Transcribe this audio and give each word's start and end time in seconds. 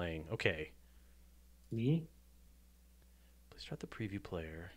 playing. 0.00 0.24
Okay. 0.32 0.70
Me? 1.70 2.08
Please 3.50 3.60
start 3.60 3.80
the 3.80 3.86
preview 3.86 4.22
player. 4.22 4.72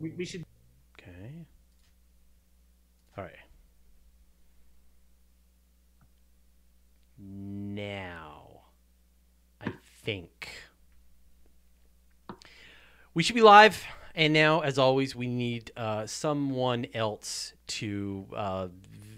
We, 0.00 0.10
we 0.12 0.24
should. 0.24 0.42
Okay. 0.98 1.44
All 3.18 3.24
right. 3.24 3.34
Now, 7.18 8.62
I 9.60 9.70
think 10.02 10.48
we 13.12 13.22
should 13.22 13.36
be 13.36 13.42
live. 13.42 13.84
And 14.14 14.32
now, 14.32 14.60
as 14.60 14.78
always, 14.78 15.14
we 15.14 15.26
need 15.26 15.72
uh, 15.76 16.06
someone 16.06 16.86
else 16.94 17.52
to 17.66 18.24
uh, 18.34 18.68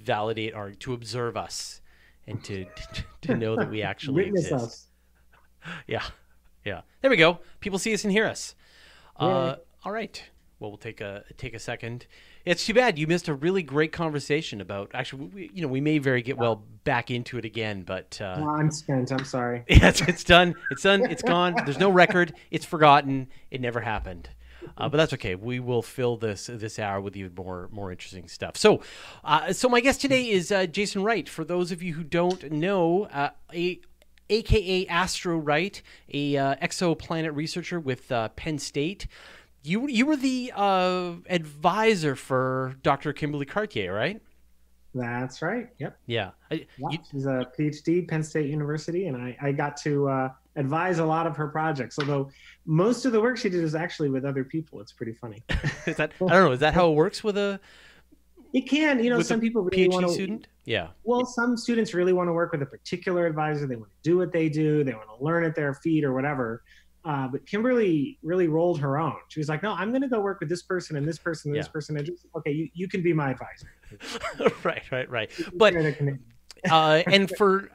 validate 0.03 0.57
or 0.57 0.73
to 0.73 0.93
observe 0.93 1.37
us, 1.37 1.81
and 2.29 2.43
to 2.45 2.67
to 3.23 3.35
know 3.35 3.57
that 3.57 3.71
we 3.71 3.83
actually 3.83 4.27
exist. 4.27 4.53
us. 4.53 4.85
Yeah, 5.87 6.05
yeah. 6.65 6.83
There 7.03 7.11
we 7.11 7.17
go. 7.17 7.41
People 7.61 7.79
see 7.81 7.93
us 7.93 8.05
and 8.05 8.13
hear 8.13 8.27
us. 8.27 8.55
Uh, 9.17 9.57
all 9.85 9.93
right. 9.93 10.23
Well, 10.61 10.71
we'll 10.71 10.79
take 10.79 11.01
a 11.01 11.25
take 11.37 11.53
a 11.55 11.59
second. 11.59 12.07
It's 12.45 12.65
too 12.65 12.75
bad 12.75 12.99
you 12.99 13.07
missed 13.07 13.29
a 13.29 13.35
really 13.35 13.63
great 13.63 13.93
conversation 13.93 14.61
about. 14.61 14.91
Actually, 14.95 15.27
we, 15.27 15.51
you 15.53 15.63
know, 15.63 15.69
we 15.69 15.81
may 15.81 15.99
very 15.99 16.23
get 16.23 16.39
well 16.39 16.65
back 16.85 17.11
into 17.11 17.39
it 17.39 17.45
again, 17.45 17.83
but 17.83 18.19
uh, 18.21 18.39
No, 18.39 18.51
I'm 18.51 18.71
spent. 18.71 19.13
I'm 19.13 19.25
sorry. 19.25 19.65
yeah, 19.69 19.89
it's, 19.89 20.01
it's 20.03 20.25
done. 20.25 20.55
It's 20.71 20.83
done. 20.83 21.05
It's 21.11 21.23
gone. 21.23 21.55
There's 21.65 21.79
no 21.79 21.91
record. 21.91 22.35
It's 22.51 22.65
forgotten. 22.65 23.29
It 23.51 23.61
never 23.61 23.81
happened. 23.81 24.31
Uh, 24.77 24.89
but 24.89 24.97
that's 24.99 25.13
okay. 25.15 25.35
We 25.35 25.61
will 25.61 25.83
fill 25.83 26.17
this 26.17 26.47
this 26.53 26.79
hour 26.79 27.01
with 27.01 27.17
even 27.17 27.33
more 27.35 27.69
more 27.73 27.91
interesting 27.91 28.29
stuff. 28.29 28.57
So, 28.57 28.83
uh, 29.25 29.53
so 29.53 29.69
my 29.69 29.81
guest 29.81 30.01
today 30.01 30.29
is 30.31 30.51
uh, 30.53 30.67
Jason 30.67 31.03
Wright. 31.03 31.29
For 31.29 31.45
those 31.45 31.73
of 31.73 31.83
you 31.83 31.95
who 31.95 32.03
don't 32.05 32.51
know, 32.53 33.05
uh, 33.07 33.31
a 33.55 33.81
aka 34.31 34.87
Astro 34.87 35.39
Wright, 35.39 35.81
a 36.13 36.37
uh, 36.37 36.55
exoplanet 36.57 37.35
researcher 37.35 37.81
with 37.81 38.11
uh, 38.13 38.29
Penn 38.31 38.59
State. 38.59 39.07
You 39.63 39.89
you 39.89 40.07
were 40.07 40.17
the 40.17 40.53
uh, 40.55 41.15
advisor 41.29 42.15
for 42.15 42.77
Dr. 42.83 43.13
Kimberly 43.13 43.47
Cartier, 43.47 43.93
right? 43.95 44.21
That's 44.95 45.43
right. 45.43 45.69
Yep. 45.79 45.99
Yeah. 46.07 46.31
I- 46.51 46.67
Yeah, 46.79 46.89
you- 46.91 46.99
she's 47.11 47.27
a 47.27 47.47
PhD, 47.59 48.09
Penn 48.09 48.23
State 48.23 48.49
University, 48.51 49.07
and 49.07 49.17
I, 49.17 49.37
I 49.41 49.53
got 49.53 49.77
to 49.79 50.09
uh, 50.09 50.29
advise 50.59 50.99
a 50.99 51.05
lot 51.05 51.27
of 51.27 51.37
her 51.37 51.49
projects. 51.49 51.99
Although 51.99 52.31
most 52.67 53.05
of 53.07 53.13
the 53.13 53.21
work 53.21 53.39
she 53.39 53.49
did 53.49 53.65
is 53.65 53.75
actually 53.75 54.11
with 54.11 54.25
other 54.25 54.45
people. 54.45 54.81
It's 54.81 54.93
pretty 54.93 55.15
funny. 55.15 55.43
is 55.87 55.97
that 55.97 56.13
I 56.21 56.27
don't 56.27 56.45
know. 56.45 56.53
Is 56.53 56.61
that 56.61 56.75
how 56.75 56.91
it 56.91 56.95
works 56.95 57.25
with 57.25 57.39
a 57.39 57.61
It 58.53 58.69
can, 58.69 59.03
you 59.03 59.11
know, 59.11 59.23
some 59.23 59.41
people 59.41 59.63
really 59.63 59.89
PhD 59.89 59.93
want 59.93 60.07
to. 60.07 60.13
student? 60.13 60.49
Yeah. 60.65 60.89
Well, 61.05 61.25
some 61.25 61.57
students 61.57 61.95
really 61.95 62.13
want 62.13 62.29
to 62.29 62.33
work 62.33 62.53
with 62.53 62.61
a 62.63 62.67
particular 62.67 63.27
advisor. 63.27 63.67
They 63.67 63.77
want 63.77 63.91
to 63.91 64.11
do 64.11 64.19
what 64.19 64.33
they 64.33 64.49
do. 64.49 64.85
They 64.85 64.93
want 64.93 65.09
to 65.17 65.25
learn 65.25 65.45
at 65.45 65.55
their 65.55 65.75
feet 65.75 66.05
or 66.05 66.13
whatever. 66.13 66.63
Uh, 67.05 67.29
but 67.29 67.47
Kimberly 67.47 68.19
really 68.23 68.49
rolled 68.49 68.81
her 68.81 68.99
own. 68.99 69.17
She 69.29 69.41
was 69.41 69.49
like, 69.49 69.63
"No, 69.63 69.73
I'm 69.73 69.91
going 69.91 70.03
to 70.03 70.09
go 70.09 70.21
work 70.21 70.41
with 70.41 70.49
this 70.49 70.63
person 70.63 70.97
and 70.97 71.07
this 71.07 71.17
person 71.17 71.53
and 71.53 71.59
this 71.59 71.69
person." 71.69 71.97
And 71.97 72.05
just, 72.05 72.27
okay, 72.37 72.51
you, 72.51 72.69
you 72.75 72.89
can 72.89 73.03
be 73.03 73.13
my 73.13 73.31
advisor. 73.31 73.71
right, 74.65 74.83
right, 74.91 75.09
right. 75.09 75.31
But 75.55 75.73
You're 75.73 75.83
in 75.83 75.87
a 75.87 75.93
committee. 75.93 76.19
uh, 76.71 77.03
and 77.07 77.31
for 77.39 77.71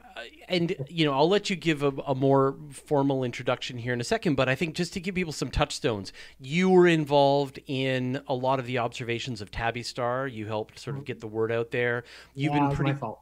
and 0.48 0.74
you 0.88 1.04
know, 1.04 1.12
I'll 1.12 1.28
let 1.28 1.50
you 1.50 1.56
give 1.56 1.82
a, 1.82 1.92
a 2.06 2.14
more 2.14 2.56
formal 2.70 3.24
introduction 3.24 3.78
here 3.78 3.92
in 3.92 4.00
a 4.00 4.04
second. 4.04 4.34
But 4.34 4.48
I 4.48 4.54
think 4.54 4.74
just 4.74 4.92
to 4.94 5.00
give 5.00 5.14
people 5.14 5.32
some 5.32 5.50
touchstones, 5.50 6.12
you 6.38 6.70
were 6.70 6.86
involved 6.86 7.58
in 7.66 8.20
a 8.28 8.34
lot 8.34 8.58
of 8.58 8.66
the 8.66 8.78
observations 8.78 9.40
of 9.40 9.50
Tabby 9.50 9.82
Star. 9.82 10.26
You 10.26 10.46
helped 10.46 10.78
sort 10.78 10.96
of 10.96 11.04
get 11.04 11.20
the 11.20 11.26
word 11.26 11.50
out 11.52 11.70
there. 11.70 12.04
You've 12.34 12.54
Yeah, 12.54 12.68
been 12.68 12.76
pretty. 12.76 12.92
my 12.92 12.98
fault. 12.98 13.20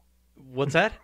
What's 0.51 0.73
that? 0.73 0.93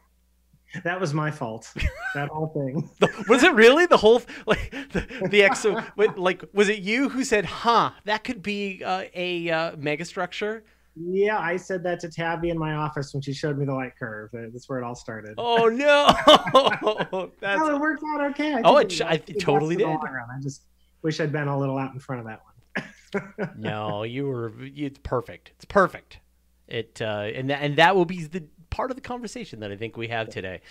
That 0.84 1.00
was 1.02 1.16
my 1.16 1.32
fault. 1.32 1.74
that 2.14 2.28
whole 2.30 2.50
thing. 2.50 2.88
was 3.28 3.42
it 3.42 3.56
really 3.56 3.88
the 3.88 3.98
whole 3.98 4.22
like 4.46 4.70
the, 4.70 5.00
the 5.28 5.42
exo? 5.42 5.84
like 6.16 6.44
was 6.54 6.70
it 6.70 6.78
you 6.78 7.10
who 7.10 7.24
said, 7.24 7.44
"Huh, 7.46 7.90
that 8.06 8.24
could 8.24 8.44
be 8.44 8.84
uh, 8.84 9.06
a 9.16 9.50
uh, 9.50 9.72
megastructure"? 9.78 10.62
Yeah, 11.02 11.40
I 11.40 11.56
said 11.56 11.82
that 11.84 12.00
to 12.02 12.10
Tabby 12.10 12.50
in 12.50 12.58
my 12.58 12.74
office 12.74 13.14
when 13.14 13.22
she 13.22 13.34
showed 13.34 13.58
me 13.58 13.66
the 13.66 13.74
light 13.74 13.94
curve. 13.98 14.30
That's 14.34 14.68
where 14.68 14.80
it 14.80 14.84
all 14.84 14.96
started. 14.96 15.36
Oh 15.38 15.68
no! 15.70 17.32
That's 17.40 17.60
no, 17.60 17.76
it 17.76 17.80
worked 17.80 18.04
out 18.14 18.22
okay. 18.32 18.56
I 18.56 18.62
Oh, 18.64 18.78
it 18.78 19.02
I- 19.02 19.22
it 19.26 19.40
totally 19.40 19.76
did. 19.78 19.88
I 19.88 20.42
just 20.42 20.64
wish 21.02 21.20
I'd 21.20 21.32
been 21.32 21.48
a 21.48 21.58
little 21.58 21.78
out 21.78 21.94
in 21.94 22.00
front 22.00 22.20
of 22.22 22.28
that 22.28 22.42
one. 22.44 23.54
no, 23.58 24.04
you 24.04 24.28
were. 24.28 24.52
It's 24.60 25.00
perfect. 25.02 25.52
It's 25.56 25.66
perfect. 25.66 26.20
It 26.68 27.02
uh, 27.02 27.30
and 27.34 27.50
that, 27.50 27.62
and 27.62 27.76
that 27.78 27.96
will 27.96 28.06
be 28.06 28.26
the 28.26 28.44
part 28.70 28.92
of 28.92 28.96
the 28.96 29.02
conversation 29.02 29.62
that 29.62 29.72
I 29.72 29.76
think 29.78 29.98
we 29.98 30.10
have 30.10 30.30
today. 30.30 30.62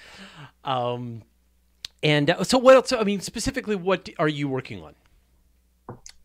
Um, 0.65 1.23
and 2.03 2.31
uh, 2.31 2.45
so 2.45 2.59
what 2.59 2.77
else? 2.77 2.93
I 2.93 3.03
mean, 3.03 3.21
specifically, 3.21 3.77
what 3.77 4.09
are 4.19 4.29
you 4.29 4.49
working 4.49 4.83
on? 4.83 4.95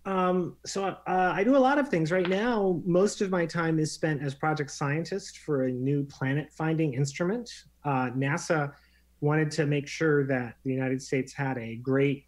Um, 0.05 0.57
so 0.65 0.85
uh, 0.85 0.97
I 1.07 1.43
do 1.43 1.55
a 1.55 1.57
lot 1.57 1.79
of 1.79 1.87
things 1.87 2.11
right 2.11 2.27
now. 2.27 2.81
Most 2.85 3.21
of 3.21 3.29
my 3.29 3.45
time 3.45 3.79
is 3.79 3.91
spent 3.91 4.21
as 4.21 4.35
project 4.35 4.71
scientist 4.71 5.39
for 5.39 5.63
a 5.63 5.71
new 5.71 6.03
planet 6.03 6.51
finding 6.51 6.93
instrument. 6.93 7.49
Uh, 7.85 8.09
NASA 8.09 8.73
wanted 9.21 9.49
to 9.51 9.65
make 9.65 9.87
sure 9.87 10.25
that 10.27 10.55
the 10.65 10.71
United 10.71 11.01
States 11.01 11.31
had 11.31 11.57
a 11.57 11.75
great 11.77 12.25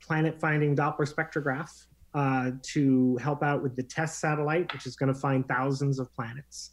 planet 0.00 0.40
finding 0.40 0.74
Doppler 0.74 1.12
spectrograph 1.12 1.86
uh, 2.14 2.52
to 2.62 3.16
help 3.18 3.42
out 3.42 3.62
with 3.62 3.76
the 3.76 3.82
TESS 3.82 4.16
satellite, 4.16 4.72
which 4.72 4.86
is 4.86 4.96
going 4.96 5.12
to 5.12 5.18
find 5.18 5.46
thousands 5.46 5.98
of 5.98 6.10
planets. 6.14 6.72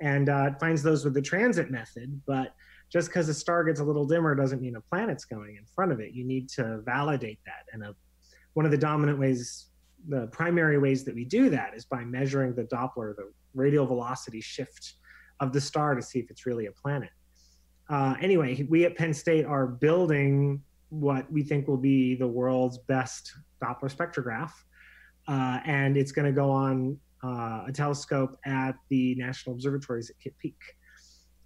And 0.00 0.28
uh, 0.28 0.50
it 0.52 0.58
finds 0.58 0.82
those 0.82 1.04
with 1.04 1.14
the 1.14 1.22
transit 1.22 1.70
method, 1.70 2.20
but 2.26 2.54
just 2.92 3.08
because 3.08 3.28
a 3.28 3.34
star 3.34 3.62
gets 3.62 3.78
a 3.78 3.84
little 3.84 4.04
dimmer 4.04 4.34
doesn't 4.34 4.60
mean 4.60 4.74
a 4.74 4.80
planet's 4.80 5.24
going 5.24 5.56
in 5.56 5.64
front 5.64 5.92
of 5.92 6.00
it. 6.00 6.12
You 6.12 6.24
need 6.24 6.48
to 6.50 6.80
validate 6.84 7.38
that. 7.46 7.66
And 7.72 7.84
a, 7.84 7.94
one 8.54 8.66
of 8.66 8.72
the 8.72 8.78
dominant 8.78 9.18
ways 9.18 9.66
the 10.08 10.26
primary 10.28 10.78
ways 10.78 11.04
that 11.04 11.14
we 11.14 11.24
do 11.24 11.50
that 11.50 11.74
is 11.74 11.84
by 11.84 12.04
measuring 12.04 12.54
the 12.54 12.64
Doppler, 12.64 13.16
the 13.16 13.30
radial 13.54 13.86
velocity 13.86 14.40
shift 14.40 14.94
of 15.40 15.52
the 15.52 15.60
star 15.60 15.94
to 15.94 16.02
see 16.02 16.18
if 16.18 16.30
it's 16.30 16.46
really 16.46 16.66
a 16.66 16.72
planet. 16.72 17.10
Uh, 17.88 18.14
anyway, 18.20 18.66
we 18.68 18.84
at 18.84 18.96
Penn 18.96 19.12
State 19.14 19.44
are 19.44 19.66
building 19.66 20.62
what 20.90 21.30
we 21.30 21.42
think 21.42 21.66
will 21.66 21.76
be 21.76 22.14
the 22.14 22.26
world's 22.26 22.78
best 22.78 23.32
Doppler 23.62 23.94
spectrograph. 23.94 24.52
Uh, 25.26 25.58
and 25.64 25.96
it's 25.96 26.12
going 26.12 26.26
to 26.26 26.32
go 26.32 26.50
on 26.50 26.98
uh, 27.22 27.64
a 27.66 27.72
telescope 27.72 28.38
at 28.44 28.72
the 28.90 29.14
National 29.16 29.54
Observatories 29.54 30.10
at 30.10 30.18
Kitt 30.20 30.36
Peak. 30.38 30.60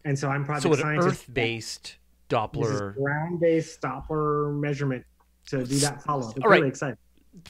And 0.05 0.19
so 0.19 0.29
I'm 0.29 0.45
project 0.45 0.63
So, 0.65 0.73
an 0.73 0.79
scientist. 0.79 1.09
Earth-based 1.29 1.97
This 2.29 2.37
Doppler. 2.37 2.95
ground-based 2.97 3.81
Doppler 3.81 4.59
measurement 4.59 5.05
to 5.49 5.65
do 5.65 5.79
that 5.79 6.03
follow-up. 6.03 6.37
It's 6.37 6.45
All 6.45 6.51
right. 6.51 6.59
really 6.59 6.69
exciting. 6.69 6.99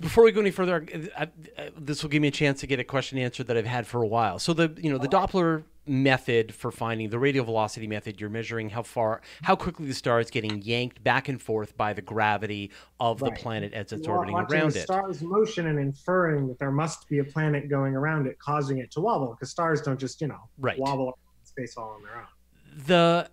Before 0.00 0.24
we 0.24 0.32
go 0.32 0.40
any 0.40 0.50
further, 0.50 0.84
uh, 1.16 1.26
uh, 1.56 1.70
this 1.78 2.02
will 2.02 2.10
give 2.10 2.22
me 2.22 2.28
a 2.28 2.32
chance 2.32 2.60
to 2.60 2.66
get 2.66 2.78
a 2.80 2.84
question 2.84 3.18
answered 3.18 3.46
that 3.46 3.56
I've 3.56 3.66
had 3.66 3.86
for 3.86 4.02
a 4.02 4.06
while. 4.06 4.38
So 4.38 4.52
the 4.52 4.72
you 4.76 4.90
know 4.90 4.98
the 4.98 5.08
Doppler 5.08 5.64
method 5.86 6.54
for 6.54 6.70
finding 6.70 7.08
the 7.08 7.18
radial 7.18 7.44
velocity 7.46 7.86
method, 7.86 8.20
you're 8.20 8.28
measuring 8.28 8.68
how 8.68 8.82
far, 8.82 9.22
how 9.42 9.56
quickly 9.56 9.86
the 9.86 9.94
star 9.94 10.20
is 10.20 10.30
getting 10.30 10.60
yanked 10.60 11.02
back 11.02 11.28
and 11.28 11.40
forth 11.40 11.74
by 11.78 11.94
the 11.94 12.02
gravity 12.02 12.70
of 13.00 13.18
the 13.20 13.30
planet 13.30 13.72
as 13.72 13.90
it's 13.92 14.06
Wa- 14.06 14.16
orbiting 14.16 14.36
around 14.36 14.72
the 14.72 14.80
it. 14.80 14.82
star's 14.82 15.22
motion 15.22 15.66
and 15.68 15.78
inferring 15.78 16.46
that 16.48 16.58
there 16.58 16.70
must 16.70 17.08
be 17.08 17.20
a 17.20 17.24
planet 17.24 17.70
going 17.70 17.94
around 17.96 18.26
it, 18.26 18.38
causing 18.38 18.78
it 18.78 18.90
to 18.92 19.00
wobble, 19.00 19.30
because 19.30 19.50
stars 19.50 19.80
don't 19.80 19.98
just, 19.98 20.20
you 20.20 20.26
know, 20.28 20.50
Right. 20.58 20.78
wobble 20.78 21.18
space 21.44 21.74
all 21.78 21.90
on 21.96 22.02
their 22.02 22.16
own. 22.16 22.26
the 22.86 23.30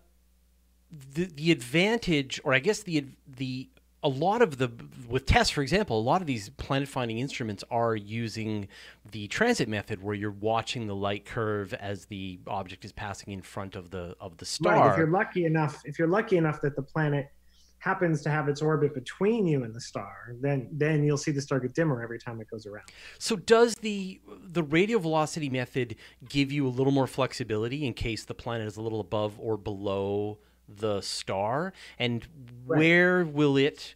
the 1.13 1.25
the 1.25 1.51
advantage 1.51 2.39
or 2.45 2.53
i 2.53 2.59
guess 2.59 2.81
the 2.83 3.03
the 3.27 3.67
a 4.03 4.09
lot 4.09 4.41
of 4.41 4.57
the 4.57 4.71
with 5.09 5.25
tests 5.25 5.51
for 5.51 5.61
example 5.61 5.99
a 5.99 6.01
lot 6.01 6.21
of 6.21 6.27
these 6.27 6.49
planet 6.49 6.87
finding 6.87 7.17
instruments 7.19 7.63
are 7.71 7.95
using 7.95 8.67
the 9.11 9.27
transit 9.27 9.67
method 9.67 10.01
where 10.03 10.13
you're 10.15 10.31
watching 10.31 10.87
the 10.87 10.95
light 10.95 11.25
curve 11.25 11.73
as 11.73 12.05
the 12.05 12.39
object 12.47 12.85
is 12.85 12.91
passing 12.91 13.33
in 13.33 13.41
front 13.41 13.75
of 13.75 13.89
the 13.91 14.15
of 14.19 14.37
the 14.37 14.45
star 14.45 14.73
Right. 14.75 14.91
If 14.91 14.97
you're 14.97 15.07
lucky 15.11 15.45
enough, 15.45 15.81
if 15.85 15.97
you're 15.97 16.07
lucky 16.07 16.37
enough 16.37 16.61
that 16.61 16.75
the 16.75 16.81
planet 16.81 17.31
happens 17.79 18.21
to 18.23 18.29
have 18.31 18.49
its 18.49 18.61
orbit 18.63 18.95
between 18.95 19.45
you 19.45 19.63
and 19.63 19.73
the 19.73 19.81
star, 19.81 20.35
then 20.41 20.67
then 20.71 21.03
you'll 21.03 21.17
see 21.17 21.31
the 21.31 21.41
star 21.41 21.59
get 21.59 21.73
dimmer 21.73 22.01
every 22.01 22.17
time 22.19 22.41
it 22.41 22.49
goes 22.49 22.65
around. 22.65 22.85
so 23.19 23.35
does 23.35 23.75
the 23.75 24.19
the 24.43 24.63
radial 24.63 24.99
velocity 24.99 25.49
method 25.49 25.95
give 26.27 26.51
you 26.51 26.67
a 26.67 26.69
little 26.69 26.91
more 26.91 27.07
flexibility 27.07 27.85
in 27.85 27.93
case 27.93 28.25
the 28.25 28.33
planet 28.33 28.67
is 28.67 28.77
a 28.77 28.81
little 28.81 28.99
above 28.99 29.39
or 29.39 29.55
below 29.57 30.39
the 30.67 31.01
star 31.01 31.73
and 31.99 32.27
Right. 32.65 32.79
where 32.79 33.25
will 33.25 33.57
it 33.57 33.93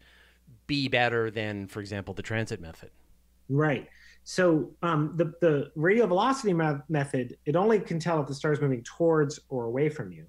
be 0.68 0.88
better 0.88 1.31
than 1.31 1.68
for 1.68 1.80
example 1.80 2.13
the 2.13 2.21
transit 2.21 2.60
method 2.62 2.92
Right. 3.51 3.89
So 4.25 4.75
um, 4.83 5.13
the 5.16 5.33
the 5.42 5.71
radial 5.75 6.06
velocity 6.06 6.54
me- 6.54 6.77
method, 6.88 7.36
it 7.48 7.56
only 7.56 7.80
can 7.80 7.98
tell 7.98 8.21
if 8.21 8.27
the 8.27 8.36
star 8.36 8.51
is 8.54 8.62
moving 8.62 8.83
towards 8.83 9.39
or 9.50 9.66
away 9.66 9.89
from 9.89 10.12
you. 10.12 10.27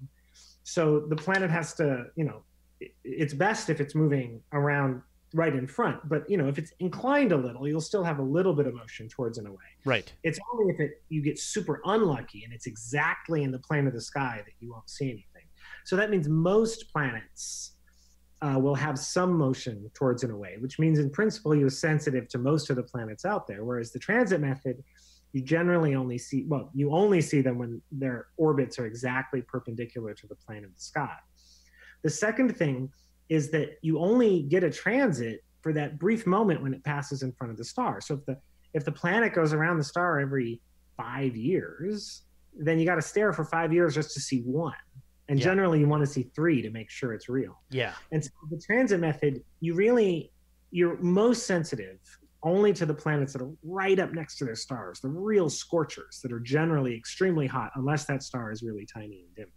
So 0.63 1.01
the 1.01 1.15
planet 1.15 1.51
has 1.51 1.75
to, 1.75 2.05
you 2.15 2.23
know, 2.23 2.41
it- 2.79 2.95
it's 3.03 3.33
best 3.35 3.69
if 3.69 3.79
it's 3.79 3.93
moving 3.93 4.41
around 4.53 5.03
right 5.35 5.53
in 5.53 5.67
front. 5.67 6.09
But 6.09 6.27
you 6.27 6.35
know, 6.37 6.47
if 6.47 6.57
it's 6.57 6.73
inclined 6.79 7.31
a 7.31 7.37
little, 7.37 7.67
you'll 7.67 7.79
still 7.79 8.03
have 8.03 8.17
a 8.17 8.23
little 8.23 8.55
bit 8.55 8.65
of 8.65 8.73
motion 8.73 9.07
towards 9.07 9.37
and 9.37 9.45
away. 9.47 9.69
right 9.85 10.11
It's 10.23 10.39
only 10.51 10.73
if 10.73 10.79
it 10.79 11.03
you 11.09 11.21
get 11.21 11.37
super 11.37 11.79
unlucky 11.85 12.43
and 12.43 12.51
it's 12.51 12.65
exactly 12.65 13.43
in 13.43 13.51
the 13.51 13.59
plane 13.59 13.85
of 13.85 13.93
the 13.93 14.01
sky 14.01 14.41
that 14.43 14.53
you 14.59 14.71
won't 14.71 14.89
see 14.89 15.11
anything. 15.11 15.27
So 15.85 15.95
that 15.95 16.09
means 16.09 16.27
most 16.27 16.91
planets 16.91 17.73
uh, 18.41 18.57
will 18.59 18.75
have 18.75 18.97
some 18.97 19.33
motion 19.33 19.89
towards 19.93 20.23
and 20.23 20.31
away, 20.31 20.57
which 20.59 20.79
means 20.79 20.99
in 20.99 21.09
principle 21.09 21.55
you're 21.55 21.69
sensitive 21.69 22.27
to 22.29 22.37
most 22.37 22.69
of 22.69 22.75
the 22.75 22.83
planets 22.83 23.25
out 23.25 23.47
there. 23.47 23.63
Whereas 23.63 23.91
the 23.91 23.99
transit 23.99 24.41
method, 24.41 24.83
you 25.33 25.41
generally 25.41 25.95
only 25.95 26.17
see 26.17 26.45
well, 26.47 26.69
you 26.73 26.91
only 26.91 27.21
see 27.21 27.41
them 27.41 27.57
when 27.57 27.81
their 27.91 28.27
orbits 28.37 28.79
are 28.79 28.85
exactly 28.85 29.41
perpendicular 29.41 30.13
to 30.13 30.27
the 30.27 30.35
plane 30.35 30.65
of 30.65 30.73
the 30.73 30.81
sky. 30.81 31.15
The 32.03 32.09
second 32.09 32.57
thing 32.57 32.91
is 33.29 33.51
that 33.51 33.77
you 33.81 33.99
only 33.99 34.41
get 34.43 34.63
a 34.63 34.69
transit 34.69 35.43
for 35.61 35.71
that 35.73 35.99
brief 35.99 36.25
moment 36.25 36.61
when 36.61 36.73
it 36.73 36.83
passes 36.83 37.21
in 37.21 37.31
front 37.31 37.51
of 37.51 37.57
the 37.57 37.63
star. 37.63 38.01
So 38.01 38.15
if 38.15 38.25
the 38.25 38.37
if 38.73 38.85
the 38.85 38.91
planet 38.91 39.33
goes 39.33 39.53
around 39.53 39.77
the 39.77 39.83
star 39.83 40.19
every 40.19 40.61
five 40.97 41.35
years, 41.35 42.23
then 42.57 42.79
you 42.79 42.85
got 42.85 42.95
to 42.95 43.01
stare 43.01 43.33
for 43.33 43.45
five 43.45 43.71
years 43.71 43.93
just 43.93 44.13
to 44.13 44.19
see 44.19 44.41
one. 44.41 44.73
And 45.31 45.39
yeah. 45.39 45.45
generally, 45.45 45.79
you 45.79 45.87
want 45.87 46.01
to 46.01 46.07
see 46.07 46.23
three 46.35 46.61
to 46.61 46.69
make 46.71 46.89
sure 46.89 47.13
it's 47.13 47.29
real. 47.29 47.61
Yeah. 47.69 47.93
And 48.11 48.21
so 48.21 48.31
the 48.49 48.61
transit 48.61 48.99
method, 48.99 49.41
you 49.61 49.73
really 49.75 50.29
you're 50.71 50.97
most 50.97 51.47
sensitive 51.47 51.99
only 52.43 52.73
to 52.73 52.85
the 52.85 52.93
planets 52.93 53.31
that 53.31 53.41
are 53.41 53.51
right 53.63 53.97
up 53.97 54.11
next 54.11 54.37
to 54.39 54.45
their 54.45 54.55
stars, 54.55 54.99
the 54.99 55.07
real 55.07 55.49
scorchers 55.49 56.19
that 56.21 56.33
are 56.33 56.39
generally 56.39 56.93
extremely 56.93 57.47
hot, 57.47 57.71
unless 57.75 58.03
that 58.05 58.23
star 58.23 58.51
is 58.51 58.61
really 58.61 58.85
tiny 58.85 59.23
and 59.25 59.35
dim. 59.37 59.47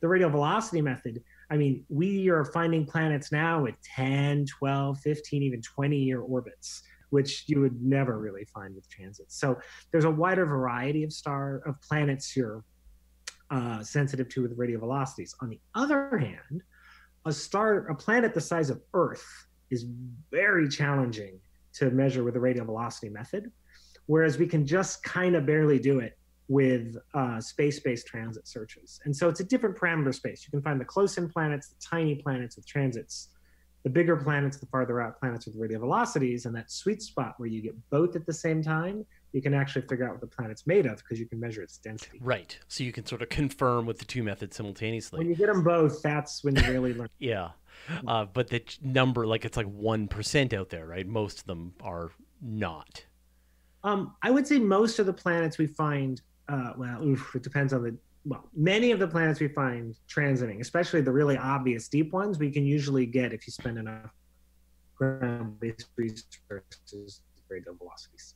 The 0.00 0.08
radial 0.08 0.30
velocity 0.30 0.82
method, 0.82 1.22
I 1.48 1.58
mean, 1.58 1.84
we 1.88 2.28
are 2.28 2.44
finding 2.46 2.84
planets 2.84 3.30
now 3.30 3.62
with 3.62 3.76
10, 3.94 4.46
12, 4.46 4.98
15, 4.98 5.42
even 5.44 5.62
20 5.62 5.96
year 5.96 6.22
orbits, 6.22 6.82
which 7.10 7.44
you 7.46 7.60
would 7.60 7.80
never 7.80 8.18
really 8.18 8.46
find 8.46 8.74
with 8.74 8.88
transits. 8.88 9.38
So 9.38 9.58
there's 9.92 10.06
a 10.06 10.10
wider 10.10 10.44
variety 10.44 11.04
of 11.04 11.12
star 11.12 11.62
of 11.66 11.80
planets 11.82 12.34
you're 12.34 12.64
uh, 13.50 13.82
sensitive 13.82 14.28
to 14.30 14.42
with 14.42 14.52
radial 14.56 14.80
velocities. 14.80 15.34
On 15.40 15.48
the 15.48 15.60
other 15.74 16.16
hand, 16.18 16.62
a 17.26 17.32
star, 17.32 17.86
a 17.88 17.94
planet 17.94 18.34
the 18.34 18.40
size 18.40 18.70
of 18.70 18.80
Earth 18.92 19.46
is 19.70 19.86
very 20.30 20.68
challenging 20.68 21.38
to 21.74 21.90
measure 21.90 22.22
with 22.24 22.34
the 22.34 22.40
radial 22.40 22.66
velocity 22.66 23.08
method, 23.08 23.50
whereas 24.06 24.38
we 24.38 24.46
can 24.46 24.66
just 24.66 25.02
kind 25.02 25.34
of 25.34 25.46
barely 25.46 25.78
do 25.78 26.00
it 26.00 26.18
with 26.48 26.96
uh, 27.14 27.40
space-based 27.40 28.06
transit 28.06 28.46
searches. 28.46 29.00
And 29.04 29.16
so 29.16 29.28
it's 29.30 29.40
a 29.40 29.44
different 29.44 29.76
parameter 29.76 30.14
space. 30.14 30.44
You 30.46 30.50
can 30.50 30.62
find 30.62 30.78
the 30.80 30.84
close-in 30.84 31.30
planets, 31.30 31.68
the 31.68 31.76
tiny 31.80 32.16
planets 32.16 32.56
with 32.56 32.66
transits, 32.66 33.30
the 33.82 33.90
bigger 33.90 34.16
planets, 34.16 34.58
the 34.58 34.66
farther 34.66 35.00
out 35.00 35.18
planets 35.18 35.46
with 35.46 35.56
radial 35.56 35.80
velocities, 35.80 36.44
and 36.44 36.54
that 36.54 36.70
sweet 36.70 37.02
spot 37.02 37.34
where 37.38 37.48
you 37.48 37.62
get 37.62 37.74
both 37.90 38.14
at 38.14 38.26
the 38.26 38.32
same 38.32 38.62
time, 38.62 39.06
you 39.34 39.42
can 39.42 39.52
actually 39.52 39.82
figure 39.82 40.06
out 40.06 40.12
what 40.12 40.20
the 40.20 40.26
planet's 40.26 40.66
made 40.66 40.86
of 40.86 40.98
because 40.98 41.18
you 41.18 41.26
can 41.26 41.40
measure 41.40 41.60
its 41.60 41.76
density. 41.78 42.18
Right. 42.22 42.56
So 42.68 42.84
you 42.84 42.92
can 42.92 43.04
sort 43.04 43.20
of 43.20 43.28
confirm 43.28 43.84
with 43.84 43.98
the 43.98 44.04
two 44.04 44.22
methods 44.22 44.56
simultaneously. 44.56 45.18
When 45.18 45.28
you 45.28 45.34
get 45.34 45.48
them 45.48 45.64
both, 45.64 46.00
that's 46.02 46.44
when 46.44 46.54
you 46.54 46.62
really 46.70 46.94
learn. 46.94 47.08
yeah. 47.18 47.50
Uh, 48.06 48.24
but 48.24 48.48
the 48.48 48.62
number, 48.80 49.26
like 49.26 49.44
it's 49.44 49.56
like 49.56 49.66
1% 49.66 50.52
out 50.54 50.70
there, 50.70 50.86
right? 50.86 51.06
Most 51.06 51.40
of 51.40 51.46
them 51.46 51.74
are 51.82 52.12
not. 52.40 53.04
Um, 53.82 54.14
I 54.22 54.30
would 54.30 54.46
say 54.46 54.58
most 54.58 55.00
of 55.00 55.06
the 55.06 55.12
planets 55.12 55.58
we 55.58 55.66
find 55.66 56.22
uh, 56.48 56.72
well, 56.76 57.02
oof, 57.02 57.34
it 57.34 57.42
depends 57.42 57.72
on 57.72 57.82
the 57.82 57.96
well, 58.26 58.48
many 58.56 58.90
of 58.90 58.98
the 58.98 59.06
planets 59.06 59.38
we 59.38 59.48
find 59.48 59.94
transiting, 60.08 60.60
especially 60.60 61.02
the 61.02 61.12
really 61.12 61.36
obvious 61.36 61.88
deep 61.88 62.12
ones, 62.12 62.38
we 62.38 62.50
can 62.50 62.64
usually 62.64 63.04
get 63.04 63.34
if 63.34 63.46
you 63.46 63.52
spend 63.52 63.78
enough 63.78 64.10
ground-based 64.96 65.88
resources, 65.96 67.20
radial 67.50 67.74
velocities. 67.74 68.34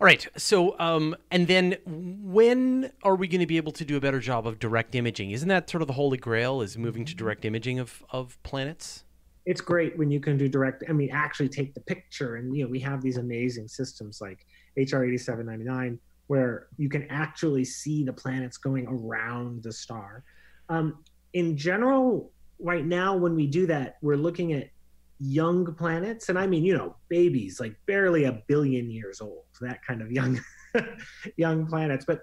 All 0.00 0.04
right. 0.04 0.28
So, 0.36 0.78
um, 0.78 1.16
and 1.32 1.48
then 1.48 1.76
when 1.84 2.92
are 3.02 3.16
we 3.16 3.26
going 3.26 3.40
to 3.40 3.46
be 3.46 3.56
able 3.56 3.72
to 3.72 3.84
do 3.84 3.96
a 3.96 4.00
better 4.00 4.20
job 4.20 4.46
of 4.46 4.60
direct 4.60 4.94
imaging? 4.94 5.32
Isn't 5.32 5.48
that 5.48 5.68
sort 5.68 5.82
of 5.82 5.88
the 5.88 5.94
holy 5.94 6.18
grail? 6.18 6.62
Is 6.62 6.78
moving 6.78 7.04
to 7.04 7.14
direct 7.14 7.44
imaging 7.44 7.80
of 7.80 8.04
of 8.10 8.40
planets? 8.44 9.04
It's 9.44 9.60
great 9.60 9.98
when 9.98 10.10
you 10.10 10.20
can 10.20 10.38
do 10.38 10.48
direct. 10.48 10.84
I 10.88 10.92
mean, 10.92 11.10
actually 11.10 11.48
take 11.48 11.74
the 11.74 11.80
picture, 11.80 12.36
and 12.36 12.56
you 12.56 12.64
know, 12.64 12.70
we 12.70 12.78
have 12.80 13.02
these 13.02 13.16
amazing 13.16 13.66
systems 13.66 14.20
like 14.20 14.46
HR 14.76 15.02
eighty 15.02 15.18
seven 15.18 15.46
ninety 15.46 15.64
nine 15.64 15.98
where 16.28 16.68
you 16.76 16.88
can 16.88 17.04
actually 17.10 17.64
see 17.64 18.04
the 18.04 18.12
planets 18.12 18.56
going 18.56 18.86
around 18.86 19.62
the 19.62 19.72
star. 19.72 20.22
Um, 20.68 21.02
in 21.32 21.56
general, 21.56 22.30
right 22.60 22.84
now, 22.84 23.16
when 23.16 23.34
we 23.34 23.46
do 23.46 23.66
that, 23.66 23.96
we're 24.02 24.16
looking 24.16 24.52
at 24.52 24.68
young 25.18 25.74
planets, 25.74 26.28
and 26.28 26.38
I 26.38 26.46
mean, 26.46 26.64
you 26.64 26.76
know, 26.76 26.96
babies, 27.08 27.60
like 27.60 27.74
barely 27.86 28.24
a 28.24 28.42
billion 28.46 28.90
years 28.90 29.20
old, 29.20 29.44
that 29.60 29.84
kind 29.84 30.02
of 30.02 30.12
young, 30.12 30.40
young 31.36 31.66
planets. 31.66 32.04
But 32.04 32.20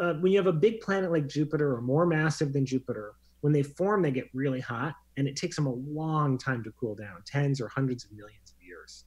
uh, 0.00 0.14
when 0.14 0.32
you 0.32 0.38
have 0.38 0.46
a 0.46 0.52
big 0.52 0.80
planet 0.80 1.12
like 1.12 1.26
Jupiter 1.26 1.74
or 1.74 1.80
more 1.80 2.06
massive 2.06 2.52
than 2.52 2.64
Jupiter, 2.66 3.14
when 3.42 3.52
they 3.52 3.62
form, 3.62 4.02
they 4.02 4.10
get 4.10 4.28
really 4.32 4.60
hot, 4.60 4.94
and 5.16 5.28
it 5.28 5.36
takes 5.36 5.56
them 5.56 5.66
a 5.66 5.74
long 5.74 6.38
time 6.38 6.64
to 6.64 6.72
cool 6.72 6.94
down, 6.94 7.22
tens 7.26 7.60
or 7.60 7.68
hundreds 7.68 8.04
of 8.04 8.12
millions 8.12 8.54
of 8.56 8.66
years. 8.66 9.04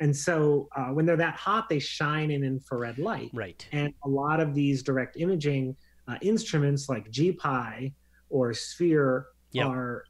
And 0.00 0.14
so 0.16 0.68
uh, 0.76 0.88
when 0.88 1.06
they're 1.06 1.16
that 1.16 1.36
hot, 1.36 1.68
they 1.68 1.78
shine 1.78 2.30
in 2.30 2.44
infrared 2.44 2.98
light. 2.98 3.30
Right. 3.32 3.66
And 3.72 3.92
a 4.04 4.08
lot 4.08 4.40
of 4.40 4.54
these 4.54 4.82
direct 4.82 5.16
imaging 5.16 5.76
uh, 6.06 6.16
instruments 6.22 6.88
like 6.88 7.10
GPI 7.10 7.92
or 8.30 8.54
Sphere 8.54 9.26
yep. 9.52 9.66
are 9.66 10.04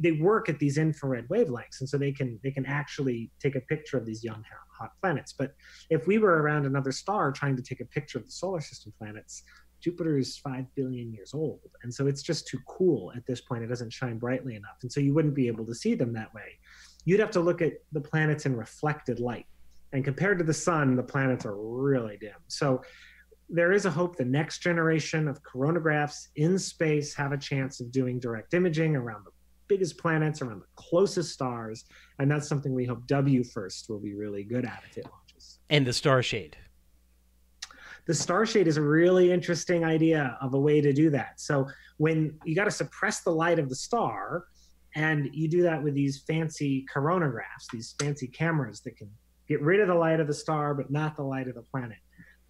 they 0.00 0.12
work 0.12 0.48
at 0.48 0.58
these 0.58 0.78
infrared 0.78 1.28
wavelengths 1.28 1.80
and 1.80 1.88
so 1.88 1.96
they 1.96 2.12
can 2.12 2.38
they 2.42 2.50
can 2.50 2.66
actually 2.66 3.30
take 3.40 3.56
a 3.56 3.60
picture 3.60 3.96
of 3.96 4.04
these 4.04 4.22
young 4.22 4.44
hot 4.78 4.92
planets. 5.00 5.34
But 5.36 5.54
if 5.88 6.06
we 6.06 6.18
were 6.18 6.42
around 6.42 6.66
another 6.66 6.92
star 6.92 7.32
trying 7.32 7.56
to 7.56 7.62
take 7.62 7.80
a 7.80 7.86
picture 7.86 8.18
of 8.18 8.26
the 8.26 8.32
solar 8.32 8.60
system 8.60 8.92
planets 8.98 9.42
jupiter 9.80 10.18
is 10.18 10.36
5 10.38 10.66
billion 10.74 11.12
years 11.12 11.32
old. 11.34 11.60
And 11.82 11.92
so 11.92 12.06
it's 12.06 12.22
just 12.22 12.46
too 12.46 12.58
cool 12.68 13.12
at 13.16 13.26
this 13.26 13.40
point. 13.40 13.64
It 13.64 13.68
doesn't 13.68 13.92
shine 13.92 14.18
brightly 14.18 14.54
enough. 14.54 14.76
And 14.82 14.92
so 14.92 15.00
you 15.00 15.14
wouldn't 15.14 15.34
be 15.34 15.48
able 15.48 15.66
to 15.66 15.74
see 15.74 15.94
them 15.94 16.12
that 16.12 16.32
way. 16.34 16.58
You'd 17.04 17.20
have 17.20 17.30
to 17.32 17.40
look 17.40 17.62
at 17.62 17.72
the 17.92 18.00
planets 18.00 18.46
in 18.46 18.54
reflected 18.54 19.20
light. 19.20 19.46
And 19.92 20.04
compared 20.04 20.38
to 20.38 20.44
the 20.44 20.54
sun, 20.54 20.94
the 20.94 21.02
planets 21.02 21.44
are 21.44 21.56
really 21.56 22.16
dim. 22.18 22.32
So 22.48 22.82
there 23.48 23.72
is 23.72 23.84
a 23.84 23.90
hope 23.90 24.16
the 24.16 24.24
next 24.24 24.58
generation 24.58 25.26
of 25.26 25.42
coronagraphs 25.42 26.28
in 26.36 26.58
space 26.58 27.14
have 27.14 27.32
a 27.32 27.38
chance 27.38 27.80
of 27.80 27.90
doing 27.90 28.20
direct 28.20 28.54
imaging 28.54 28.94
around 28.94 29.24
the 29.24 29.32
biggest 29.70 29.96
planets, 29.96 30.42
around 30.42 30.60
the 30.60 30.66
closest 30.74 31.32
stars. 31.32 31.84
And 32.18 32.30
that's 32.30 32.48
something 32.48 32.74
we 32.74 32.84
hope 32.84 33.06
WFIRST 33.06 33.88
will 33.88 34.00
be 34.00 34.14
really 34.14 34.42
good 34.42 34.66
at 34.66 34.82
if 34.90 34.98
it 34.98 35.06
launches. 35.06 35.60
And 35.70 35.86
the 35.86 35.92
star 35.92 36.22
shade. 36.22 36.58
The 38.06 38.14
star 38.14 38.44
shade 38.44 38.66
is 38.66 38.76
a 38.76 38.82
really 38.82 39.30
interesting 39.30 39.84
idea 39.84 40.36
of 40.42 40.54
a 40.54 40.58
way 40.58 40.80
to 40.80 40.92
do 40.92 41.08
that. 41.10 41.40
So 41.40 41.68
when 41.98 42.36
you 42.44 42.56
got 42.56 42.64
to 42.64 42.70
suppress 42.70 43.20
the 43.20 43.30
light 43.30 43.58
of 43.58 43.68
the 43.68 43.76
star, 43.76 44.46
and 44.96 45.30
you 45.32 45.46
do 45.48 45.62
that 45.62 45.80
with 45.80 45.94
these 45.94 46.24
fancy 46.26 46.84
coronagraphs, 46.92 47.70
these 47.72 47.94
fancy 48.00 48.26
cameras 48.26 48.80
that 48.80 48.96
can 48.96 49.08
get 49.48 49.62
rid 49.62 49.78
of 49.78 49.86
the 49.86 49.94
light 49.94 50.18
of 50.18 50.26
the 50.26 50.34
star, 50.34 50.74
but 50.74 50.90
not 50.90 51.14
the 51.14 51.22
light 51.22 51.46
of 51.46 51.54
the 51.54 51.62
planet. 51.62 51.98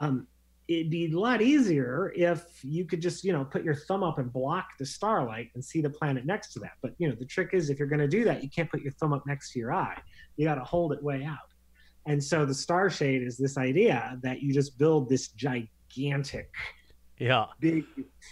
Um, 0.00 0.26
it'd 0.70 0.88
be 0.88 1.10
a 1.12 1.18
lot 1.18 1.42
easier 1.42 2.12
if 2.14 2.44
you 2.62 2.84
could 2.84 3.02
just, 3.02 3.24
you 3.24 3.32
know, 3.32 3.44
put 3.44 3.64
your 3.64 3.74
thumb 3.74 4.04
up 4.04 4.18
and 4.18 4.32
block 4.32 4.68
the 4.78 4.86
starlight 4.86 5.50
and 5.54 5.64
see 5.64 5.80
the 5.80 5.90
planet 5.90 6.24
next 6.24 6.52
to 6.52 6.60
that. 6.60 6.74
But, 6.80 6.92
you 6.98 7.08
know, 7.08 7.16
the 7.18 7.24
trick 7.24 7.50
is 7.54 7.70
if 7.70 7.78
you're 7.80 7.88
going 7.88 8.00
to 8.00 8.06
do 8.06 8.22
that, 8.22 8.44
you 8.44 8.48
can't 8.48 8.70
put 8.70 8.80
your 8.80 8.92
thumb 8.92 9.12
up 9.12 9.26
next 9.26 9.52
to 9.52 9.58
your 9.58 9.74
eye. 9.74 10.00
You 10.36 10.46
got 10.46 10.54
to 10.54 10.64
hold 10.64 10.92
it 10.92 11.02
way 11.02 11.24
out. 11.24 11.38
And 12.06 12.22
so 12.22 12.46
the 12.46 12.54
star 12.54 12.88
shade 12.88 13.24
is 13.24 13.36
this 13.36 13.58
idea 13.58 14.16
that 14.22 14.42
you 14.42 14.54
just 14.54 14.78
build 14.78 15.08
this 15.08 15.28
gigantic 15.32 16.52
yeah. 17.20 17.46
Big 17.60 17.84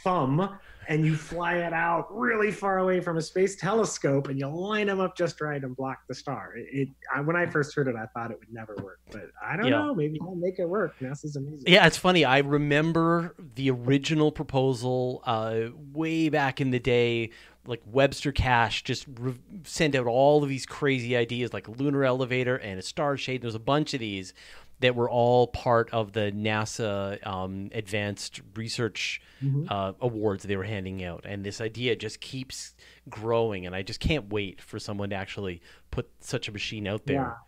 thumb 0.02 0.58
and 0.88 1.04
you 1.04 1.14
fly 1.14 1.56
it 1.56 1.74
out 1.74 2.06
really 2.10 2.50
far 2.50 2.78
away 2.78 2.98
from 2.98 3.18
a 3.18 3.22
space 3.22 3.56
telescope 3.56 4.28
and 4.28 4.38
you 4.38 4.46
line 4.48 4.86
them 4.86 4.98
up 4.98 5.14
just 5.14 5.38
right 5.42 5.62
and 5.62 5.76
block 5.76 5.98
the 6.08 6.14
star. 6.14 6.54
It, 6.56 6.66
it 6.72 6.88
I, 7.14 7.20
when 7.20 7.36
i 7.36 7.44
first 7.46 7.74
heard 7.76 7.88
it 7.88 7.94
i 7.94 8.06
thought 8.06 8.30
it 8.30 8.38
would 8.38 8.52
never 8.52 8.74
work 8.82 9.00
but 9.12 9.30
i 9.44 9.56
don't 9.56 9.66
yeah. 9.66 9.78
know. 9.78 9.94
Maybe 9.94 10.18
i'll 10.22 10.34
make 10.34 10.58
it 10.58 10.66
work. 10.68 10.98
Nasa's 11.00 11.36
amazing. 11.36 11.64
Yeah 11.66 11.86
it's 11.86 11.98
funny. 11.98 12.24
I 12.24 12.38
remember 12.38 13.34
the 13.54 13.70
original 13.70 14.32
proposal 14.32 15.22
uh, 15.26 15.68
way 15.92 16.30
back 16.30 16.60
in 16.60 16.70
the 16.70 16.80
day 16.80 17.30
like 17.66 17.82
Webster 17.84 18.32
Cash 18.32 18.82
just 18.82 19.04
re- 19.20 19.34
sent 19.64 19.94
out 19.94 20.06
all 20.06 20.42
of 20.42 20.48
these 20.48 20.64
crazy 20.64 21.14
ideas, 21.14 21.52
like 21.52 21.68
a 21.68 21.70
lunar 21.70 22.02
elevator 22.02 22.56
and 22.56 22.78
a 22.78 22.82
star 22.82 23.18
shade. 23.18 23.42
There's 23.42 23.54
a 23.54 23.60
bunch 23.60 23.92
of 23.92 24.00
these 24.00 24.32
that 24.80 24.94
were 24.94 25.10
all 25.10 25.48
part 25.48 25.90
of 25.90 26.12
the 26.12 26.32
NASA 26.32 27.24
um, 27.26 27.70
Advanced 27.72 28.40
Research 28.54 29.20
mm-hmm. 29.42 29.64
uh, 29.68 29.92
Awards 30.00 30.44
they 30.44 30.56
were 30.56 30.64
handing 30.64 31.04
out. 31.04 31.24
And 31.26 31.44
this 31.44 31.60
idea 31.60 31.96
just 31.96 32.20
keeps 32.20 32.74
growing. 33.08 33.66
And 33.66 33.74
I 33.74 33.82
just 33.82 34.00
can't 34.00 34.32
wait 34.32 34.60
for 34.60 34.78
someone 34.78 35.10
to 35.10 35.16
actually 35.16 35.60
put 35.90 36.08
such 36.20 36.48
a 36.48 36.52
machine 36.52 36.86
out 36.86 37.06
there. 37.06 37.38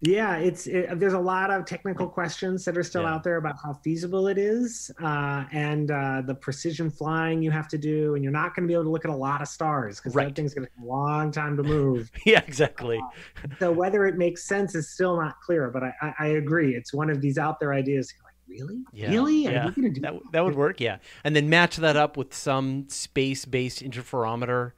Yeah. 0.00 0.36
It's 0.36 0.66
it, 0.66 0.98
there's 0.98 1.14
a 1.14 1.18
lot 1.18 1.50
of 1.50 1.64
technical 1.64 2.08
questions 2.08 2.64
that 2.64 2.76
are 2.76 2.82
still 2.82 3.02
yeah. 3.02 3.14
out 3.14 3.24
there 3.24 3.36
about 3.36 3.56
how 3.62 3.74
feasible 3.74 4.28
it 4.28 4.38
is, 4.38 4.90
uh, 5.02 5.44
and 5.52 5.90
uh, 5.90 6.22
the 6.26 6.34
precision 6.34 6.90
flying 6.90 7.42
you 7.42 7.50
have 7.50 7.68
to 7.68 7.78
do, 7.78 8.14
and 8.14 8.22
you're 8.22 8.32
not 8.32 8.54
going 8.54 8.66
to 8.66 8.68
be 8.68 8.74
able 8.74 8.84
to 8.84 8.90
look 8.90 9.04
at 9.04 9.10
a 9.10 9.16
lot 9.16 9.40
of 9.40 9.48
stars 9.48 9.98
because 9.98 10.14
right. 10.14 10.28
that 10.28 10.34
thing's 10.34 10.54
going 10.54 10.66
to 10.66 10.70
take 10.70 10.84
a 10.84 10.86
long 10.86 11.30
time 11.30 11.56
to 11.56 11.62
move. 11.62 12.10
yeah, 12.26 12.42
exactly. 12.46 12.98
Uh, 12.98 13.48
so 13.58 13.72
whether 13.72 14.06
it 14.06 14.16
makes 14.16 14.44
sense 14.44 14.74
is 14.74 14.90
still 14.90 15.16
not 15.20 15.40
clear, 15.40 15.70
but 15.70 15.82
I, 15.82 15.94
I, 16.02 16.14
I 16.18 16.26
agree. 16.26 16.74
It's 16.74 16.92
one 16.92 17.10
of 17.10 17.20
these 17.20 17.38
out 17.38 17.60
there 17.60 17.72
ideas. 17.72 18.12
Like, 18.22 18.34
really, 18.46 18.82
yeah. 18.92 19.10
really, 19.10 19.44
yeah. 19.44 19.70
that 19.76 20.20
that 20.32 20.44
would 20.44 20.54
work. 20.54 20.80
Yeah, 20.80 20.98
and 21.22 21.34
then 21.34 21.48
match 21.48 21.76
that 21.76 21.96
up 21.96 22.16
with 22.16 22.34
some 22.34 22.88
space-based 22.88 23.82
interferometer 23.82 24.72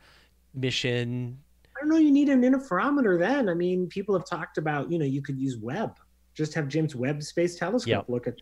mission. 0.55 1.39
Don't 1.87 1.95
know. 1.95 2.05
You 2.05 2.11
need 2.11 2.29
an 2.31 2.43
interferometer 2.43 3.17
then. 3.17 3.49
I 3.49 3.55
mean, 3.55 3.87
people 3.87 4.19
have 4.19 4.27
talked 4.29 4.59
about 4.59 4.91
you 4.91 4.99
know 4.99 5.05
you 5.05 5.23
could 5.23 5.39
use 5.39 5.57
Webb, 5.57 5.99
just 6.35 6.53
have 6.55 6.67
James 6.67 6.97
Webb 6.97 7.23
Space 7.23 7.57
Telescope 7.57 7.89
Yep. 7.89 8.05
look 8.09 8.27
at 8.27 8.35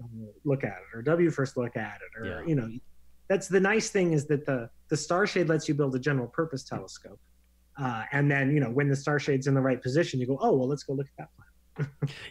look 0.44 0.64
at 0.64 0.78
it, 0.78 0.96
or 0.96 1.02
WFIRST 1.02 1.56
look 1.58 1.76
at 1.76 1.98
it, 2.00 2.18
or 2.18 2.26
Yeah. 2.26 2.46
you 2.46 2.54
know, 2.54 2.70
that's 3.28 3.46
the 3.48 3.60
nice 3.60 3.90
thing 3.90 4.14
is 4.14 4.24
that 4.28 4.46
the 4.46 4.70
the 4.88 4.96
Starshade 4.96 5.48
lets 5.48 5.68
you 5.68 5.74
build 5.74 5.94
a 5.94 5.98
general 5.98 6.26
purpose 6.28 6.64
telescope, 6.64 7.20
uh, 7.78 8.04
and 8.12 8.30
then 8.30 8.50
you 8.50 8.60
know 8.60 8.70
when 8.70 8.88
the 8.88 8.94
Starshade's 8.96 9.46
in 9.46 9.52
the 9.52 9.60
right 9.60 9.82
position, 9.82 10.20
you 10.20 10.26
go, 10.26 10.38
oh 10.40 10.56
well, 10.56 10.66
let's 10.68 10.82
go 10.84 10.94
look 10.94 11.06
at 11.06 11.16
that 11.18 11.28
planet. 11.36 11.43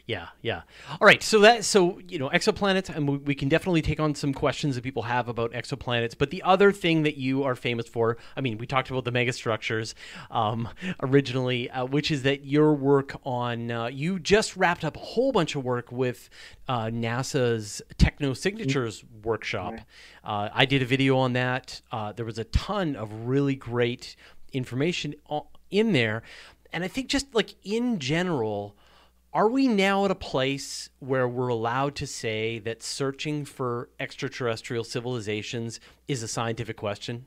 Yeah, 0.05 0.27
yeah. 0.41 0.61
All 0.89 1.05
right, 1.05 1.21
so 1.23 1.39
that 1.39 1.65
so 1.65 1.99
you 2.07 2.19
know 2.19 2.29
exoplanets, 2.29 2.93
and 2.93 3.07
we, 3.07 3.17
we 3.17 3.35
can 3.35 3.49
definitely 3.49 3.81
take 3.81 3.99
on 3.99 4.15
some 4.15 4.33
questions 4.33 4.75
that 4.75 4.83
people 4.83 5.03
have 5.03 5.27
about 5.27 5.51
exoplanets. 5.51 6.17
But 6.17 6.29
the 6.29 6.43
other 6.43 6.71
thing 6.71 7.03
that 7.03 7.17
you 7.17 7.43
are 7.43 7.55
famous 7.55 7.87
for, 7.87 8.17
I 8.35 8.41
mean, 8.41 8.57
we 8.57 8.67
talked 8.67 8.89
about 8.89 9.05
the 9.05 9.11
megastructures 9.11 9.93
um, 10.31 10.69
originally, 11.01 11.69
uh, 11.69 11.85
which 11.85 12.11
is 12.11 12.23
that 12.23 12.45
your 12.45 12.73
work 12.73 13.15
on 13.23 13.71
uh, 13.71 13.87
you 13.87 14.19
just 14.19 14.55
wrapped 14.55 14.83
up 14.83 14.95
a 14.95 14.99
whole 14.99 15.31
bunch 15.31 15.55
of 15.55 15.63
work 15.63 15.91
with 15.91 16.29
uh, 16.67 16.85
NASA's 16.85 17.81
Techno 17.97 18.33
Signatures 18.33 19.03
workshop. 19.23 19.75
Uh, 20.23 20.49
I 20.53 20.65
did 20.65 20.81
a 20.81 20.85
video 20.85 21.17
on 21.17 21.33
that. 21.33 21.81
Uh, 21.91 22.11
there 22.11 22.25
was 22.25 22.39
a 22.39 22.45
ton 22.45 22.95
of 22.95 23.11
really 23.27 23.55
great 23.55 24.15
information 24.53 25.15
in 25.71 25.93
there, 25.93 26.23
and 26.71 26.83
I 26.83 26.87
think 26.87 27.07
just 27.07 27.33
like 27.33 27.55
in 27.63 27.99
general 27.99 28.75
are 29.33 29.49
we 29.49 29.67
now 29.67 30.05
at 30.05 30.11
a 30.11 30.15
place 30.15 30.89
where 30.99 31.27
we're 31.27 31.47
allowed 31.47 31.95
to 31.95 32.07
say 32.07 32.59
that 32.59 32.83
searching 32.83 33.45
for 33.45 33.89
extraterrestrial 33.99 34.83
civilizations 34.83 35.79
is 36.07 36.21
a 36.21 36.27
scientific 36.27 36.77
question? 36.77 37.25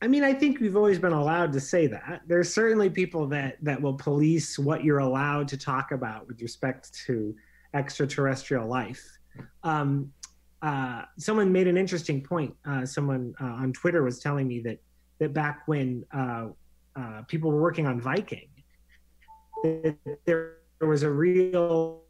I 0.00 0.08
mean, 0.08 0.24
I 0.24 0.32
think 0.32 0.60
we've 0.60 0.76
always 0.76 0.98
been 0.98 1.12
allowed 1.12 1.52
to 1.52 1.60
say 1.60 1.86
that. 1.86 2.22
There's 2.26 2.52
certainly 2.52 2.88
people 2.90 3.26
that 3.28 3.56
that 3.62 3.80
will 3.80 3.94
police 3.94 4.58
what 4.58 4.84
you're 4.84 4.98
allowed 4.98 5.48
to 5.48 5.56
talk 5.56 5.92
about 5.92 6.26
with 6.28 6.40
respect 6.42 6.92
to 7.06 7.34
extraterrestrial 7.74 8.66
life. 8.66 9.02
Um, 9.62 10.12
uh, 10.62 11.02
someone 11.18 11.52
made 11.52 11.66
an 11.66 11.76
interesting 11.76 12.22
point. 12.22 12.54
Uh, 12.64 12.84
someone 12.86 13.34
uh, 13.40 13.44
on 13.44 13.72
Twitter 13.72 14.02
was 14.02 14.18
telling 14.18 14.48
me 14.48 14.60
that 14.60 14.78
that 15.18 15.32
back 15.32 15.62
when 15.66 16.04
uh, 16.12 16.48
uh, 16.94 17.22
people 17.26 17.50
were 17.50 17.60
working 17.60 17.86
on 17.86 18.00
Viking, 18.00 18.48
that 19.62 19.96
there 20.24 20.56
was 20.80 21.02
a 21.02 21.10
real 21.10 22.02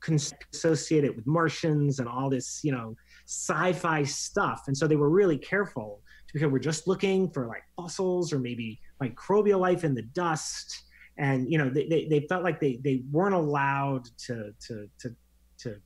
cons- 0.00 0.34
associated 0.52 1.14
with 1.16 1.26
Martians 1.26 1.98
and 1.98 2.08
all 2.08 2.28
this, 2.30 2.60
you 2.62 2.72
know, 2.72 2.94
sci-fi 3.26 4.02
stuff, 4.04 4.64
and 4.66 4.76
so 4.76 4.86
they 4.86 4.96
were 4.96 5.10
really 5.10 5.38
careful 5.38 6.00
because 6.32 6.46
we're 6.50 6.58
just 6.58 6.86
looking 6.86 7.30
for 7.30 7.46
like 7.46 7.62
fossils 7.76 8.32
or 8.32 8.38
maybe 8.38 8.78
microbial 9.02 9.60
life 9.60 9.84
in 9.84 9.94
the 9.94 10.02
dust. 10.02 10.84
And 11.18 11.50
you 11.50 11.58
know 11.58 11.68
they, 11.68 11.86
they, 11.88 12.04
they 12.06 12.20
felt 12.28 12.44
like 12.44 12.60
they, 12.60 12.78
they 12.84 13.02
weren't 13.10 13.34
allowed 13.34 14.04
to 14.26 14.52
to 14.68 14.88
to 15.00 15.16
to 15.58 15.76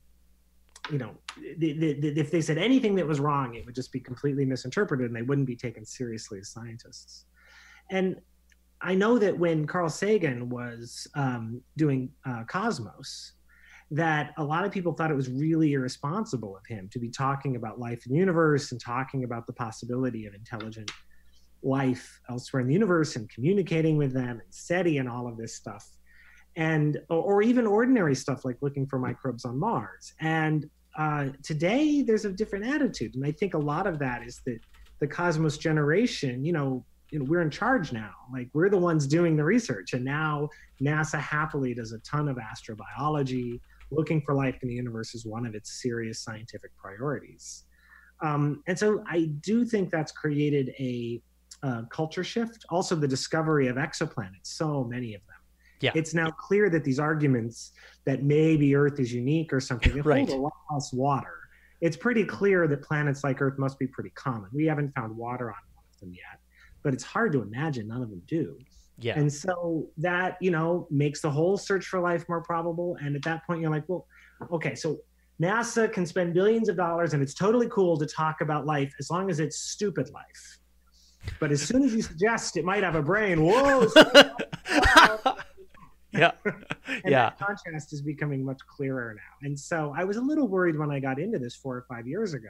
you 0.91 0.97
know 0.99 1.11
they, 1.57 1.73
they- 1.73 1.95
if 2.21 2.29
they 2.29 2.41
said 2.41 2.57
anything 2.59 2.93
that 2.95 3.07
was 3.07 3.19
wrong 3.19 3.55
it 3.55 3.65
would 3.65 3.73
just 3.73 3.91
be 3.91 3.99
completely 3.99 4.45
misinterpreted 4.45 5.07
and 5.07 5.15
they 5.15 5.23
wouldn't 5.23 5.47
be 5.47 5.55
taken 5.55 5.85
seriously 5.85 6.37
as 6.39 6.49
scientists. 6.49 7.25
And 7.89 8.17
i 8.83 8.93
know 8.93 9.17
that 9.17 9.37
when 9.37 9.65
carl 9.65 9.89
sagan 9.89 10.49
was 10.49 11.07
um, 11.15 11.61
doing 11.77 12.09
uh, 12.25 12.43
cosmos 12.43 13.33
that 13.91 14.33
a 14.37 14.43
lot 14.43 14.65
of 14.65 14.71
people 14.71 14.93
thought 14.93 15.11
it 15.11 15.15
was 15.15 15.29
really 15.29 15.73
irresponsible 15.73 16.57
of 16.57 16.65
him 16.65 16.89
to 16.91 16.99
be 16.99 17.09
talking 17.09 17.55
about 17.55 17.79
life 17.79 18.05
in 18.05 18.13
the 18.13 18.17
universe 18.17 18.71
and 18.71 18.81
talking 18.81 19.23
about 19.23 19.45
the 19.45 19.53
possibility 19.53 20.25
of 20.25 20.33
intelligent 20.33 20.89
life 21.63 22.19
elsewhere 22.29 22.61
in 22.61 22.67
the 22.67 22.73
universe 22.73 23.15
and 23.15 23.29
communicating 23.29 23.97
with 23.97 24.13
them 24.13 24.39
and 24.41 24.41
SETI 24.49 24.97
and 24.97 25.09
all 25.09 25.27
of 25.27 25.37
this 25.37 25.55
stuff. 25.55 25.87
And 26.55 26.99
or, 27.09 27.41
even 27.41 27.65
ordinary 27.65 28.13
stuff 28.13 28.45
like 28.45 28.57
looking 28.61 28.85
for 28.85 28.99
microbes 28.99 29.43
on 29.43 29.57
Mars. 29.57 30.13
And 30.19 30.69
uh, 30.97 31.29
today 31.41 32.03
there's 32.03 32.25
a 32.25 32.31
different 32.31 32.65
attitude. 32.65 33.15
And 33.15 33.25
I 33.25 33.31
think 33.31 33.55
a 33.55 33.59
lot 33.59 33.87
of 33.87 33.97
that 33.99 34.23
is 34.23 34.41
that 34.45 34.59
the 34.99 35.07
Cosmos 35.07 35.57
generation, 35.57 36.45
you 36.45 36.53
know, 36.53 36.85
you 37.13 37.19
know, 37.19 37.25
we're 37.25 37.41
in 37.43 37.51
charge 37.51 37.93
now. 37.93 38.09
Like 38.33 38.49
we're 38.53 38.69
the 38.69 38.77
ones 38.77 39.05
doing 39.05 39.37
the 39.37 39.43
research. 39.43 39.93
And 39.93 40.03
now 40.03 40.49
NASA 40.81 41.19
happily 41.19 41.75
does 41.75 41.91
a 41.93 41.99
ton 41.99 42.27
of 42.27 42.37
astrobiology. 42.37 43.61
Looking 43.91 44.19
for 44.21 44.33
life 44.33 44.57
in 44.63 44.67
the 44.67 44.73
universe 44.73 45.13
is 45.13 45.23
one 45.23 45.45
of 45.45 45.53
its 45.53 45.79
serious 45.79 46.19
scientific 46.19 46.75
priorities. 46.75 47.65
Um, 48.21 48.63
and 48.65 48.77
so 48.77 49.03
I 49.07 49.25
do 49.41 49.63
think 49.63 49.91
that's 49.91 50.11
created 50.11 50.69
a 50.79 51.21
uh, 51.61 51.83
culture 51.91 52.23
shift. 52.23 52.65
Also, 52.69 52.95
the 52.95 53.07
discovery 53.07 53.67
of 53.67 53.75
exoplanets, 53.75 54.47
so 54.47 54.83
many 54.83 55.13
of 55.13 55.21
them. 55.27 55.35
Yeah. 55.81 55.91
It's 55.93 56.15
now 56.15 56.31
clear 56.31 56.69
that 56.71 56.83
these 56.83 56.97
arguments 56.97 57.73
that 58.05 58.23
maybe 58.23 58.73
Earth 58.75 58.99
is 58.99 59.13
unique 59.13 59.53
or 59.53 59.59
something, 59.59 59.93
they 59.93 60.01
Right. 60.01 60.27
hold 60.27 60.39
a 60.39 60.41
lot 60.41 60.53
less 60.73 60.91
water. 60.91 61.37
It's 61.81 61.97
pretty 61.97 62.23
clear 62.23 62.67
that 62.67 62.81
planets 62.81 63.23
like 63.23 63.39
Earth 63.39 63.59
must 63.59 63.77
be 63.77 63.85
pretty 63.85 64.11
common. 64.11 64.49
We 64.51 64.65
haven't 64.65 64.95
found 64.95 65.15
water 65.15 65.49
on 65.49 65.57
one 65.75 65.83
of 65.93 65.99
them 65.99 66.13
yet, 66.13 66.39
but 66.83 66.93
it's 66.93 67.03
hard 67.03 67.31
to 67.31 67.41
imagine 67.41 67.87
none 67.87 68.03
of 68.03 68.09
them 68.09 68.21
do. 68.27 68.57
Yeah. 68.99 69.17
And 69.17 69.31
so 69.31 69.87
that, 69.97 70.37
you 70.39 70.51
know, 70.51 70.87
makes 70.91 71.21
the 71.21 71.31
whole 71.31 71.57
search 71.57 71.85
for 71.87 71.99
life 71.99 72.27
more 72.29 72.41
probable. 72.41 72.97
And 73.01 73.15
at 73.15 73.23
that 73.23 73.45
point, 73.47 73.61
you're 73.61 73.71
like, 73.71 73.87
well, 73.87 74.05
okay, 74.51 74.75
so 74.75 74.99
NASA 75.41 75.91
can 75.91 76.05
spend 76.05 76.33
billions 76.33 76.69
of 76.69 76.77
dollars 76.77 77.13
and 77.13 77.23
it's 77.23 77.33
totally 77.33 77.67
cool 77.69 77.97
to 77.97 78.05
talk 78.05 78.41
about 78.41 78.65
life 78.65 78.93
as 78.99 79.09
long 79.09 79.29
as 79.31 79.39
it's 79.39 79.57
stupid 79.57 80.09
life. 80.11 80.59
But 81.39 81.51
as 81.51 81.61
soon 81.61 81.83
as 81.83 81.93
you 81.95 82.01
suggest 82.01 82.57
it 82.57 82.65
might 82.65 82.83
have 82.83 82.95
a 82.95 83.01
brain, 83.01 83.41
whoa. 83.43 83.87
yeah. 86.11 86.31
Yeah. 87.05 87.31
contrast 87.39 87.93
is 87.93 88.01
becoming 88.01 88.45
much 88.45 88.59
clearer 88.67 89.15
now. 89.15 89.47
And 89.47 89.57
so 89.59 89.95
I 89.97 90.03
was 90.03 90.17
a 90.17 90.21
little 90.21 90.47
worried 90.47 90.77
when 90.77 90.91
I 90.91 90.99
got 90.99 91.17
into 91.17 91.39
this 91.39 91.55
four 91.55 91.75
or 91.77 91.85
five 91.89 92.05
years 92.05 92.33
ago 92.33 92.49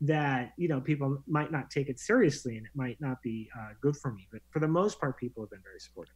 that, 0.00 0.52
you 0.56 0.68
know, 0.68 0.80
people 0.80 1.22
might 1.26 1.50
not 1.50 1.70
take 1.70 1.88
it 1.88 1.98
seriously 1.98 2.56
and 2.56 2.66
it 2.66 2.72
might 2.74 3.00
not 3.00 3.20
be 3.22 3.48
uh, 3.58 3.70
good 3.80 3.96
for 3.96 4.12
me. 4.12 4.28
But 4.30 4.42
for 4.50 4.60
the 4.60 4.68
most 4.68 5.00
part, 5.00 5.18
people 5.18 5.42
have 5.42 5.50
been 5.50 5.62
very 5.62 5.80
supportive. 5.80 6.14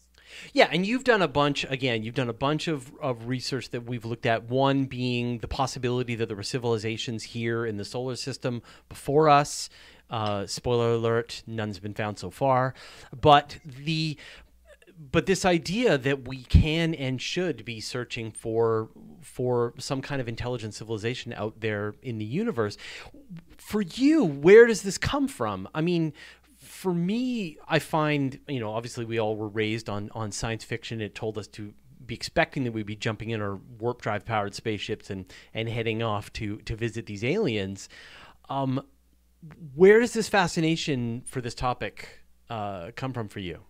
Yeah, 0.52 0.68
and 0.70 0.86
you've 0.86 1.04
done 1.04 1.22
a 1.22 1.28
bunch 1.28 1.64
again, 1.68 2.02
you've 2.04 2.14
done 2.14 2.28
a 2.28 2.34
bunch 2.34 2.68
of, 2.68 2.92
of 3.00 3.26
research 3.26 3.70
that 3.70 3.84
we've 3.84 4.04
looked 4.04 4.26
at. 4.26 4.44
One 4.44 4.84
being 4.84 5.38
the 5.38 5.48
possibility 5.48 6.14
that 6.14 6.26
there 6.26 6.36
were 6.36 6.42
civilizations 6.44 7.24
here 7.24 7.66
in 7.66 7.76
the 7.76 7.84
solar 7.84 8.16
system 8.16 8.62
before 8.88 9.28
us. 9.28 9.68
Uh, 10.08 10.46
spoiler 10.46 10.92
alert, 10.92 11.42
none's 11.46 11.78
been 11.78 11.94
found 11.94 12.18
so 12.18 12.30
far. 12.30 12.74
But 13.18 13.58
the 13.64 14.16
but 15.10 15.26
this 15.26 15.44
idea 15.44 15.98
that 15.98 16.28
we 16.28 16.44
can 16.44 16.94
and 16.94 17.20
should 17.20 17.64
be 17.64 17.80
searching 17.80 18.30
for 18.30 18.90
for 19.20 19.74
some 19.78 20.02
kind 20.02 20.20
of 20.20 20.28
intelligent 20.28 20.74
civilization 20.74 21.32
out 21.32 21.60
there 21.60 21.94
in 22.02 22.18
the 22.18 22.24
universe 22.24 22.76
for 23.62 23.80
you 23.80 24.24
where 24.24 24.66
does 24.66 24.82
this 24.82 24.98
come 24.98 25.28
from? 25.28 25.68
I 25.74 25.80
mean 25.80 26.12
for 26.56 26.94
me 26.94 27.58
i 27.68 27.78
find 27.78 28.38
you 28.46 28.60
know 28.60 28.72
obviously 28.72 29.04
we 29.04 29.18
all 29.18 29.36
were 29.36 29.48
raised 29.48 29.88
on 29.88 30.10
on 30.14 30.32
science 30.32 30.64
fiction. 30.64 31.00
It 31.00 31.14
told 31.14 31.38
us 31.38 31.46
to 31.48 31.72
be 32.04 32.14
expecting 32.14 32.64
that 32.64 32.72
we'd 32.72 32.86
be 32.86 32.96
jumping 32.96 33.30
in 33.30 33.40
our 33.40 33.56
warp 33.78 34.02
drive 34.02 34.24
powered 34.24 34.54
spaceships 34.54 35.10
and 35.10 35.32
and 35.54 35.68
heading 35.68 36.02
off 36.02 36.32
to 36.34 36.58
to 36.58 36.74
visit 36.76 37.06
these 37.06 37.24
aliens. 37.24 37.88
Um 38.48 38.84
where 39.74 40.00
does 40.00 40.12
this 40.12 40.28
fascination 40.28 41.22
for 41.24 41.40
this 41.40 41.54
topic 41.54 42.20
uh, 42.48 42.92
come 42.94 43.12
from 43.12 43.28
for 43.28 43.40
you? 43.40 43.60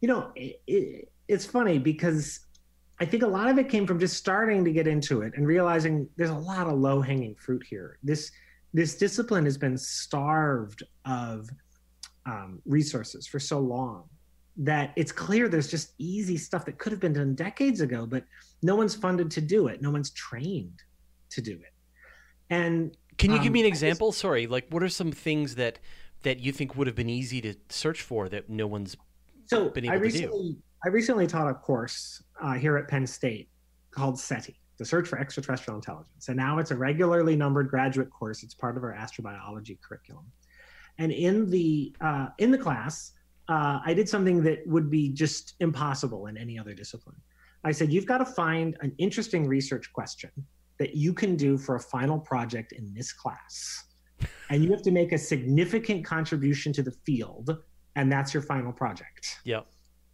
You 0.00 0.08
know 0.08 0.32
it, 0.36 0.62
it, 0.66 1.12
it's 1.26 1.44
funny 1.44 1.78
because 1.78 2.40
i 3.00 3.04
think 3.04 3.22
a 3.22 3.26
lot 3.26 3.48
of 3.48 3.58
it 3.58 3.68
came 3.68 3.86
from 3.86 4.00
just 4.00 4.16
starting 4.16 4.64
to 4.64 4.72
get 4.72 4.86
into 4.86 5.22
it 5.22 5.32
and 5.36 5.46
realizing 5.46 6.08
there's 6.16 6.30
a 6.30 6.34
lot 6.52 6.66
of 6.66 6.78
low 6.78 7.00
hanging 7.00 7.34
fruit 7.34 7.64
here. 7.68 7.98
This 8.02 8.30
this 8.74 8.96
discipline 8.96 9.44
has 9.44 9.56
been 9.56 9.76
starved 9.76 10.82
of 11.04 11.48
um, 12.26 12.60
resources 12.66 13.26
for 13.26 13.38
so 13.38 13.58
long 13.58 14.04
that 14.58 14.92
it's 14.96 15.12
clear 15.12 15.48
there's 15.48 15.68
just 15.70 15.92
easy 15.98 16.36
stuff 16.36 16.64
that 16.64 16.78
could 16.78 16.90
have 16.92 17.00
been 17.00 17.12
done 17.12 17.34
decades 17.34 17.80
ago 17.80 18.04
but 18.06 18.24
no 18.62 18.74
one's 18.74 18.94
funded 18.94 19.30
to 19.30 19.40
do 19.40 19.68
it 19.68 19.80
no 19.80 19.90
one's 19.90 20.10
trained 20.10 20.82
to 21.30 21.40
do 21.40 21.52
it 21.52 21.72
and 22.50 22.96
Can 23.18 23.30
you 23.30 23.38
give 23.38 23.46
Um, 23.48 23.52
me 23.54 23.60
an 23.60 23.66
I 23.66 23.70
just- 23.70 23.82
example? 23.82 24.12
Sorry, 24.12 24.46
like 24.46 24.66
what 24.70 24.82
are 24.82 24.88
some 24.88 25.12
things 25.12 25.54
that 25.56 25.78
that 26.22 26.40
you 26.40 26.50
think 26.52 26.74
would 26.76 26.86
have 26.88 26.96
been 26.96 27.08
easy 27.08 27.40
to 27.40 27.54
search 27.68 28.02
for 28.02 28.28
that 28.28 28.48
no 28.50 28.66
one's 28.66 28.96
So 29.46 29.68
been 29.70 29.88
I 29.88 29.94
able 29.94 30.04
to 30.04 30.10
do. 30.10 30.14
recently, 30.18 30.56
I 30.84 30.88
recently 30.88 31.26
taught 31.28 31.48
a 31.48 31.54
course 31.54 32.22
uh, 32.42 32.54
here 32.54 32.76
at 32.76 32.88
Penn 32.88 33.06
State 33.06 33.48
called 33.92 34.18
SETI, 34.18 34.58
the 34.78 34.84
Search 34.84 35.08
for 35.08 35.18
Extraterrestrial 35.18 35.76
Intelligence, 35.76 36.28
and 36.28 36.36
now 36.36 36.58
it's 36.58 36.70
a 36.70 36.76
regularly 36.76 37.36
numbered 37.36 37.68
graduate 37.68 38.10
course. 38.10 38.42
It's 38.42 38.54
part 38.54 38.76
of 38.76 38.84
our 38.84 38.94
astrobiology 38.94 39.78
curriculum, 39.80 40.24
and 40.98 41.12
in 41.12 41.50
the 41.50 41.94
uh, 42.00 42.28
in 42.38 42.50
the 42.50 42.58
class, 42.58 43.12
uh, 43.48 43.80
I 43.84 43.94
did 43.94 44.08
something 44.08 44.42
that 44.44 44.66
would 44.66 44.90
be 44.90 45.08
just 45.08 45.54
impossible 45.60 46.26
in 46.26 46.36
any 46.36 46.58
other 46.58 46.74
discipline. 46.74 47.16
I 47.64 47.72
said, 47.72 47.92
you've 47.92 48.06
got 48.06 48.18
to 48.18 48.24
find 48.24 48.76
an 48.80 48.92
interesting 48.98 49.46
research 49.46 49.92
question 49.92 50.30
that 50.78 50.94
you 50.94 51.12
can 51.12 51.34
do 51.36 51.58
for 51.58 51.74
a 51.74 51.80
final 51.80 52.18
project 52.18 52.72
in 52.72 52.94
this 52.94 53.12
class. 53.12 53.84
and 54.50 54.64
you 54.64 54.70
have 54.70 54.82
to 54.82 54.90
make 54.90 55.12
a 55.12 55.18
significant 55.18 56.04
contribution 56.04 56.72
to 56.72 56.82
the 56.82 56.92
field, 57.04 57.56
and 57.96 58.10
that's 58.10 58.32
your 58.34 58.42
final 58.42 58.72
project. 58.72 59.38
Yep. 59.44 59.66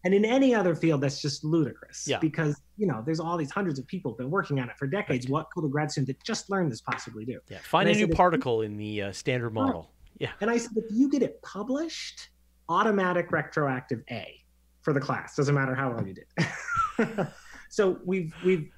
And 0.05 0.13
in 0.13 0.25
any 0.25 0.55
other 0.55 0.75
field, 0.75 1.01
that's 1.01 1.21
just 1.21 1.45
ludicrous. 1.45 2.07
Yeah. 2.07 2.19
Because 2.19 2.61
you 2.77 2.87
know, 2.87 3.03
there's 3.05 3.21
all 3.21 3.37
these 3.37 3.51
hundreds 3.51 3.79
of 3.79 3.87
people 3.87 4.11
who've 4.11 4.19
been 4.19 4.31
working 4.31 4.61
on 4.61 4.69
it 4.69 4.77
for 4.77 4.87
decades. 4.87 5.29
What 5.29 5.51
could 5.51 5.65
a 5.65 5.69
grad 5.69 5.91
student 5.91 6.09
that 6.09 6.23
just 6.25 6.51
learned 6.51 6.71
this 6.71 6.81
possibly 6.81 7.25
do? 7.25 7.41
Yeah. 7.49 7.59
Find 7.63 7.89
And 7.89 7.97
a 7.97 7.99
I 7.99 8.03
new 8.03 8.09
said 8.09 8.17
particle 8.17 8.63
in 8.63 8.77
the 8.77 9.03
uh, 9.03 9.13
standard 9.13 9.51
model. 9.51 9.91
Yeah. 10.19 10.31
And 10.41 10.51
I 10.51 10.59
said, 10.59 10.73
if 10.77 10.85
you 10.91 11.11
get 11.11 11.23
it 11.23 11.41
published, 11.43 12.29
automatic 12.69 13.33
retroactive 13.33 14.03
A 14.11 14.41
for 14.83 14.93
the 14.93 15.01
class. 15.01 15.37
Doesn't 15.37 15.55
matter 15.55 15.75
how 15.75 15.93
well 15.93 16.07
you 16.07 16.15
did. 16.15 17.29
so 17.71 17.99
we've 18.05 18.33
we've 18.45 18.71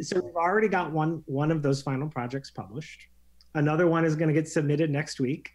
so 0.00 0.20
we've 0.20 0.36
already 0.36 0.68
got 0.68 0.92
one 0.92 1.22
one 1.26 1.50
of 1.50 1.62
those 1.62 1.82
final 1.82 2.08
projects 2.08 2.50
published. 2.50 3.08
Another 3.54 3.86
one 3.86 4.04
is 4.04 4.14
going 4.16 4.28
to 4.28 4.34
get 4.34 4.48
submitted 4.48 4.90
next 4.90 5.18
week. 5.18 5.50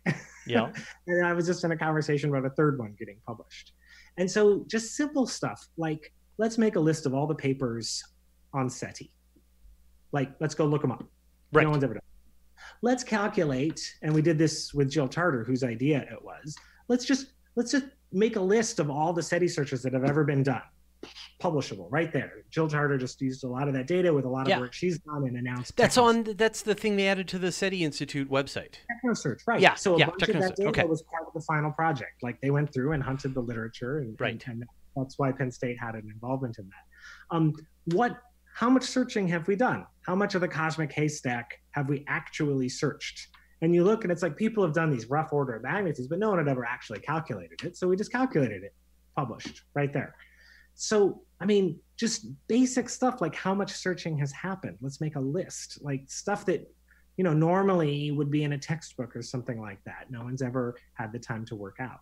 Yeah. 0.47 0.71
and 1.07 1.25
I 1.25 1.33
was 1.33 1.45
just 1.45 1.63
in 1.63 1.71
a 1.71 1.77
conversation 1.77 2.29
about 2.29 2.45
a 2.45 2.49
third 2.51 2.79
one 2.79 2.95
getting 2.97 3.17
published. 3.27 3.73
And 4.17 4.29
so 4.29 4.65
just 4.67 4.95
simple 4.95 5.25
stuff 5.25 5.67
like 5.77 6.13
let's 6.37 6.57
make 6.57 6.75
a 6.75 6.79
list 6.79 7.05
of 7.05 7.13
all 7.13 7.27
the 7.27 7.35
papers 7.35 8.03
on 8.53 8.69
SETI. 8.69 9.11
Like 10.11 10.31
let's 10.39 10.55
go 10.55 10.65
look 10.65 10.81
them 10.81 10.91
up. 10.91 11.05
Right. 11.53 11.63
No 11.63 11.71
one's 11.71 11.83
ever 11.83 11.95
done. 11.95 12.03
Let's 12.81 13.03
calculate, 13.03 13.95
and 14.01 14.13
we 14.13 14.21
did 14.21 14.37
this 14.37 14.73
with 14.73 14.89
Jill 14.89 15.07
Tarter, 15.07 15.43
whose 15.43 15.63
idea 15.63 16.01
it 16.11 16.23
was. 16.23 16.55
Let's 16.87 17.05
just 17.05 17.33
let's 17.55 17.71
just 17.71 17.85
make 18.11 18.35
a 18.35 18.41
list 18.41 18.79
of 18.79 18.89
all 18.89 19.13
the 19.13 19.23
SETI 19.23 19.47
searches 19.47 19.81
that 19.83 19.93
have 19.93 20.03
ever 20.03 20.23
been 20.23 20.43
done, 20.43 20.61
publishable 21.39 21.87
right 21.89 22.11
there. 22.13 22.43
Jill 22.49 22.67
Tarter 22.67 22.97
just 22.97 23.19
used 23.21 23.43
a 23.43 23.47
lot 23.47 23.67
of 23.67 23.73
that 23.73 23.87
data 23.87 24.13
with 24.13 24.25
a 24.25 24.29
lot 24.29 24.43
of 24.43 24.49
Yeah. 24.49 24.59
work 24.59 24.73
she's 24.73 24.99
done 24.99 25.23
and 25.27 25.37
announced. 25.37 25.75
That's 25.75 25.97
on. 25.97 26.23
That's 26.23 26.61
the 26.61 26.75
thing 26.75 26.95
they 26.95 27.07
added 27.07 27.27
to 27.29 27.39
the 27.39 27.51
SETI 27.51 27.83
Institute 27.83 28.29
website. 28.29 28.75
TechnoSearch, 29.03 29.41
right? 29.47 29.59
Yeah, 29.59 29.75
So 29.75 29.95
a 29.95 29.99
yeah, 29.99 30.05
bunch 30.07 30.21
of 30.29 30.39
that 30.39 30.55
data 30.55 30.69
okay. 30.69 30.83
was 30.85 31.01
part 31.03 31.25
of 31.27 31.33
the 31.33 31.41
final 31.41 31.71
project. 31.71 32.21
Like 32.21 32.39
they 32.41 32.51
went 32.51 32.73
through 32.73 32.91
and 32.91 33.01
hunted 33.01 33.33
the 33.33 33.41
literature, 33.41 33.99
and, 33.99 34.19
Right. 34.19 34.43
and, 34.47 34.61
and 34.61 34.69
that's 34.95 35.17
why 35.17 35.31
Penn 35.31 35.51
State 35.51 35.79
had 35.79 35.95
an 35.95 36.09
involvement 36.13 36.59
in 36.59 36.65
that. 36.69 37.35
Um, 37.35 37.53
what? 37.85 38.17
How 38.53 38.69
much 38.69 38.83
searching 38.83 39.27
have 39.29 39.47
we 39.47 39.55
done? 39.55 39.85
How 40.05 40.13
much 40.13 40.35
of 40.35 40.41
the 40.41 40.47
cosmic 40.47 40.91
haystack 40.91 41.61
have 41.71 41.87
we 41.87 42.03
actually 42.09 42.67
searched? 42.67 43.29
And 43.61 43.73
you 43.73 43.83
look, 43.83 44.03
and 44.03 44.11
it's 44.11 44.21
like 44.23 44.35
people 44.35 44.63
have 44.63 44.73
done 44.73 44.91
these 44.91 45.09
rough 45.09 45.31
order 45.31 45.53
of 45.55 45.63
magnitudes, 45.63 46.07
but 46.09 46.19
no 46.19 46.29
one 46.29 46.37
had 46.39 46.47
ever 46.49 46.65
actually 46.65 46.99
calculated 46.99 47.63
it. 47.63 47.77
So 47.77 47.87
we 47.87 47.95
just 47.95 48.11
calculated 48.11 48.63
it, 48.63 48.73
published 49.15 49.61
right 49.73 49.93
there. 49.93 50.15
So 50.81 51.21
I 51.39 51.45
mean, 51.45 51.79
just 51.95 52.25
basic 52.47 52.89
stuff 52.89 53.21
like 53.21 53.35
how 53.35 53.53
much 53.53 53.71
searching 53.71 54.17
has 54.17 54.31
happened. 54.31 54.77
Let's 54.81 54.99
make 54.99 55.15
a 55.15 55.19
list, 55.19 55.79
like 55.81 56.03
stuff 56.07 56.45
that 56.47 56.67
you 57.17 57.23
know 57.23 57.33
normally 57.33 58.11
would 58.11 58.31
be 58.31 58.43
in 58.43 58.53
a 58.53 58.57
textbook 58.57 59.15
or 59.15 59.21
something 59.21 59.61
like 59.61 59.83
that. 59.85 60.09
No 60.09 60.23
one's 60.23 60.41
ever 60.41 60.75
had 60.93 61.13
the 61.13 61.19
time 61.19 61.45
to 61.45 61.55
work 61.55 61.77
out. 61.79 61.99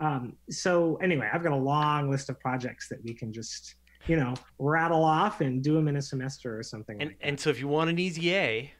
Um, 0.00 0.36
so 0.50 0.96
anyway 0.96 1.30
i've 1.32 1.44
got 1.44 1.52
a 1.52 1.64
long 1.72 2.10
list 2.10 2.28
of 2.28 2.40
projects 2.40 2.88
that 2.88 2.98
we 3.04 3.14
can 3.14 3.32
just 3.32 3.76
you 4.08 4.16
know 4.16 4.34
rattle 4.58 5.04
off 5.04 5.40
and 5.40 5.62
do 5.62 5.74
them 5.74 5.86
in 5.86 5.94
a 5.96 6.02
semester 6.02 6.58
or 6.58 6.64
something 6.64 7.00
And 7.00 7.10
like 7.10 7.18
and 7.20 7.38
so 7.38 7.50
if 7.50 7.60
you 7.60 7.68
want 7.68 7.88
an 7.88 8.00
easy 8.00 8.34
A, 8.34 8.72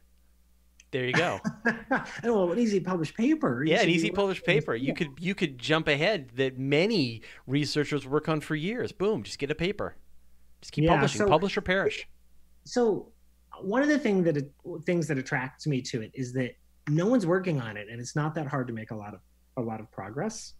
there 0.92 1.06
you 1.06 1.12
go. 1.14 1.40
well 2.22 2.52
an 2.52 2.58
easy 2.58 2.78
published 2.78 3.16
paper 3.16 3.64
you 3.64 3.72
yeah, 3.72 3.80
an 3.80 3.88
easy 3.88 4.11
published 4.11 4.44
paper. 4.44 4.75
You 4.75 4.94
could 4.94 5.08
you 5.18 5.34
could 5.34 5.58
jump 5.58 5.88
ahead 5.88 6.30
that 6.37 6.58
many 6.58 7.22
researchers 7.46 8.06
work 8.06 8.28
on 8.28 8.40
for 8.40 8.54
years. 8.54 8.92
Boom, 8.92 9.22
just 9.22 9.38
get 9.38 9.50
a 9.50 9.54
paper. 9.54 9.96
Just 10.61 10.72
keep 10.72 10.84
Yeah, 10.84 10.92
publishing. 10.94 11.18
so- 11.20 11.28
Publish 11.28 11.56
or 11.56 11.62
perish. 11.62 12.06
so 12.64 13.11
one 13.61 13.82
of 13.82 13.88
the 13.88 13.99
thing 13.99 14.22
that 14.22 14.37
things 14.84 15.06
that 15.08 15.18
attracts 15.18 15.66
me 15.66 15.80
to 15.82 16.02
it 16.02 16.11
is 16.14 16.32
that 16.34 16.52
no 16.88 17.06
one's 17.06 17.26
working 17.26 17.61
on 17.61 17.76
it 17.76 17.88
and 17.90 18.00
it's 18.00 18.14
not 18.16 18.34
that 18.34 18.46
hard 18.46 18.66
to 18.66 18.72
make 18.72 18.90
a 18.90 18.94
lot 18.94 19.14
of 19.14 19.20
a 19.56 19.61
lot 19.61 19.78
of 19.80 19.90
progress 19.92 20.54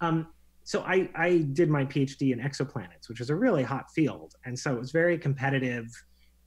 um, 0.00 0.26
so 0.64 0.82
I, 0.82 1.08
I 1.16 1.38
did 1.54 1.68
my 1.70 1.84
phd 1.86 2.20
in 2.32 2.38
exoplanets 2.38 3.08
which 3.08 3.20
is 3.20 3.30
a 3.30 3.34
really 3.34 3.62
hot 3.64 3.90
field 3.90 4.34
and 4.44 4.56
so 4.56 4.74
it 4.74 4.78
was 4.78 4.92
very 4.92 5.16
competitive 5.18 5.86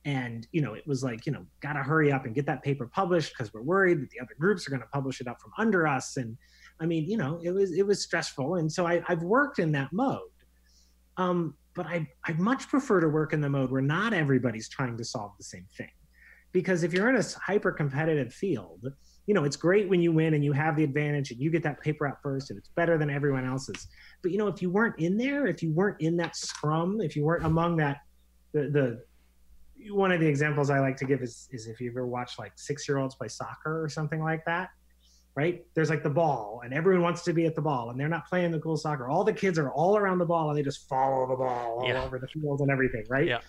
and 0.06 0.48
you 0.52 0.62
know 0.62 0.74
it 0.74 0.88
was 0.88 1.04
like 1.04 1.26
you 1.26 1.32
know 1.32 1.46
gotta 1.60 1.80
hurry 1.80 2.12
up 2.12 2.26
and 2.26 2.34
get 2.34 2.46
that 2.46 2.64
paper 2.64 2.90
published 2.94 3.34
because 3.38 3.54
we're 3.54 3.62
worried 3.62 4.02
that 4.02 4.10
the 4.12 4.20
other 4.20 4.36
groups 4.40 4.66
are 4.66 4.70
going 4.70 4.82
to 4.82 4.88
publish 4.88 5.20
it 5.20 5.28
up 5.28 5.40
from 5.42 5.52
under 5.58 5.86
us 5.86 6.16
and 6.16 6.38
i 6.80 6.86
mean 6.86 7.04
you 7.10 7.18
know 7.18 7.40
it 7.44 7.52
was 7.52 7.74
it 7.74 7.86
was 7.86 8.02
stressful 8.02 8.56
and 8.56 8.72
so 8.72 8.88
I, 8.88 9.02
i've 9.10 9.24
worked 9.24 9.60
in 9.60 9.74
that 9.74 9.92
mode 9.92 10.22
um, 11.20 11.56
but 11.76 11.86
I, 11.86 12.08
I 12.26 12.32
much 12.34 12.68
prefer 12.70 13.02
to 13.02 13.10
work 13.10 13.34
in 13.34 13.42
the 13.42 13.50
mode 13.50 13.72
where 13.72 13.82
not 13.82 14.14
everybody's 14.14 14.70
trying 14.70 14.98
to 14.98 15.04
solve 15.04 15.32
the 15.38 15.44
same 15.44 15.68
thing. 15.78 15.92
Because 16.52 16.82
if 16.82 16.94
you're 16.94 17.10
in 17.10 17.18
a 17.18 17.24
hyper 17.46 17.72
competitive 17.72 18.34
field, 18.34 18.88
you 19.28 19.34
know, 19.36 19.44
it's 19.44 19.58
great 19.58 19.88
when 19.88 20.02
you 20.02 20.12
win 20.12 20.34
and 20.34 20.44
you 20.44 20.52
have 20.54 20.76
the 20.76 20.84
advantage 20.84 21.30
and 21.30 21.40
you 21.40 21.52
get 21.52 21.62
that 21.64 21.80
paper 21.82 22.08
out 22.08 22.18
first 22.24 22.50
and 22.50 22.58
it's 22.58 22.70
better 22.70 22.98
than 22.98 23.10
everyone 23.10 23.46
else's. 23.46 23.88
But, 24.24 24.32
you 24.32 24.38
know, 24.38 24.48
if 24.48 24.62
you 24.62 24.72
weren't 24.72 24.98
in 24.98 25.18
there, 25.18 25.46
if 25.46 25.62
you 25.62 25.72
weren't 25.72 26.02
in 26.02 26.18
that 26.18 26.36
scrum, 26.36 27.02
if 27.02 27.16
you 27.16 27.24
weren't 27.24 27.46
among 27.46 27.78
that, 27.78 27.98
the, 28.54 28.70
the, 28.70 29.04
one 29.92 30.12
of 30.12 30.20
the 30.20 30.28
examples 30.28 30.70
I 30.70 30.80
like 30.80 30.98
to 30.98 31.06
give 31.06 31.22
is, 31.22 31.48
is 31.52 31.68
if 31.68 31.80
you 31.80 31.90
ever 31.92 32.06
watch 32.06 32.38
like 32.38 32.54
six 32.56 32.88
year 32.88 32.98
olds 32.98 33.16
play 33.16 33.28
soccer 33.28 33.84
or 33.84 33.90
something 33.90 34.22
like 34.22 34.44
that, 34.46 34.70
right? 35.36 35.64
There's 35.74 35.90
like 35.90 36.04
the 36.04 36.10
ball, 36.10 36.62
and 36.66 36.74
everyone 36.74 37.02
wants 37.04 37.24
to 37.24 37.34
be 37.34 37.46
at 37.46 37.56
the 37.56 37.62
ball, 37.62 37.90
and 37.92 38.00
they're 38.00 38.10
not 38.10 38.28
playing 38.28 38.52
the 38.52 38.60
cool 38.60 38.78
soccer. 38.78 39.08
All 39.08 39.24
the 39.24 39.34
kids 39.34 39.58
are 39.58 39.70
all 39.72 39.96
around 39.98 40.18
the 40.18 40.26
ball, 40.26 40.50
and 40.50 40.58
they 40.58 40.64
just 40.64 40.88
follow 40.90 41.28
the 41.28 41.36
ball 41.36 41.80
all 41.82 41.88
Yeah. 41.88 42.04
over 42.04 42.20
the 42.20 42.28
field 42.28 42.62
and 42.62 42.70
everything, 42.70 43.06
right? 43.10 43.28
Yeah. 43.28 43.40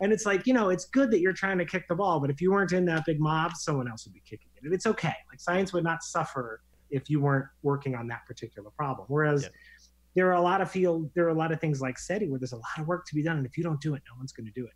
And 0.00 0.12
it's 0.12 0.24
like, 0.24 0.46
you 0.46 0.54
know, 0.54 0.70
it's 0.70 0.84
good 0.86 1.10
that 1.10 1.20
you're 1.20 1.32
trying 1.32 1.58
to 1.58 1.64
kick 1.64 1.86
the 1.88 1.94
ball, 1.96 2.20
but 2.20 2.30
if 2.30 2.40
you 2.40 2.52
weren't 2.52 2.72
in 2.72 2.84
that 2.86 3.04
big 3.04 3.20
mob, 3.20 3.54
someone 3.56 3.88
else 3.90 4.06
would 4.06 4.14
be 4.14 4.20
kicking 4.20 4.48
it. 4.56 4.62
And 4.64 4.72
it's 4.72 4.86
okay. 4.86 5.14
Like 5.28 5.40
science 5.40 5.72
would 5.72 5.82
not 5.84 6.02
suffer 6.04 6.62
if 6.90 7.10
you 7.10 7.20
weren't 7.20 7.46
working 7.62 7.94
on 7.96 8.06
that 8.06 8.24
particular 8.24 8.70
problem. 8.70 9.06
Whereas 9.10 9.42
Yeah. 9.42 9.48
there 10.14 10.28
are 10.28 10.34
a 10.36 10.40
lot 10.40 10.60
of 10.60 10.70
field, 10.70 11.10
there 11.14 11.26
are 11.26 11.30
a 11.30 11.34
lot 11.34 11.50
of 11.52 11.60
things 11.60 11.82
like 11.82 11.98
SETI 11.98 12.28
where 12.28 12.38
there's 12.38 12.52
a 12.52 12.56
lot 12.56 12.78
of 12.78 12.86
work 12.86 13.06
to 13.06 13.14
be 13.14 13.22
done, 13.24 13.38
and 13.38 13.44
if 13.46 13.58
you 13.58 13.64
don't 13.64 13.80
do 13.80 13.94
it, 13.94 14.02
no 14.08 14.16
one's 14.16 14.32
going 14.32 14.46
to 14.46 14.52
do 14.52 14.64
it. 14.66 14.72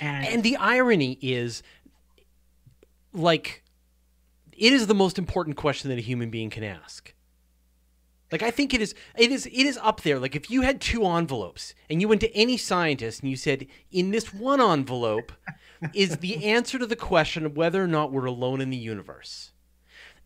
And, 0.00 0.26
And 0.26 0.42
the 0.42 0.56
irony 0.56 1.18
is, 1.20 1.62
like, 3.12 3.62
it 4.52 4.72
is 4.72 4.86
the 4.86 4.94
most 4.94 5.18
important 5.18 5.56
question 5.56 5.90
that 5.90 5.98
a 5.98 6.02
human 6.02 6.30
being 6.30 6.50
can 6.50 6.64
ask. 6.64 7.12
Like, 8.32 8.42
I 8.42 8.50
think 8.50 8.74
it 8.74 8.80
is. 8.80 8.94
It 9.16 9.30
is. 9.30 9.46
It 9.46 9.52
is 9.52 9.78
up 9.80 10.00
there. 10.00 10.18
Like, 10.18 10.34
if 10.34 10.50
you 10.50 10.62
had 10.62 10.80
two 10.80 11.06
envelopes 11.06 11.74
and 11.88 12.00
you 12.00 12.08
went 12.08 12.20
to 12.22 12.36
any 12.36 12.56
scientist 12.56 13.20
and 13.20 13.30
you 13.30 13.36
said, 13.36 13.66
"In 13.92 14.10
this 14.10 14.34
one 14.34 14.60
envelope, 14.60 15.30
is 15.94 16.16
the 16.16 16.44
answer 16.44 16.78
to 16.78 16.86
the 16.86 16.96
question 16.96 17.46
of 17.46 17.56
whether 17.56 17.82
or 17.82 17.86
not 17.86 18.10
we're 18.10 18.24
alone 18.24 18.60
in 18.60 18.70
the 18.70 18.76
universe," 18.76 19.52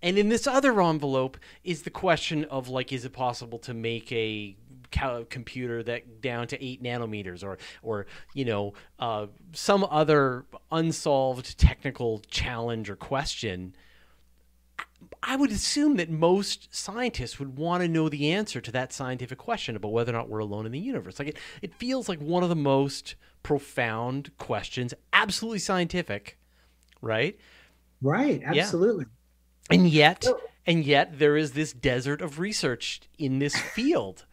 and 0.00 0.16
in 0.16 0.28
this 0.28 0.46
other 0.46 0.80
envelope 0.80 1.38
is 1.64 1.82
the 1.82 1.90
question 1.90 2.44
of 2.44 2.68
like, 2.68 2.92
is 2.92 3.04
it 3.04 3.12
possible 3.12 3.58
to 3.58 3.74
make 3.74 4.10
a 4.12 4.56
computer 4.90 5.82
that 5.82 6.20
down 6.20 6.46
to 6.46 6.64
eight 6.64 6.82
nanometers 6.82 7.44
or 7.44 7.58
or 7.82 8.06
you 8.34 8.44
know 8.44 8.72
uh, 8.98 9.26
some 9.52 9.86
other 9.90 10.44
unsolved 10.72 11.58
technical 11.58 12.20
challenge 12.30 12.88
or 12.90 12.96
question 12.96 13.74
i 15.22 15.36
would 15.36 15.50
assume 15.50 15.96
that 15.96 16.10
most 16.10 16.74
scientists 16.74 17.38
would 17.38 17.56
want 17.56 17.82
to 17.82 17.88
know 17.88 18.08
the 18.08 18.30
answer 18.32 18.60
to 18.60 18.72
that 18.72 18.92
scientific 18.92 19.38
question 19.38 19.76
about 19.76 19.92
whether 19.92 20.12
or 20.12 20.16
not 20.18 20.28
we're 20.28 20.38
alone 20.38 20.66
in 20.66 20.72
the 20.72 20.78
universe 20.78 21.18
like 21.18 21.28
it, 21.28 21.36
it 21.62 21.74
feels 21.74 22.08
like 22.08 22.18
one 22.20 22.42
of 22.42 22.48
the 22.48 22.56
most 22.56 23.14
profound 23.42 24.30
questions 24.38 24.92
absolutely 25.12 25.58
scientific 25.58 26.38
right 27.00 27.38
right, 28.02 28.40
Yeah. 28.40 28.62
absolutely. 28.62 29.06
and 29.70 29.88
yet 29.88 30.26
and 30.66 30.84
yet 30.84 31.18
there 31.18 31.36
is 31.36 31.52
this 31.52 31.72
desert 31.72 32.20
of 32.20 32.38
research 32.38 33.00
in 33.18 33.38
this 33.38 33.56
field 33.56 34.26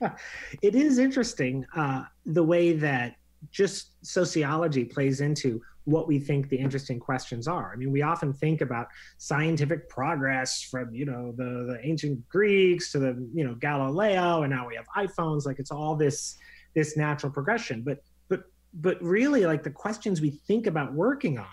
it 0.62 0.74
is 0.74 0.98
interesting 0.98 1.64
uh, 1.76 2.04
the 2.26 2.42
way 2.42 2.72
that 2.74 3.16
just 3.50 3.92
sociology 4.02 4.84
plays 4.84 5.20
into 5.20 5.60
what 5.84 6.06
we 6.06 6.18
think 6.18 6.50
the 6.50 6.56
interesting 6.56 7.00
questions 7.00 7.48
are. 7.48 7.72
I 7.72 7.76
mean, 7.76 7.90
we 7.90 8.02
often 8.02 8.32
think 8.34 8.60
about 8.60 8.88
scientific 9.16 9.88
progress 9.88 10.62
from 10.62 10.94
you 10.94 11.06
know 11.06 11.32
the 11.36 11.66
the 11.72 11.78
ancient 11.82 12.28
Greeks 12.28 12.92
to 12.92 12.98
the 12.98 13.28
you 13.32 13.44
know 13.44 13.54
Galileo, 13.54 14.42
and 14.42 14.52
now 14.52 14.68
we 14.68 14.76
have 14.76 14.86
iPhones. 14.96 15.46
Like 15.46 15.58
it's 15.58 15.70
all 15.70 15.96
this 15.96 16.36
this 16.74 16.96
natural 16.96 17.32
progression. 17.32 17.82
But 17.82 18.02
but 18.28 18.42
but 18.74 19.02
really, 19.02 19.46
like 19.46 19.62
the 19.62 19.70
questions 19.70 20.20
we 20.20 20.30
think 20.30 20.66
about 20.66 20.92
working 20.92 21.38
on 21.38 21.46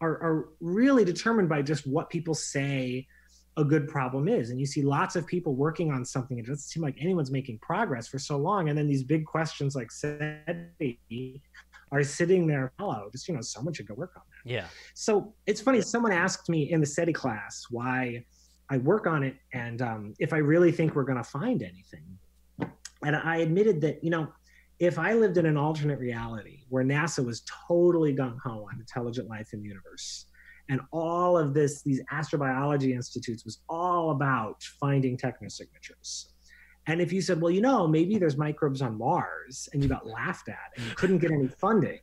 are 0.00 0.12
are 0.22 0.48
really 0.60 1.04
determined 1.04 1.48
by 1.48 1.62
just 1.62 1.86
what 1.86 2.08
people 2.08 2.34
say 2.34 3.06
a 3.56 3.64
good 3.64 3.88
problem 3.88 4.28
is. 4.28 4.50
And 4.50 4.60
you 4.60 4.66
see 4.66 4.82
lots 4.82 5.16
of 5.16 5.26
people 5.26 5.54
working 5.54 5.92
on 5.92 6.04
something. 6.04 6.38
It 6.38 6.46
doesn't 6.46 6.58
seem 6.58 6.82
like 6.82 6.96
anyone's 7.00 7.30
making 7.30 7.58
progress 7.58 8.08
for 8.08 8.18
so 8.18 8.36
long. 8.36 8.68
And 8.68 8.78
then 8.78 8.86
these 8.86 9.02
big 9.02 9.26
questions 9.26 9.74
like 9.74 9.90
SETI 9.90 11.42
are 11.92 12.02
sitting 12.04 12.46
there, 12.46 12.72
hello, 12.78 13.08
just, 13.10 13.28
you 13.28 13.34
know, 13.34 13.40
someone 13.40 13.74
should 13.74 13.88
go 13.88 13.94
work 13.94 14.12
on 14.16 14.22
that. 14.28 14.50
yeah 14.50 14.66
So 14.94 15.34
it's 15.46 15.60
funny, 15.60 15.80
someone 15.80 16.12
asked 16.12 16.48
me 16.48 16.70
in 16.70 16.80
the 16.80 16.86
SETI 16.86 17.12
class 17.12 17.66
why 17.70 18.24
I 18.70 18.78
work 18.78 19.08
on 19.08 19.24
it 19.24 19.36
and 19.52 19.82
um, 19.82 20.14
if 20.20 20.32
I 20.32 20.38
really 20.38 20.70
think 20.70 20.94
we're 20.94 21.04
going 21.04 21.18
to 21.18 21.24
find 21.24 21.62
anything. 21.62 22.18
And 23.02 23.16
I 23.16 23.38
admitted 23.38 23.80
that, 23.80 24.04
you 24.04 24.10
know, 24.10 24.28
if 24.78 24.98
I 24.98 25.14
lived 25.14 25.36
in 25.36 25.46
an 25.46 25.56
alternate 25.56 25.98
reality 25.98 26.60
where 26.68 26.84
NASA 26.84 27.24
was 27.24 27.42
totally 27.68 28.14
gung 28.14 28.38
ho 28.42 28.66
on 28.70 28.78
intelligent 28.78 29.28
life 29.28 29.52
in 29.52 29.60
the 29.60 29.68
universe, 29.68 30.26
and 30.68 30.80
all 30.92 31.36
of 31.36 31.54
this 31.54 31.82
these 31.82 32.00
astrobiology 32.12 32.94
institutes 32.94 33.44
was 33.44 33.58
all 33.68 34.10
about 34.10 34.62
finding 34.80 35.16
technosignatures. 35.16 36.26
And 36.86 37.00
if 37.00 37.12
you 37.12 37.20
said 37.20 37.40
well 37.40 37.50
you 37.50 37.60
know 37.60 37.86
maybe 37.86 38.18
there's 38.18 38.36
microbes 38.36 38.82
on 38.82 38.98
mars 38.98 39.68
and 39.72 39.82
you 39.82 39.88
got 39.88 40.06
laughed 40.06 40.48
at 40.48 40.72
and 40.76 40.86
you 40.86 40.94
couldn't 40.94 41.18
get 41.18 41.30
any 41.30 41.48
funding 41.48 41.98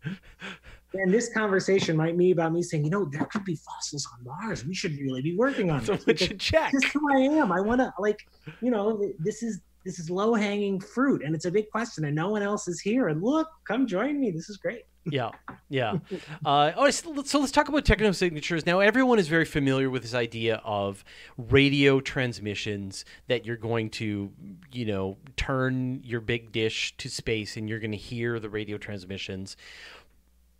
then 0.94 1.12
this 1.12 1.34
conversation 1.34 1.98
might 1.98 2.18
be 2.18 2.32
about 2.32 2.54
me 2.54 2.64
saying 2.64 2.84
you 2.86 2.90
know 2.90 3.06
there 3.06 3.26
could 3.26 3.44
be 3.44 3.56
fossils 3.56 4.08
on 4.14 4.24
mars. 4.24 4.66
We 4.66 4.74
should 4.74 4.98
really 4.98 5.22
be 5.22 5.36
working 5.36 5.70
on 5.70 5.84
Someone 5.84 6.04
this 6.06 6.20
should 6.20 6.40
check. 6.40 6.72
this 6.72 6.84
is 6.84 6.92
who 6.92 7.14
i 7.14 7.20
am. 7.20 7.52
I 7.52 7.60
want 7.60 7.82
to 7.82 7.94
like 8.00 8.28
you 8.62 8.72
know 8.72 9.02
this 9.20 9.44
is 9.44 9.62
this 9.88 10.00
is 10.00 10.10
low 10.10 10.34
hanging 10.34 10.80
fruit 10.80 11.24
and 11.24 11.34
it's 11.34 11.46
a 11.46 11.52
big 11.52 11.70
question 11.72 12.06
and 12.06 12.16
no 12.16 12.30
one 12.30 12.42
else 12.42 12.68
is 12.68 12.80
here 12.80 13.08
and 13.08 13.24
look 13.24 13.48
come 13.66 13.88
join 13.88 14.20
me 14.20 14.30
this 14.32 14.50
is 14.50 14.58
great 14.58 14.84
yeah, 15.12 15.32
yeah. 15.70 16.00
Uh, 16.46 16.72
all 16.76 16.84
right, 16.84 16.94
so 16.94 17.12
let's, 17.12 17.32
so 17.32 17.40
let's 17.40 17.52
talk 17.54 17.70
about 17.70 17.86
techno 17.86 18.12
signatures 18.12 18.66
Now, 18.66 18.82
everyone 18.82 19.20
is 19.20 19.30
very 19.30 19.46
familiar 19.46 19.90
with 19.90 20.02
this 20.02 20.14
idea 20.14 20.62
of 20.66 21.06
radio 21.38 22.02
transmissions 22.02 23.06
that 23.28 23.46
you're 23.46 23.56
going 23.56 23.90
to, 23.92 24.32
you 24.74 24.86
know, 24.86 25.18
turn 25.38 26.02
your 26.04 26.20
big 26.20 26.52
dish 26.52 26.94
to 26.98 27.10
space 27.10 27.56
and 27.56 27.70
you're 27.70 27.80
going 27.80 27.92
to 27.92 27.98
hear 27.98 28.38
the 28.38 28.50
radio 28.50 28.78
transmissions. 28.78 29.56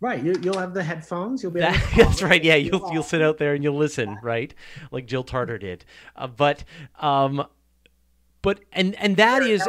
Right, 0.00 0.22
you, 0.22 0.32
will 0.42 0.58
have 0.58 0.72
the 0.72 0.82
headphones. 0.82 1.42
You'll 1.42 1.52
be. 1.52 1.60
That, 1.60 1.92
that's 1.96 2.22
right. 2.22 2.42
Yeah, 2.42 2.54
you'll 2.54 2.88
you'll 2.92 3.02
sit 3.02 3.20
out 3.20 3.38
there 3.38 3.54
and 3.54 3.64
you'll 3.64 3.76
listen, 3.76 4.16
right, 4.22 4.54
like 4.92 5.06
Jill 5.06 5.24
Tarter 5.24 5.58
did. 5.58 5.84
Uh, 6.14 6.28
but 6.28 6.62
um, 7.00 7.44
but 8.48 8.60
and 8.72 8.94
and 8.94 9.18
that 9.18 9.42
is 9.42 9.68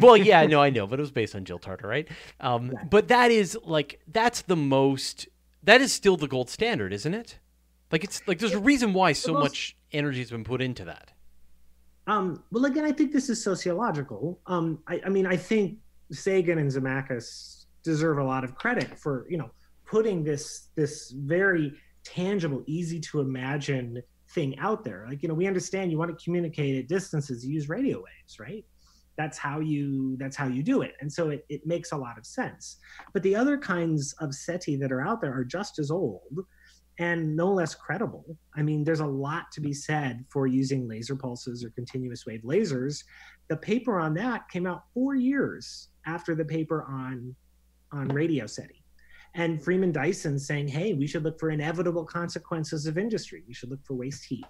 well 0.00 0.16
yeah 0.30 0.46
no 0.46 0.62
i 0.62 0.70
know 0.70 0.86
but 0.86 1.00
it 1.00 1.02
was 1.02 1.10
based 1.10 1.34
on 1.34 1.44
jill 1.44 1.58
tarter 1.58 1.88
right? 1.88 2.06
Um 2.38 2.70
yeah. 2.72 2.84
but 2.88 3.08
that 3.08 3.32
is 3.32 3.58
like 3.64 4.00
that's 4.06 4.42
the 4.42 4.54
most 4.54 5.26
that 5.64 5.80
is 5.80 5.92
still 5.92 6.16
the 6.16 6.28
gold 6.28 6.48
standard 6.48 6.92
isn't 6.92 7.12
it? 7.12 7.40
Like 7.90 8.04
it's 8.04 8.22
like 8.28 8.38
there's 8.38 8.54
a 8.54 8.60
reason 8.60 8.92
why 8.92 9.12
so 9.14 9.32
most, 9.32 9.42
much 9.42 9.76
energy 9.90 10.20
has 10.20 10.30
been 10.30 10.44
put 10.44 10.62
into 10.62 10.84
that. 10.84 11.10
Um 12.06 12.44
well 12.52 12.66
again 12.66 12.84
i 12.84 12.92
think 12.92 13.12
this 13.12 13.28
is 13.28 13.42
sociological. 13.42 14.38
Um 14.46 14.78
i, 14.86 15.00
I 15.04 15.08
mean 15.08 15.26
i 15.26 15.36
think 15.36 15.78
sagan 16.12 16.58
and 16.58 16.70
Xenakis 16.70 17.64
deserve 17.82 18.18
a 18.18 18.24
lot 18.24 18.44
of 18.44 18.54
credit 18.54 18.96
for 18.96 19.26
you 19.28 19.38
know 19.38 19.50
putting 19.84 20.22
this 20.22 20.68
this 20.76 21.10
very 21.10 21.72
tangible 22.04 22.62
easy 22.66 23.00
to 23.00 23.18
imagine 23.18 24.00
thing 24.32 24.58
out 24.58 24.84
there. 24.84 25.06
Like, 25.08 25.22
you 25.22 25.28
know, 25.28 25.34
we 25.34 25.46
understand 25.46 25.90
you 25.90 25.98
want 25.98 26.16
to 26.16 26.24
communicate 26.24 26.78
at 26.78 26.88
distances, 26.88 27.44
you 27.44 27.54
use 27.54 27.68
radio 27.68 27.98
waves, 27.98 28.38
right? 28.38 28.64
That's 29.16 29.36
how 29.36 29.60
you 29.60 30.16
that's 30.18 30.36
how 30.36 30.46
you 30.46 30.62
do 30.62 30.82
it. 30.82 30.94
And 31.00 31.12
so 31.12 31.30
it, 31.30 31.44
it 31.48 31.66
makes 31.66 31.92
a 31.92 31.96
lot 31.96 32.16
of 32.16 32.24
sense. 32.24 32.78
But 33.12 33.22
the 33.22 33.36
other 33.36 33.58
kinds 33.58 34.14
of 34.20 34.34
SETI 34.34 34.76
that 34.76 34.90
are 34.90 35.02
out 35.02 35.20
there 35.20 35.34
are 35.34 35.44
just 35.44 35.78
as 35.78 35.90
old 35.90 36.46
and 36.98 37.36
no 37.36 37.52
less 37.52 37.74
credible. 37.74 38.36
I 38.56 38.62
mean, 38.62 38.84
there's 38.84 39.00
a 39.00 39.06
lot 39.06 39.50
to 39.52 39.60
be 39.60 39.72
said 39.72 40.24
for 40.28 40.46
using 40.46 40.88
laser 40.88 41.16
pulses 41.16 41.64
or 41.64 41.70
continuous 41.70 42.26
wave 42.26 42.42
lasers. 42.42 43.04
The 43.48 43.56
paper 43.56 43.98
on 43.98 44.14
that 44.14 44.48
came 44.48 44.66
out 44.66 44.84
four 44.94 45.14
years 45.14 45.88
after 46.06 46.34
the 46.34 46.44
paper 46.44 46.84
on 46.84 47.34
on 47.92 48.08
radio 48.08 48.46
SETI 48.46 48.81
and 49.34 49.62
Freeman 49.62 49.92
Dyson 49.92 50.38
saying, 50.38 50.68
hey, 50.68 50.92
we 50.92 51.06
should 51.06 51.22
look 51.22 51.40
for 51.40 51.50
inevitable 51.50 52.04
consequences 52.04 52.86
of 52.86 52.98
industry. 52.98 53.42
We 53.46 53.54
should 53.54 53.70
look 53.70 53.84
for 53.84 53.94
waste 53.94 54.24
heat. 54.24 54.44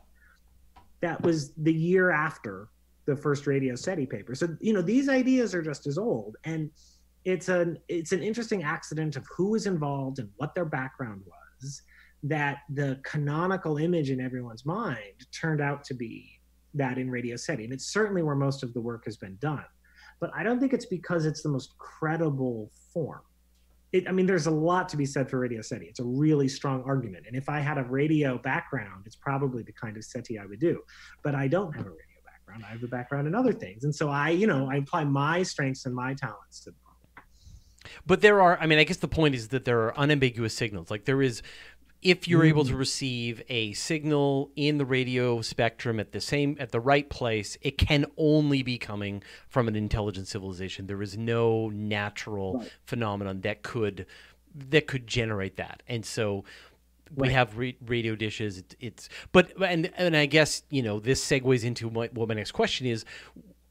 That 1.00 1.22
was 1.22 1.52
the 1.54 1.72
year 1.72 2.10
after 2.10 2.68
the 3.06 3.16
first 3.16 3.46
radio 3.46 3.74
SETI 3.74 4.06
paper. 4.06 4.34
So, 4.34 4.56
you 4.60 4.72
know, 4.72 4.82
these 4.82 5.08
ideas 5.08 5.54
are 5.54 5.62
just 5.62 5.86
as 5.86 5.98
old. 5.98 6.36
And 6.44 6.70
it's 7.24 7.48
an 7.48 7.78
it's 7.88 8.12
an 8.12 8.22
interesting 8.22 8.64
accident 8.64 9.14
of 9.16 9.24
who 9.36 9.50
was 9.50 9.66
involved 9.66 10.18
and 10.18 10.28
what 10.36 10.54
their 10.54 10.64
background 10.64 11.22
was 11.26 11.82
that 12.24 12.58
the 12.70 13.00
canonical 13.04 13.78
image 13.78 14.10
in 14.10 14.20
everyone's 14.20 14.64
mind 14.64 15.26
turned 15.32 15.60
out 15.60 15.84
to 15.84 15.94
be 15.94 16.40
that 16.74 16.98
in 16.98 17.10
radio 17.10 17.36
SETI. 17.36 17.64
And 17.64 17.72
it's 17.72 17.92
certainly 17.92 18.22
where 18.22 18.36
most 18.36 18.62
of 18.62 18.72
the 18.74 18.80
work 18.80 19.04
has 19.04 19.16
been 19.16 19.36
done. 19.40 19.64
But 20.20 20.30
I 20.34 20.42
don't 20.42 20.60
think 20.60 20.72
it's 20.72 20.86
because 20.86 21.26
it's 21.26 21.42
the 21.42 21.48
most 21.48 21.76
credible 21.78 22.70
form 22.92 23.22
it, 23.92 24.08
I 24.08 24.12
mean, 24.12 24.26
there's 24.26 24.46
a 24.46 24.50
lot 24.50 24.88
to 24.90 24.96
be 24.96 25.04
said 25.04 25.28
for 25.28 25.38
Radio 25.38 25.60
SETI. 25.60 25.86
It's 25.86 26.00
a 26.00 26.04
really 26.04 26.48
strong 26.48 26.82
argument. 26.84 27.26
And 27.26 27.36
if 27.36 27.48
I 27.48 27.60
had 27.60 27.76
a 27.76 27.84
radio 27.84 28.38
background, 28.38 29.04
it's 29.06 29.16
probably 29.16 29.62
the 29.62 29.72
kind 29.72 29.96
of 29.96 30.04
SETI 30.04 30.38
I 30.38 30.46
would 30.46 30.60
do. 30.60 30.80
But 31.22 31.34
I 31.34 31.46
don't 31.46 31.72
have 31.72 31.86
a 31.86 31.90
radio 31.90 32.22
background. 32.24 32.64
I 32.66 32.72
have 32.72 32.82
a 32.82 32.88
background 32.88 33.26
in 33.26 33.34
other 33.34 33.52
things. 33.52 33.84
And 33.84 33.94
so 33.94 34.08
I, 34.08 34.30
you 34.30 34.46
know, 34.46 34.70
I 34.70 34.76
apply 34.76 35.04
my 35.04 35.42
strengths 35.42 35.84
and 35.84 35.94
my 35.94 36.14
talents 36.14 36.60
to 36.60 36.70
the 36.70 36.76
problem. 36.76 36.92
But 38.06 38.22
there 38.22 38.40
are, 38.40 38.58
I 38.58 38.66
mean, 38.66 38.78
I 38.78 38.84
guess 38.84 38.96
the 38.96 39.08
point 39.08 39.34
is 39.34 39.48
that 39.48 39.66
there 39.66 39.80
are 39.80 39.98
unambiguous 39.98 40.54
signals. 40.54 40.90
Like 40.90 41.04
there 41.04 41.20
is 41.20 41.42
if 42.02 42.26
you're 42.26 42.44
able 42.44 42.64
to 42.64 42.74
mm. 42.74 42.78
receive 42.78 43.42
a 43.48 43.72
signal 43.74 44.50
in 44.56 44.76
the 44.76 44.84
radio 44.84 45.40
spectrum 45.40 46.00
at 46.00 46.12
the 46.12 46.20
same 46.20 46.56
at 46.58 46.72
the 46.72 46.80
right 46.80 47.08
place 47.08 47.56
it 47.62 47.78
can 47.78 48.04
only 48.16 48.62
be 48.62 48.76
coming 48.76 49.22
from 49.48 49.68
an 49.68 49.76
intelligent 49.76 50.26
civilization 50.26 50.86
there 50.86 51.00
is 51.00 51.16
no 51.16 51.68
natural 51.70 52.54
right. 52.54 52.72
phenomenon 52.84 53.40
that 53.40 53.62
could 53.62 54.04
that 54.54 54.86
could 54.86 55.06
generate 55.06 55.56
that 55.56 55.82
and 55.86 56.04
so 56.04 56.44
we 57.14 57.28
right. 57.28 57.34
have 57.34 57.56
ra- 57.56 57.70
radio 57.86 58.16
dishes 58.16 58.58
it, 58.58 58.76
it's 58.80 59.08
but 59.30 59.52
and 59.62 59.90
and 59.96 60.16
i 60.16 60.26
guess 60.26 60.62
you 60.70 60.82
know 60.82 60.98
this 60.98 61.24
segues 61.24 61.64
into 61.64 61.88
what, 61.88 62.12
what 62.12 62.28
my 62.28 62.34
next 62.34 62.52
question 62.52 62.86
is 62.86 63.04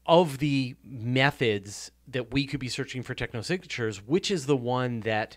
of 0.06 0.38
the 0.38 0.74
methods 0.84 1.92
that 2.08 2.32
we 2.32 2.44
could 2.44 2.58
be 2.58 2.68
searching 2.68 3.02
for 3.02 3.14
technosignatures 3.14 3.98
which 3.98 4.30
is 4.30 4.46
the 4.46 4.56
one 4.56 5.00
that 5.00 5.36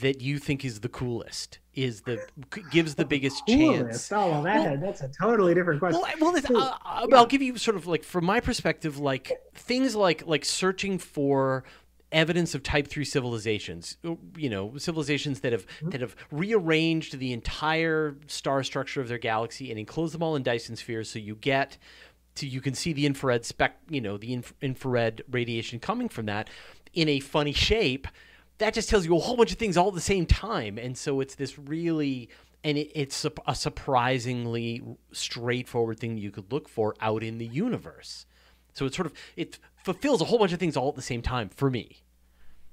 that 0.00 0.20
you 0.20 0.38
think 0.38 0.64
is 0.64 0.80
the 0.80 0.88
coolest 0.88 1.58
is 1.74 2.02
the 2.02 2.24
gives 2.70 2.94
the 2.94 3.04
biggest 3.04 3.44
chance. 3.48 4.10
Oh, 4.12 4.30
well, 4.30 4.42
that, 4.42 4.70
well, 4.70 4.80
that's 4.80 5.00
a 5.02 5.08
totally 5.08 5.54
different 5.54 5.80
question. 5.80 6.00
Well, 6.20 6.32
well 6.32 6.42
so, 6.42 6.58
uh, 6.58 7.06
yeah. 7.08 7.16
I'll 7.16 7.26
give 7.26 7.42
you 7.42 7.56
sort 7.56 7.76
of 7.76 7.86
like 7.86 8.04
from 8.04 8.24
my 8.24 8.40
perspective, 8.40 8.98
like 8.98 9.32
things 9.54 9.94
like 9.94 10.26
like 10.26 10.44
searching 10.44 10.98
for 10.98 11.64
evidence 12.12 12.54
of 12.54 12.62
type 12.62 12.86
3 12.86 13.04
civilizations 13.04 13.96
uh, 14.04 14.14
you 14.36 14.48
know 14.48 14.76
civilizations 14.76 15.40
that 15.40 15.50
have 15.50 15.66
mm-hmm. 15.66 15.90
that 15.90 16.00
have 16.00 16.14
rearranged 16.30 17.18
the 17.18 17.32
entire 17.32 18.14
star 18.28 18.62
structure 18.62 19.00
of 19.00 19.08
their 19.08 19.18
galaxy 19.18 19.70
and 19.70 19.80
enclosed 19.80 20.14
them 20.14 20.22
all 20.22 20.36
in 20.36 20.42
dyson 20.44 20.76
spheres 20.76 21.10
so 21.10 21.18
you 21.18 21.34
get 21.34 21.76
to 22.36 22.46
you 22.46 22.60
can 22.60 22.72
see 22.72 22.92
the 22.92 23.04
infrared 23.04 23.44
spec 23.44 23.80
you 23.90 24.00
know 24.00 24.16
the 24.16 24.32
inf- 24.32 24.54
infrared 24.62 25.22
radiation 25.28 25.80
coming 25.80 26.08
from 26.08 26.26
that 26.26 26.48
in 26.92 27.08
a 27.08 27.18
funny 27.18 27.52
shape 27.52 28.06
that 28.58 28.74
just 28.74 28.88
tells 28.88 29.04
you 29.04 29.16
a 29.16 29.20
whole 29.20 29.36
bunch 29.36 29.52
of 29.52 29.58
things 29.58 29.76
all 29.76 29.88
at 29.88 29.94
the 29.94 30.00
same 30.00 30.26
time. 30.26 30.78
And 30.78 30.96
so 30.96 31.20
it's 31.20 31.34
this 31.34 31.58
really, 31.58 32.28
and 32.62 32.78
it, 32.78 32.90
it's 32.94 33.24
a, 33.24 33.32
a, 33.46 33.54
surprisingly 33.54 34.82
straightforward 35.12 35.98
thing 35.98 36.18
you 36.18 36.30
could 36.30 36.52
look 36.52 36.68
for 36.68 36.94
out 37.00 37.22
in 37.22 37.38
the 37.38 37.46
universe. 37.46 38.26
So 38.74 38.86
it 38.86 38.94
sort 38.94 39.06
of 39.06 39.12
it 39.36 39.58
fulfills 39.76 40.20
a 40.20 40.24
whole 40.24 40.38
bunch 40.38 40.52
of 40.52 40.58
things 40.58 40.76
all 40.76 40.88
at 40.88 40.94
the 40.96 41.02
same 41.02 41.22
time 41.22 41.48
for 41.48 41.70
me. 41.70 42.02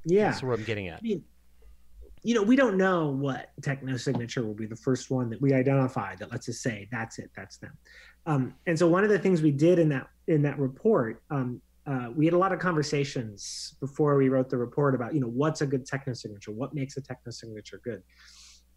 Yeah, 0.05 0.31
that's 0.31 0.41
where 0.41 0.53
I'm 0.53 0.63
getting 0.63 0.87
at. 0.87 0.99
I 0.99 1.01
mean, 1.01 1.23
you 2.23 2.35
know, 2.35 2.43
we 2.43 2.55
don't 2.55 2.77
know 2.77 3.09
what 3.09 3.51
techno 3.61 3.97
signature 3.97 4.43
will 4.45 4.53
be 4.53 4.65
the 4.65 4.75
first 4.75 5.09
one 5.11 5.29
that 5.29 5.41
we 5.41 5.53
identify 5.53 6.15
that 6.15 6.31
lets 6.31 6.49
us 6.49 6.59
say 6.59 6.87
that's 6.91 7.19
it, 7.19 7.29
that's 7.35 7.57
them. 7.57 7.77
Um, 8.25 8.53
and 8.67 8.77
so 8.77 8.87
one 8.87 9.03
of 9.03 9.09
the 9.09 9.19
things 9.19 9.41
we 9.41 9.51
did 9.51 9.79
in 9.79 9.89
that 9.89 10.07
in 10.27 10.41
that 10.43 10.57
report 10.59 11.21
um, 11.31 11.61
uh, 11.91 12.09
we 12.15 12.23
had 12.25 12.33
a 12.33 12.37
lot 12.37 12.53
of 12.53 12.59
conversations 12.59 13.75
before 13.81 14.15
we 14.15 14.29
wrote 14.29 14.49
the 14.49 14.57
report 14.57 14.95
about 14.95 15.13
you 15.13 15.19
know 15.19 15.27
what's 15.27 15.61
a 15.61 15.67
good 15.67 15.85
technosignature? 15.85 16.49
What 16.49 16.73
makes 16.73 16.95
a 16.95 17.01
technosignature 17.01 17.81
good? 17.83 18.01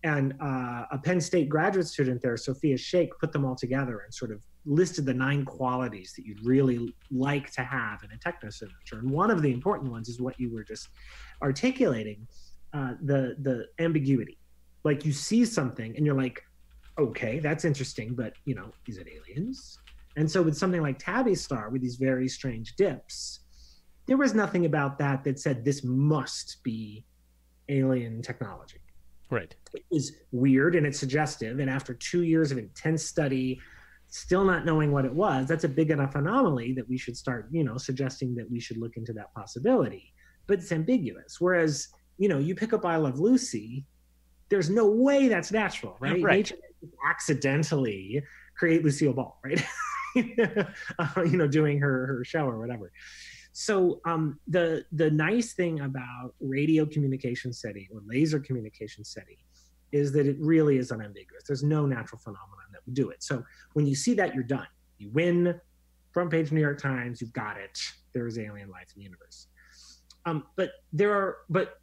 And 0.03 0.35
uh, 0.41 0.85
a 0.91 0.99
penn 1.03 1.21
state 1.21 1.49
graduate 1.49 1.87
student 1.87 2.21
there 2.21 2.37
Sofia 2.37 2.77
Sheikh 2.77 3.11
put 3.21 3.33
them 3.33 3.45
all 3.45 3.55
together 3.55 4.01
and 4.01 4.13
sort 4.13 4.33
of 4.33 4.43
listed 4.67 5.07
the 5.07 5.15
nine 5.15 5.45
qualities 5.45 6.13
that 6.17 6.27
you'd 6.27 6.45
really 6.45 6.95
like 7.11 7.51
to 7.53 7.63
have 7.63 8.03
in 8.03 8.11
a 8.11 8.19
technosignature. 8.19 8.99
And 8.99 9.11
one 9.11 9.31
of 9.31 9.43
the 9.43 9.53
important 9.53 9.91
ones 9.91 10.09
is 10.09 10.21
what 10.21 10.39
you 10.39 10.53
were 10.53 10.65
just 10.65 10.89
articulating 11.41 12.27
uh, 12.73 12.95
the 13.03 13.37
the 13.41 13.67
ambiguity. 13.79 14.39
Like 14.83 15.05
you 15.05 15.13
see 15.13 15.45
something 15.45 15.97
and 15.97 16.05
you're 16.05 16.17
like 16.17 16.43
okay 16.99 17.41
that's 17.41 17.65
interesting 17.65 18.15
but 18.15 18.35
you 18.45 18.55
know 18.55 18.71
is 18.87 18.99
it 18.99 19.09
aliens 19.09 19.81
and 20.17 20.31
so 20.31 20.43
with 20.43 20.57
something 20.57 20.83
like 20.83 20.99
Tabby 20.99 21.35
Star, 21.35 21.71
with 21.71 21.83
these 21.83 21.97
very 21.97 22.29
strange 22.29 22.77
dips, 22.77 23.41
there 24.07 24.17
was 24.17 24.35
nothing 24.35 24.67
about 24.67 24.99
that 24.99 25.25
that 25.25 25.39
said 25.39 25.65
this 25.65 25.83
must 25.83 26.63
be 26.63 27.05
alien 27.69 28.23
technology. 28.23 28.79
Right. 29.31 29.55
It 29.73 29.83
was 29.91 30.13
weird 30.33 30.77
and 30.77 30.87
it's 30.87 30.99
suggestive. 30.99 31.59
And 31.59 31.71
after 31.71 31.95
two 31.95 32.23
years 32.23 32.53
of 32.53 32.59
intense 32.59 33.05
study, 33.05 33.61
still 34.09 34.45
not 34.45 34.65
knowing 34.65 34.93
what 34.93 35.05
it 35.05 35.13
was, 35.13 35.49
that's 35.49 35.65
a 35.65 35.69
big 35.69 35.91
enough 35.91 36.15
anomaly 36.15 36.73
that 36.75 36.89
we 36.89 36.97
should 36.97 37.17
start, 37.17 37.49
you 37.51 37.65
know, 37.65 37.77
suggesting 37.77 38.35
that 38.37 38.49
we 38.51 38.61
should 38.61 38.77
look 38.77 38.97
into 38.97 39.13
that 39.15 39.35
possibility. 39.35 40.13
But 40.47 40.59
it's 40.59 40.71
ambiguous. 40.71 41.41
Whereas, 41.41 41.89
you 42.19 42.29
know, 42.29 42.39
you 42.39 42.55
pick 42.55 42.73
up 42.73 42.85
I 42.85 42.97
Love 42.97 43.19
Lucy, 43.19 43.87
there's 44.51 44.71
no 44.71 44.87
way 44.87 45.27
that's 45.29 45.51
natural, 45.51 45.97
right? 45.99 46.23
right. 46.23 46.37
Nature 46.37 46.57
accidentally 47.09 48.23
create 48.57 48.85
Lucille 48.85 49.15
Ball, 49.15 49.39
right? 49.43 49.65
uh, 50.17 51.23
you 51.25 51.37
know, 51.37 51.47
doing 51.47 51.79
her 51.79 52.07
her 52.07 52.25
show 52.25 52.47
or 52.47 52.59
whatever. 52.59 52.93
So 53.53 54.01
um, 54.05 54.39
the 54.49 54.85
the 54.93 55.11
nice 55.11 55.53
thing 55.53 55.81
about 55.81 56.35
radio 56.41 56.85
communication 56.85 57.53
SETI 57.53 57.89
or 57.93 58.03
laser 58.07 58.41
communication 58.41 59.05
SETI 59.05 59.39
is 59.93 60.13
that 60.13 60.27
it 60.27 60.37
really 60.41 60.77
is 60.77 60.91
unambiguous. 60.91 61.45
There's 61.47 61.63
no 61.63 61.87
natural 61.87 62.19
phenomenon 62.19 62.67
that 62.73 62.81
would 62.85 62.95
do 62.95 63.11
it. 63.11 63.23
So 63.23 63.45
when 63.75 63.87
you 63.87 63.95
see 63.95 64.13
that, 64.15 64.35
you're 64.35 64.43
done. 64.43 64.67
You 64.99 65.11
win, 65.11 65.61
front 66.11 66.31
page 66.31 66.51
New 66.51 66.61
York 66.61 66.81
Times, 66.81 67.21
you've 67.21 67.33
got 67.33 67.57
it. 67.57 67.79
There 68.13 68.27
is 68.27 68.39
alien 68.39 68.71
life 68.71 68.89
in 68.95 69.01
the 69.01 69.05
universe. 69.05 69.47
Um, 70.27 70.45
but 70.57 70.71
there 70.93 71.13
are, 71.13 71.37
but 71.49 71.81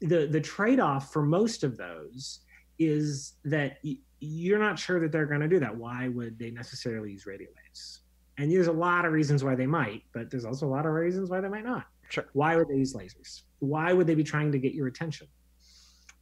the 0.00 0.26
the 0.26 0.40
trade 0.40 0.80
off 0.80 1.12
for 1.12 1.22
most 1.22 1.64
of 1.64 1.78
those 1.78 2.40
is 2.78 3.34
that 3.44 3.78
y- 3.84 3.98
you're 4.20 4.58
not 4.58 4.78
sure 4.78 5.00
that 5.00 5.12
they're 5.12 5.26
going 5.26 5.40
to 5.40 5.48
do 5.48 5.60
that. 5.60 5.76
Why 5.76 6.08
would 6.08 6.38
they 6.38 6.50
necessarily 6.50 7.12
use 7.12 7.26
radio 7.26 7.48
waves? 7.48 8.00
And 8.38 8.50
there's 8.50 8.66
a 8.66 8.72
lot 8.72 9.04
of 9.04 9.12
reasons 9.12 9.44
why 9.44 9.54
they 9.54 9.66
might, 9.66 10.02
but 10.12 10.30
there's 10.30 10.44
also 10.44 10.66
a 10.66 10.72
lot 10.76 10.86
of 10.86 10.92
reasons 10.92 11.30
why 11.30 11.40
they 11.40 11.48
might 11.48 11.64
not. 11.64 11.86
Sure. 12.08 12.26
Why 12.32 12.56
would 12.56 12.68
they 12.68 12.76
use 12.76 12.94
lasers? 12.94 13.42
Why 13.60 13.92
would 13.92 14.06
they 14.06 14.14
be 14.14 14.24
trying 14.24 14.52
to 14.52 14.58
get 14.58 14.74
your 14.74 14.88
attention? 14.88 15.28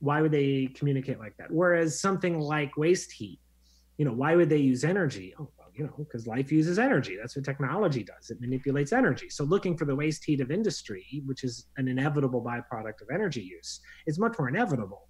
Why 0.01 0.21
would 0.21 0.33
they 0.33 0.69
communicate 0.75 1.19
like 1.19 1.37
that? 1.39 1.51
Whereas 1.51 2.01
something 2.01 2.39
like 2.39 2.77
waste 2.77 3.13
heat, 3.13 3.39
you 3.99 4.05
know, 4.05 4.13
why 4.13 4.35
would 4.35 4.49
they 4.49 4.59
use 4.59 4.85
energy? 4.85 5.35
Oh, 5.39 5.49
well, 5.59 5.69
you 5.75 5.85
know, 5.85 5.95
because 5.97 6.27
life 6.27 6.51
uses 6.51 6.79
energy. 6.79 7.17
That's 7.17 7.37
what 7.37 7.45
technology 7.45 8.03
does. 8.03 8.31
It 8.31 8.41
manipulates 8.41 8.93
energy. 8.93 9.29
So 9.31 9.45
looking 9.45 9.77
for 9.77 9.85
the 9.85 9.95
waste 9.95 10.25
heat 10.25 10.41
of 10.41 10.51
industry, 10.51 11.23
which 11.25 11.45
is 11.45 11.67
an 11.77 11.89
inevitable 11.89 12.43
byproduct 12.43 13.01
of 13.01 13.09
energy 13.13 13.43
use, 13.43 13.81
is 14.07 14.19
much 14.19 14.39
more 14.39 14.49
inevitable. 14.49 15.09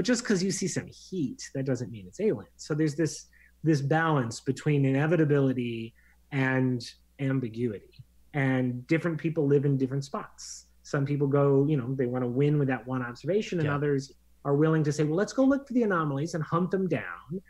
But 0.00 0.06
just 0.06 0.22
because 0.22 0.42
you 0.42 0.50
see 0.50 0.66
some 0.66 0.86
heat, 0.86 1.50
that 1.54 1.66
doesn't 1.66 1.90
mean 1.90 2.06
it's 2.06 2.20
alien. 2.20 2.50
So 2.56 2.72
there's 2.72 2.94
this 2.94 3.26
this 3.62 3.82
balance 3.82 4.40
between 4.40 4.86
inevitability 4.86 5.92
and 6.32 6.80
ambiguity. 7.18 8.02
And 8.32 8.86
different 8.86 9.18
people 9.18 9.46
live 9.46 9.66
in 9.66 9.76
different 9.76 10.06
spots. 10.06 10.68
Some 10.84 11.04
people 11.04 11.26
go, 11.26 11.66
you 11.68 11.76
know, 11.76 11.94
they 11.94 12.06
want 12.06 12.24
to 12.24 12.28
win 12.30 12.58
with 12.58 12.68
that 12.68 12.86
one 12.86 13.02
observation, 13.02 13.58
and 13.58 13.66
Yeah. 13.66 13.74
others 13.74 14.14
are 14.46 14.56
willing 14.56 14.82
to 14.84 14.90
say, 14.90 15.04
well, 15.04 15.16
let's 15.16 15.34
go 15.34 15.44
look 15.44 15.68
for 15.68 15.74
the 15.74 15.82
anomalies 15.82 16.32
and 16.32 16.42
hunt 16.42 16.70
them 16.70 16.88
down. 16.88 17.42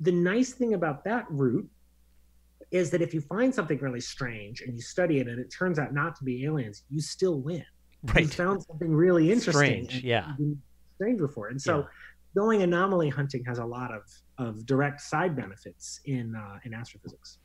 The 0.00 0.12
nice 0.12 0.54
thing 0.54 0.72
about 0.72 1.04
that 1.04 1.26
route 1.28 1.68
is 2.70 2.88
that 2.92 3.02
if 3.02 3.12
you 3.12 3.20
find 3.20 3.54
something 3.54 3.78
really 3.78 4.00
strange 4.00 4.62
and 4.62 4.74
you 4.74 4.80
study 4.80 5.18
it 5.20 5.28
and 5.28 5.38
it 5.38 5.50
turns 5.50 5.78
out 5.78 5.92
not 5.92 6.16
to 6.16 6.24
be 6.24 6.46
aliens, 6.46 6.84
you 6.88 7.02
still 7.02 7.42
win. 7.42 7.66
You 8.04 8.12
Right. 8.14 8.30
found 8.32 8.62
something 8.62 8.90
really 8.94 9.30
interesting. 9.30 9.84
Strange, 9.86 10.02
yeah. 10.02 10.34
Been 10.98 11.06
Strange 11.06 11.20
before. 11.20 11.48
And 11.48 11.60
so 11.60 11.78
Yeah. 11.78 11.84
going 12.34 12.62
anomaly 12.62 13.08
hunting 13.10 13.44
has 13.44 13.58
a 13.58 13.64
lot 13.64 13.92
of, 13.92 14.02
of 14.38 14.66
direct 14.66 15.00
side 15.00 15.36
benefits 15.36 16.00
in 16.04 16.34
uh, 16.34 16.58
in 16.64 16.74
astrophysics. 16.74 17.38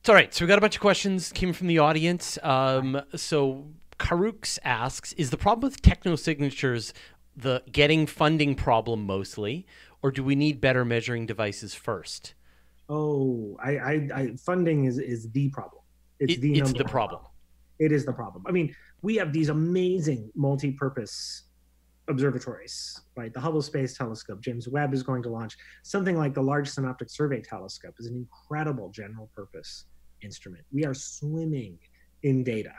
It's 0.00 0.08
all 0.08 0.14
right. 0.14 0.32
So 0.32 0.44
we 0.44 0.48
got 0.48 0.58
a 0.58 0.60
bunch 0.60 0.76
of 0.76 0.80
questions 0.80 1.32
came 1.32 1.52
from 1.52 1.66
the 1.66 1.78
audience. 1.78 2.38
Um, 2.42 3.00
so 3.16 3.68
Karux 3.98 4.58
asks, 4.64 5.12
is 5.14 5.30
the 5.30 5.36
problem 5.36 5.68
with 5.70 5.82
techno 5.82 6.14
signatures 6.16 6.94
the 7.36 7.62
getting 7.70 8.06
funding 8.06 8.54
problem 8.56 9.04
mostly, 9.06 9.64
or 10.02 10.10
do 10.10 10.24
we 10.24 10.34
need 10.34 10.60
better 10.60 10.84
measuring 10.84 11.26
devices 11.26 11.72
first? 11.74 12.34
Oh, 12.88 13.56
I, 13.62 13.76
I, 13.76 14.08
I 14.14 14.36
funding 14.36 14.84
is 14.86 14.98
is 14.98 15.30
the 15.30 15.48
problem. 15.50 15.82
It's 16.20 16.34
It- 16.34 16.40
the 16.40 16.52
it's 16.52 16.60
number 16.60 16.78
the 16.78 16.84
one 16.84 16.90
problem. 16.92 17.22
It 17.78 17.92
is 17.92 18.04
the 18.04 18.12
problem. 18.12 18.42
I 18.48 18.50
mean, 18.50 18.74
we 19.02 19.14
have 19.16 19.32
these 19.32 19.50
amazing 19.50 20.32
multi-purpose 20.34 21.44
observatories, 22.08 23.00
right? 23.16 23.32
The 23.32 23.40
Hubble 23.40 23.62
Space 23.62 23.96
Telescope, 23.96 24.40
James 24.40 24.68
Webb 24.68 24.94
is 24.94 25.02
going 25.02 25.22
to 25.22 25.28
launch 25.28 25.56
something 25.82 26.16
like 26.16 26.34
the 26.34 26.42
Large 26.42 26.68
Synoptic 26.68 27.10
Survey 27.10 27.40
Telescope 27.40 27.94
is 27.98 28.06
an 28.06 28.14
incredible 28.14 28.90
general 28.90 29.30
purpose 29.34 29.84
instrument. 30.22 30.64
We 30.72 30.84
are 30.84 30.94
swimming 30.94 31.78
in 32.22 32.42
data. 32.42 32.72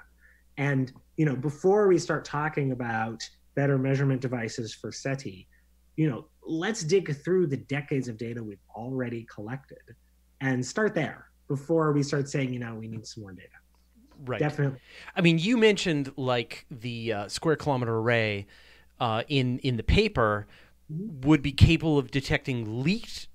And, 0.57 0.91
you 1.17 1.25
know, 1.25 1.35
before 1.35 1.87
we 1.87 1.97
start 1.97 2.25
talking 2.25 2.71
about 2.71 3.27
better 3.55 3.77
measurement 3.77 4.21
devices 4.21 4.73
for 4.73 4.91
SETI, 4.91 5.47
you 5.95 6.09
know, 6.09 6.25
let's 6.45 6.83
dig 6.83 7.15
through 7.23 7.47
the 7.47 7.57
decades 7.57 8.07
of 8.07 8.17
data 8.17 8.43
we've 8.43 8.57
already 8.75 9.25
collected 9.33 9.95
and 10.41 10.65
start 10.65 10.95
there 10.95 11.29
before 11.47 11.91
we 11.91 12.03
start 12.03 12.29
saying, 12.29 12.53
you 12.53 12.59
know, 12.59 12.75
we 12.75 12.87
need 12.87 13.05
some 13.05 13.23
more 13.23 13.33
data. 13.33 13.49
Right. 14.25 14.39
Definitely. 14.39 14.79
I 15.15 15.21
mean, 15.21 15.39
you 15.39 15.57
mentioned 15.57 16.11
like 16.17 16.65
the 16.69 17.13
uh, 17.13 17.27
square 17.27 17.55
kilometer 17.55 17.97
array 17.97 18.47
uh, 18.99 19.23
in 19.27 19.59
in 19.59 19.77
the 19.77 19.83
paper 19.83 20.47
would 20.89 21.41
be 21.41 21.51
capable 21.51 21.97
of 21.97 22.11
detecting 22.11 22.83
leaked 22.83 23.27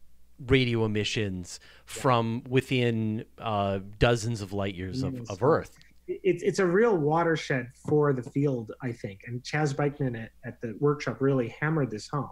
radio 0.46 0.84
emissions 0.84 1.60
from 1.84 2.42
within 2.48 3.24
uh, 3.38 3.78
dozens 3.98 4.40
of 4.40 4.52
light 4.52 4.74
years 4.74 5.02
of, 5.02 5.14
of 5.30 5.42
Earth. 5.42 5.78
it's 6.08 6.42
it's 6.42 6.58
a 6.58 6.66
real 6.66 6.96
watershed 6.96 7.68
for 7.88 8.12
the 8.12 8.22
field, 8.22 8.72
I 8.82 8.90
think. 8.92 9.20
And 9.26 9.42
Chas 9.44 9.72
Beichman 9.72 10.20
at, 10.22 10.30
at 10.44 10.60
the 10.60 10.76
workshop 10.80 11.20
really 11.20 11.54
hammered 11.60 11.90
this 11.90 12.08
home. 12.08 12.30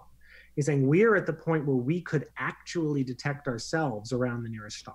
He's 0.57 0.67
saying 0.67 0.87
we're 0.87 1.15
at 1.17 1.25
the 1.27 1.33
point 1.33 1.65
where 1.65 1.77
we 1.77 2.03
could 2.03 2.27
actually 2.37 3.05
detect 3.05 3.49
ourselves 3.49 4.13
around 4.13 4.43
the 4.43 4.51
nearest 4.51 4.79
star, 4.79 4.95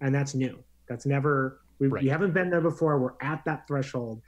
and 0.00 0.14
that's 0.14 0.34
new. 0.34 0.58
That's 0.88 1.06
never 1.06 1.60
we, 1.78 1.86
Right. 1.86 2.02
we 2.02 2.08
haven't 2.10 2.34
been 2.34 2.50
there 2.50 2.60
before. 2.60 2.98
We're 2.98 3.14
at 3.22 3.42
that 3.46 3.66
threshold. 3.66 4.20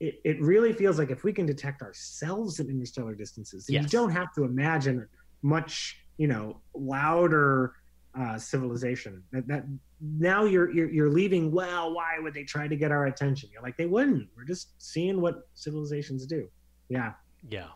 It, 0.00 0.20
it 0.24 0.40
really 0.40 0.72
feels 0.72 0.98
like 0.98 1.10
if 1.10 1.24
we 1.24 1.32
can 1.32 1.46
detect 1.46 1.82
ourselves 1.82 2.60
at 2.60 2.66
interstellar 2.68 3.14
distances, 3.14 3.66
Yes. 3.68 3.82
you 3.82 3.88
don't 3.88 4.10
have 4.10 4.32
to 4.34 4.44
imagine 4.44 5.06
much, 5.42 6.00
you 6.18 6.28
know, 6.28 6.60
louder 6.74 7.74
uh, 8.18 8.38
civilization. 8.38 9.22
That, 9.32 9.46
that 9.48 9.64
now 10.00 10.44
you're, 10.44 10.70
you're 10.72 10.90
you're 10.90 11.10
leaving. 11.10 11.50
Well, 11.52 11.94
why 11.94 12.18
would 12.20 12.34
they 12.34 12.44
try 12.44 12.68
to 12.68 12.76
get 12.76 12.90
our 12.92 13.06
attention? 13.06 13.50
You're 13.52 13.62
like 13.62 13.76
they 13.76 13.86
wouldn't. 13.86 14.28
We're 14.36 14.44
just 14.44 14.80
seeing 14.80 15.20
what 15.20 15.48
civilizations 15.54 16.26
do. 16.26 16.48
Yeah. 16.88 17.12
Yeah. 17.48 17.68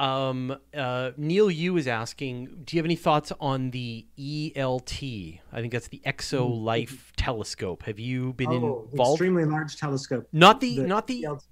Um, 0.00 0.56
uh, 0.74 1.10
Neil 1.18 1.50
Yu 1.50 1.76
is 1.76 1.86
asking, 1.86 2.62
do 2.64 2.74
you 2.74 2.78
have 2.78 2.86
any 2.86 2.96
thoughts 2.96 3.32
on 3.38 3.70
the 3.70 4.06
ELT? 4.18 5.40
I 5.52 5.60
think 5.60 5.74
that's 5.74 5.88
the 5.88 6.00
Exo 6.06 6.62
Life 6.64 7.12
Telescope. 7.16 7.82
Have 7.82 7.98
you 7.98 8.32
been 8.32 8.48
oh, 8.48 8.88
involved? 8.90 9.20
extremely 9.20 9.44
large 9.44 9.76
telescope. 9.76 10.26
Not 10.32 10.62
the, 10.62 10.76
the 10.76 10.86
not 10.86 11.06
the 11.06 11.24
ELT, 11.24 11.42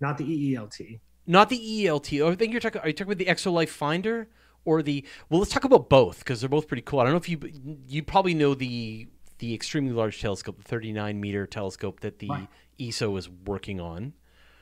not 0.00 0.18
the 0.18 0.24
EELT. 0.24 0.98
not 1.28 1.48
the 1.48 1.84
ELT. 1.86 2.22
Oh, 2.22 2.30
I 2.30 2.34
think 2.34 2.50
you're 2.50 2.60
talking. 2.60 2.80
Are 2.80 2.88
you 2.88 2.92
talking 2.92 3.12
about 3.12 3.18
the 3.18 3.26
Exo 3.26 3.52
Life 3.52 3.70
Finder 3.70 4.28
or 4.64 4.82
the? 4.82 5.06
Well, 5.30 5.38
let's 5.38 5.52
talk 5.52 5.62
about 5.62 5.88
both 5.88 6.18
because 6.18 6.40
they're 6.40 6.48
both 6.48 6.66
pretty 6.66 6.82
cool. 6.82 6.98
I 6.98 7.04
don't 7.04 7.12
know 7.12 7.18
if 7.18 7.28
you 7.28 7.38
you 7.86 8.02
probably 8.02 8.34
know 8.34 8.54
the 8.54 9.06
the 9.38 9.54
extremely 9.54 9.92
large 9.92 10.20
telescope, 10.20 10.58
the 10.58 10.64
39 10.64 11.20
meter 11.20 11.46
telescope 11.46 12.00
that 12.00 12.18
the 12.18 12.28
Right. 12.28 12.48
ESO 12.80 13.16
is 13.16 13.28
working 13.28 13.80
on. 13.80 14.14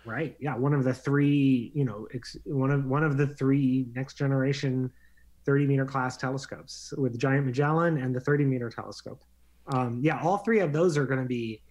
Right. 0.06 0.36
Yeah. 0.40 0.56
One 0.56 0.72
of 0.72 0.84
the 0.84 0.94
three, 0.94 1.70
you 1.74 1.84
know, 1.84 2.06
ex- 2.14 2.36
one 2.44 2.70
of 2.70 2.84
one 2.86 3.04
of 3.04 3.16
the 3.16 3.26
three 3.26 3.86
next 3.94 4.14
generation 4.14 4.90
30 5.46 5.66
meter 5.66 5.84
class 5.86 6.16
telescopes 6.16 6.92
with 6.96 7.18
Giant 7.18 7.46
Magellan 7.46 7.98
and 7.98 8.14
the 8.14 8.20
30 8.20 8.44
meter 8.44 8.70
telescope. 8.70 9.22
Um, 9.68 10.00
yeah, 10.02 10.20
all 10.22 10.38
three 10.38 10.60
of 10.60 10.72
those 10.72 10.96
are 10.96 11.06
going 11.06 11.20
to 11.20 11.26
be 11.26 11.62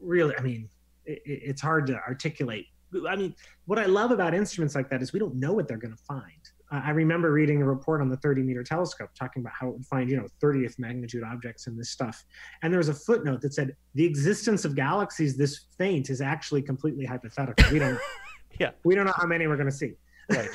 really. 0.00 0.34
I 0.36 0.42
mean, 0.42 0.68
it, 1.04 1.20
it- 1.24 1.42
it's 1.44 1.60
hard 1.62 1.86
to 1.88 1.96
articulate. 2.08 2.66
I 3.08 3.16
mean, 3.16 3.34
what 3.66 3.78
I 3.80 3.86
love 3.86 4.12
about 4.12 4.34
instruments 4.34 4.74
like 4.76 4.88
that 4.90 5.02
is 5.02 5.12
we 5.12 5.18
don't 5.18 5.34
know 5.34 5.52
what 5.52 5.66
they're 5.66 5.76
going 5.78 5.96
to 5.96 6.02
find. 6.04 6.43
I 6.84 6.90
remember 6.90 7.30
reading 7.32 7.60
a 7.62 7.64
report 7.64 8.00
on 8.00 8.08
the 8.08 8.16
30 8.16 8.42
meter 8.42 8.62
telescope 8.62 9.10
talking 9.18 9.42
about 9.42 9.52
how 9.58 9.68
it 9.68 9.72
would 9.74 9.86
find, 9.86 10.08
you 10.10 10.16
know, 10.16 10.26
30th 10.42 10.78
magnitude 10.78 11.22
objects 11.22 11.66
in 11.66 11.76
this 11.76 11.90
stuff. 11.90 12.24
And 12.62 12.72
there 12.72 12.78
was 12.78 12.88
a 12.88 12.94
footnote 12.94 13.40
that 13.42 13.54
said 13.54 13.76
the 13.94 14.04
existence 14.04 14.64
of 14.64 14.74
galaxies 14.74 15.36
this 15.36 15.66
faint 15.78 16.10
is 16.10 16.20
actually 16.20 16.62
completely 16.62 17.04
hypothetical. 17.04 17.70
We 17.72 17.78
don't 17.78 17.98
Yeah. 18.60 18.70
we 18.84 18.94
don't 18.94 19.06
know 19.06 19.12
how 19.16 19.26
many 19.26 19.46
we're 19.46 19.56
going 19.56 19.70
to 19.70 19.76
see. 19.76 19.92
Right. 20.30 20.50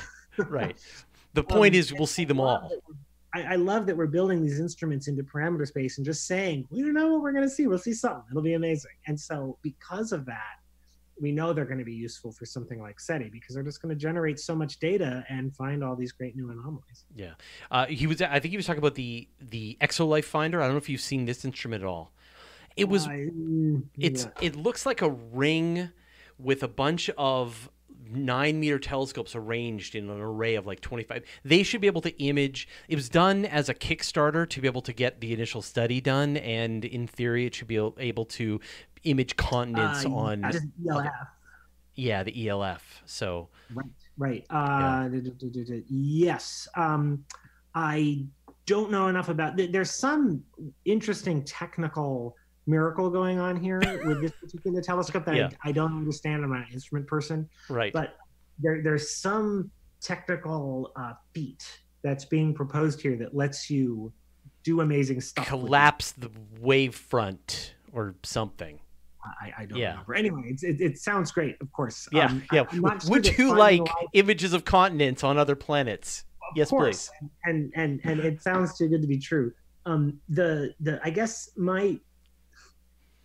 right. 0.48 0.76
The 1.34 1.44
point 1.44 1.74
Um, 1.76 1.78
is, 1.78 1.92
we'll 1.92 2.08
see 2.08 2.24
them 2.24 2.40
all. 2.40 2.72
I, 3.32 3.52
I 3.52 3.54
love 3.54 3.86
that 3.86 3.96
we're 3.96 4.08
building 4.08 4.42
these 4.42 4.58
instruments 4.58 5.06
into 5.06 5.22
parameter 5.22 5.64
space 5.64 5.98
and 5.98 6.04
just 6.04 6.26
saying, 6.26 6.66
we 6.70 6.82
don't 6.82 6.92
know 6.94 7.12
what 7.12 7.22
we're 7.22 7.30
going 7.30 7.44
to 7.44 7.50
see. 7.50 7.68
We'll 7.68 7.78
see 7.78 7.92
something. 7.92 8.24
It'll 8.32 8.42
be 8.42 8.54
amazing. 8.54 8.90
And 9.06 9.18
so, 9.18 9.56
because 9.62 10.10
of 10.10 10.26
that, 10.26 10.56
we 11.20 11.32
know 11.32 11.52
they're 11.52 11.64
going 11.64 11.78
to 11.78 11.84
be 11.84 11.94
useful 11.94 12.32
for 12.32 12.46
something 12.46 12.80
like 12.80 12.98
SETI 12.98 13.28
because 13.28 13.54
they're 13.54 13.64
just 13.64 13.82
going 13.82 13.94
to 13.94 14.00
generate 14.00 14.40
so 14.40 14.54
much 14.54 14.78
data 14.78 15.24
and 15.28 15.54
find 15.54 15.84
all 15.84 15.94
these 15.94 16.12
great 16.12 16.34
new 16.36 16.50
anomalies. 16.50 17.04
Yeah, 17.14 17.32
uh, 17.70 17.86
he 17.86 18.06
was. 18.06 18.22
I 18.22 18.40
think 18.40 18.50
he 18.50 18.56
was 18.56 18.66
talking 18.66 18.78
about 18.78 18.94
the 18.94 19.28
the 19.40 19.76
ExoLife 19.80 20.24
Finder. 20.24 20.60
I 20.60 20.64
don't 20.64 20.74
know 20.74 20.78
if 20.78 20.88
you've 20.88 21.00
seen 21.00 21.26
this 21.26 21.44
instrument 21.44 21.82
at 21.82 21.88
all. 21.88 22.12
It 22.76 22.88
was. 22.88 23.06
Mm, 23.06 23.84
It's. 23.98 24.24
yeah. 24.24 24.46
It 24.46 24.56
looks 24.56 24.86
like 24.86 25.02
a 25.02 25.10
ring 25.10 25.90
with 26.38 26.62
a 26.62 26.68
bunch 26.68 27.10
of 27.18 27.70
nine 28.12 28.58
meter 28.58 28.78
telescopes 28.78 29.36
arranged 29.36 29.94
in 29.94 30.10
an 30.10 30.20
array 30.20 30.56
of 30.56 30.66
like 30.66 30.80
25 30.80 31.22
they 31.44 31.62
should 31.62 31.80
be 31.80 31.86
able 31.86 32.00
to 32.00 32.10
image 32.22 32.66
it 32.88 32.96
was 32.96 33.08
done 33.08 33.44
as 33.44 33.68
a 33.68 33.74
kickstarter 33.74 34.48
to 34.48 34.60
be 34.60 34.66
able 34.66 34.82
to 34.82 34.92
get 34.92 35.20
the 35.20 35.32
initial 35.32 35.62
study 35.62 36.00
done 36.00 36.36
and 36.38 36.84
in 36.84 37.06
theory 37.06 37.46
it 37.46 37.54
should 37.54 37.68
be 37.68 37.76
able 37.98 38.24
to 38.24 38.60
image 39.04 39.36
continents 39.36 40.04
Uh, 40.04 40.10
on 40.14 40.42
just 40.52 40.66
ELF. 40.88 41.06
yeah 41.94 42.22
the 42.22 42.48
elf 42.48 43.02
so 43.06 43.48
Right, 43.72 43.86
right. 44.18 44.44
Uh, 44.50 45.08
d- 45.08 45.84
yes. 45.88 46.66
Um, 46.74 47.24
I 47.74 48.24
don't 48.66 48.90
know 48.90 49.06
enough 49.06 49.28
about. 49.28 49.56
th- 49.56 49.70
There's 49.70 49.92
some 49.92 50.42
interesting 50.84 51.44
technical 51.44 52.34
miracle 52.66 53.10
going 53.10 53.38
on 53.38 53.54
here 53.60 53.78
with 54.04 54.20
this 54.20 54.32
particular 54.32 54.82
telescope 54.82 55.24
that 55.26 55.36
Yeah. 55.36 55.50
I, 55.64 55.68
I 55.68 55.72
don't 55.72 55.96
understand. 55.96 56.42
I'm 56.44 56.50
not 56.50 56.66
an 56.66 56.72
instrument 56.72 57.06
person, 57.06 57.48
right 57.68 57.92
but 57.92 58.16
there, 58.58 58.82
there's 58.82 59.14
some 59.16 59.70
technical 60.00 60.90
uh, 60.96 61.12
feat 61.32 61.64
that's 62.02 62.24
being 62.24 62.52
proposed 62.52 63.00
here 63.00 63.16
that 63.18 63.36
lets 63.36 63.70
you 63.70 64.12
do 64.64 64.80
amazing 64.80 65.20
stuff. 65.20 65.46
Collapse 65.46 66.10
the 66.12 66.30
wave 66.60 66.94
front 66.96 67.74
or 67.92 68.16
something. 68.24 68.80
I, 69.24 69.52
I 69.58 69.64
don't 69.66 69.78
yeah. 69.78 69.90
remember. 69.90 70.14
Anyway, 70.14 70.56
it, 70.62 70.80
it, 70.80 70.98
sounds 70.98 71.30
great, 71.30 71.56
of 71.60 71.70
course. 71.72 72.08
Yeah, 72.12 72.26
um, 72.26 72.42
yeah. 72.52 72.64
Would 73.08 73.38
you 73.38 73.56
like 73.56 73.82
images 74.12 74.52
of 74.52 74.64
continents 74.64 75.22
on 75.22 75.38
other 75.38 75.56
planets? 75.56 76.24
Of 76.50 76.56
yes, 76.56 76.70
course. 76.70 77.10
please. 77.20 77.30
And 77.44 77.72
and 77.76 78.00
and 78.04 78.20
it 78.20 78.42
sounds 78.42 78.76
too 78.76 78.88
good 78.88 79.02
to 79.02 79.08
be 79.08 79.18
true. 79.18 79.52
Um, 79.86 80.18
the 80.28 80.74
the 80.80 81.00
I 81.04 81.10
guess 81.10 81.50
my 81.56 81.98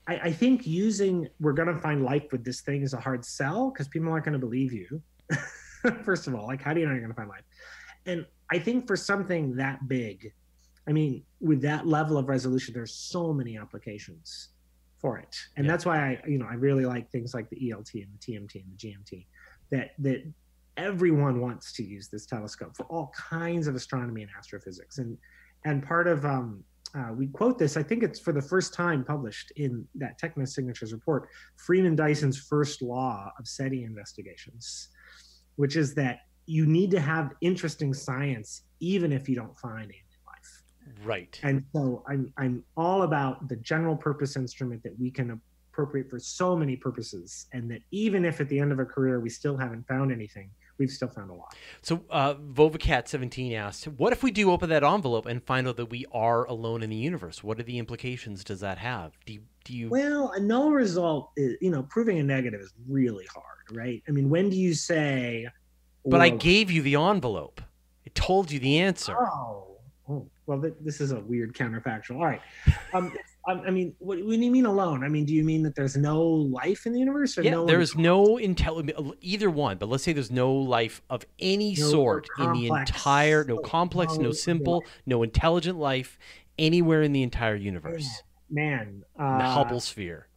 I, 0.08 0.16
I 0.16 0.32
think 0.32 0.68
using 0.68 1.28
we're 1.40 1.54
gonna 1.54 1.80
find 1.80 2.04
life 2.04 2.32
with 2.32 2.44
this 2.44 2.62
thing 2.62 2.84
is 2.84 2.94
a 2.94 3.00
hard 3.00 3.24
sell 3.26 3.72
because 3.72 3.88
people 3.88 4.10
aren't 4.10 4.26
gonna 4.26 4.40
believe 4.40 4.74
you. 4.74 5.02
First 6.04 6.28
of 6.28 6.36
all, 6.36 6.48
like 6.48 6.62
how 6.62 6.74
do 6.74 6.82
you 6.82 6.88
know 6.88 6.94
you're 6.94 7.02
gonna 7.02 7.14
find 7.14 7.30
life? 7.30 7.44
And 8.06 8.26
I 8.52 8.60
think 8.60 8.86
for 8.86 8.96
something 8.96 9.56
that 9.56 9.88
big, 9.88 10.32
I 10.88 10.92
mean, 10.92 11.24
with 11.40 11.62
that 11.62 11.88
level 11.88 12.18
of 12.18 12.28
resolution, 12.28 12.74
there's 12.74 12.94
so 12.94 13.34
many 13.34 13.58
applications 13.58 14.50
for 15.06 15.20
it, 15.20 15.38
and 15.56 15.66
yeah. 15.66 15.72
that's 15.72 15.86
why 15.86 15.98
I, 15.98 16.22
you 16.28 16.40
know, 16.40 16.48
I 16.50 16.56
really 16.56 16.84
like 16.84 17.12
things 17.12 17.36
like 17.36 17.48
the 17.52 17.58
ELT 17.58 17.94
and 17.94 18.08
the 18.12 18.34
TMT 18.34 18.56
and 18.56 18.74
the 18.74 18.88
GMT, 18.88 19.26
that 19.70 19.92
that 20.00 20.24
everyone 20.78 21.40
wants 21.40 21.74
to 21.74 21.84
use 21.84 22.08
this 22.08 22.26
telescope 22.26 22.76
for 22.76 22.88
all 22.88 23.14
kinds 23.16 23.68
of 23.68 23.76
astronomy 23.76 24.24
and 24.24 24.32
astrophysics, 24.36 24.98
and 24.98 25.16
and 25.64 25.84
part 25.84 26.08
of 26.08 26.26
um, 26.26 26.64
uh, 26.98 27.12
we 27.14 27.28
quote 27.28 27.60
this. 27.60 27.78
I 27.78 27.84
think 27.84 28.02
it's 28.02 28.20
for 28.20 28.34
the 28.34 28.42
first 28.42 28.74
time 28.74 29.04
published 29.04 29.52
in 29.58 29.88
that 29.94 30.18
Techno 30.18 30.44
Signatures 30.46 30.92
report, 30.92 31.30
Freeman 31.58 31.96
Dyson's 31.96 32.40
first 32.40 32.82
law 32.82 33.32
of 33.38 33.48
SETI 33.48 33.84
investigations, 33.84 34.90
which 35.56 35.76
is 35.76 35.94
that 35.96 36.22
you 36.48 36.66
need 36.66 36.90
to 36.92 37.00
have 37.00 37.32
interesting 37.42 37.94
science 37.94 38.64
even 38.80 39.12
if 39.12 39.30
you 39.30 39.36
don't 39.36 39.56
find 39.58 39.92
life. 39.92 40.05
Right. 41.04 41.40
And 41.44 41.64
so 41.74 42.04
I'm 42.08 42.32
I'm 42.38 42.64
all 42.78 43.04
about 43.04 43.48
the 43.50 43.56
general 43.58 43.96
purpose 43.96 44.36
instrument 44.36 44.84
that 44.84 44.98
we 45.00 45.12
can 45.12 45.42
appropriate 45.72 46.10
for 46.10 46.20
so 46.20 46.56
many 46.56 46.76
purposes, 46.76 47.48
and 47.52 47.70
that 47.70 47.82
even 47.92 48.24
if 48.24 48.40
at 48.40 48.48
the 48.48 48.60
end 48.60 48.72
of 48.72 48.80
a 48.80 48.86
career 48.86 49.20
we 49.20 49.30
still 49.30 49.58
haven't 49.58 49.86
found 49.88 50.12
anything, 50.12 50.50
we've 50.78 50.90
still 50.90 51.10
found 51.10 51.30
a 51.30 51.34
lot. 51.34 51.54
So 51.82 52.02
uh, 52.10 52.36
Vovacat17 52.36 53.56
asked, 53.56 53.86
"What 53.86 54.14
if 54.14 54.24
we 54.24 54.32
do 54.32 54.52
open 54.52 54.70
that 54.70 54.84
envelope 54.84 55.26
and 55.26 55.44
find 55.44 55.68
out 55.68 55.78
that 55.78 55.88
we 55.88 56.06
are 56.14 56.46
alone 56.46 56.82
in 56.82 56.90
the 56.90 56.96
universe? 56.96 57.44
What 57.44 57.60
are 57.60 57.64
the 57.64 57.78
implications 57.78 58.44
does 58.44 58.62
that 58.62 58.78
have? 58.78 59.14
Do 59.26 59.34
you, 59.34 59.42
do 59.66 59.74
you?" 59.76 59.90
Well, 59.90 60.32
a 60.32 60.40
null 60.40 60.72
result 60.72 61.32
is, 61.36 61.58
you 61.62 61.72
know, 61.72 61.84
proving 61.84 62.20
a 62.20 62.24
negative 62.24 62.62
is 62.62 62.74
really 62.88 63.26
hard, 63.26 63.78
right? 63.78 64.02
I 64.08 64.12
mean, 64.12 64.30
when 64.30 64.50
do 64.50 64.58
you 64.58 64.74
say? 64.74 65.48
But 66.06 66.22
I 66.22 66.30
gave 66.30 66.70
you 66.72 66.82
the 66.84 66.96
envelope. 66.96 67.62
It 68.06 68.14
told 68.14 68.52
you 68.52 68.60
the 68.60 68.80
answer. 68.80 69.16
Oh, 69.20 69.26
oh. 69.26 69.75
Well, 70.48 70.62
th- 70.62 70.74
this 70.82 71.02
is 71.02 71.12
a 71.12 71.20
weird 71.20 71.54
counterfactual. 71.54 72.18
All 72.18 72.26
right. 72.26 72.42
Um, 72.94 73.12
I 73.48 73.70
mean, 73.70 73.96
what, 74.00 74.18
do 74.18 74.24
you 74.24 74.52
mean 74.52 74.66
alone? 74.66 75.04
I 75.04 75.08
mean, 75.08 75.26
do 75.26 75.34
you 75.34 75.44
mean 75.44 75.62
that 75.64 75.76
there's 75.76 75.96
no 75.96 76.24
life 76.24 76.88
in 76.88 76.94
the 76.94 77.00
universe? 77.00 77.38
Or 77.38 77.44
yeah, 77.44 77.52
no 77.52 77.66
there 77.66 77.80
is 77.80 77.96
no 77.96 78.38
intelligent 78.38 78.98
either 79.22 79.52
one. 79.52 79.78
But 79.78 79.90
let's 79.90 80.04
say 80.04 80.14
there's 80.14 80.32
no 80.32 80.52
life 80.52 81.04
of 81.12 81.26
any 81.38 81.76
no 81.78 81.90
sort 81.90 82.28
in 82.40 82.54
the 82.54 82.68
entire, 82.68 83.44
no 83.44 83.58
complex, 83.58 84.18
no 84.18 84.32
simple, 84.32 84.84
no 85.06 85.22
intelligent 85.22 85.78
life 85.78 86.18
anywhere 86.58 87.04
in 87.04 87.14
the 87.14 87.22
entire 87.22 87.56
universe. 87.56 88.08
Man, 88.50 89.04
uh, 89.20 89.38
the 89.38 89.44
Hubble 89.44 89.80
sphere. 89.80 90.28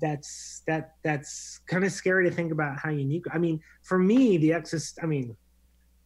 That's 0.00 0.62
that. 0.68 0.94
That's 1.02 1.60
kind 1.66 1.84
of 1.84 1.90
scary 1.90 2.28
to 2.28 2.34
think 2.34 2.52
about 2.52 2.78
how 2.78 2.90
unique. 2.90 3.24
I 3.32 3.38
mean, 3.38 3.60
for 3.82 3.98
me, 3.98 4.36
the 4.36 4.52
exist. 4.52 4.98
I 5.02 5.06
mean, 5.06 5.36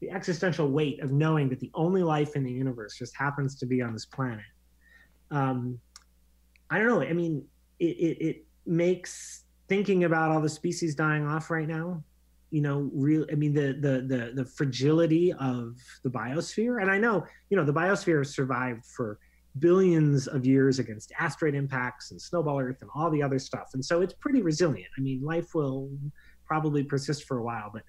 the 0.00 0.10
existential 0.10 0.70
weight 0.70 1.00
of 1.00 1.12
knowing 1.12 1.48
that 1.48 1.60
the 1.60 1.70
only 1.74 2.02
life 2.02 2.36
in 2.36 2.44
the 2.44 2.52
universe 2.52 2.96
just 2.96 3.16
happens 3.16 3.56
to 3.56 3.66
be 3.66 3.80
on 3.80 3.92
this 3.92 4.04
planet. 4.04 4.44
Um, 5.30 5.78
I 6.70 6.78
don't 6.78 6.88
know. 6.88 7.02
I 7.02 7.12
mean, 7.12 7.44
it, 7.78 7.84
it, 7.84 8.26
it 8.26 8.44
makes 8.66 9.44
thinking 9.68 10.04
about 10.04 10.30
all 10.30 10.40
the 10.40 10.48
species 10.48 10.94
dying 10.94 11.26
off 11.26 11.50
right 11.50 11.68
now 11.68 12.02
you 12.50 12.60
know 12.60 12.88
real 12.92 13.26
i 13.30 13.34
mean 13.34 13.52
the, 13.52 13.72
the 13.80 14.02
the 14.06 14.32
the 14.34 14.44
fragility 14.44 15.32
of 15.34 15.76
the 16.04 16.08
biosphere 16.08 16.80
and 16.80 16.90
i 16.90 16.98
know 16.98 17.24
you 17.50 17.56
know 17.56 17.64
the 17.64 17.72
biosphere 17.72 18.18
has 18.18 18.34
survived 18.34 18.84
for 18.84 19.18
billions 19.58 20.28
of 20.28 20.46
years 20.46 20.78
against 20.78 21.12
asteroid 21.18 21.54
impacts 21.54 22.10
and 22.10 22.20
snowball 22.20 22.60
earth 22.60 22.78
and 22.82 22.90
all 22.94 23.10
the 23.10 23.22
other 23.22 23.38
stuff 23.38 23.70
and 23.74 23.84
so 23.84 24.00
it's 24.00 24.14
pretty 24.14 24.42
resilient 24.42 24.88
i 24.96 25.00
mean 25.00 25.20
life 25.22 25.54
will 25.54 25.90
probably 26.46 26.84
persist 26.84 27.24
for 27.24 27.38
a 27.38 27.42
while 27.42 27.70
but 27.72 27.82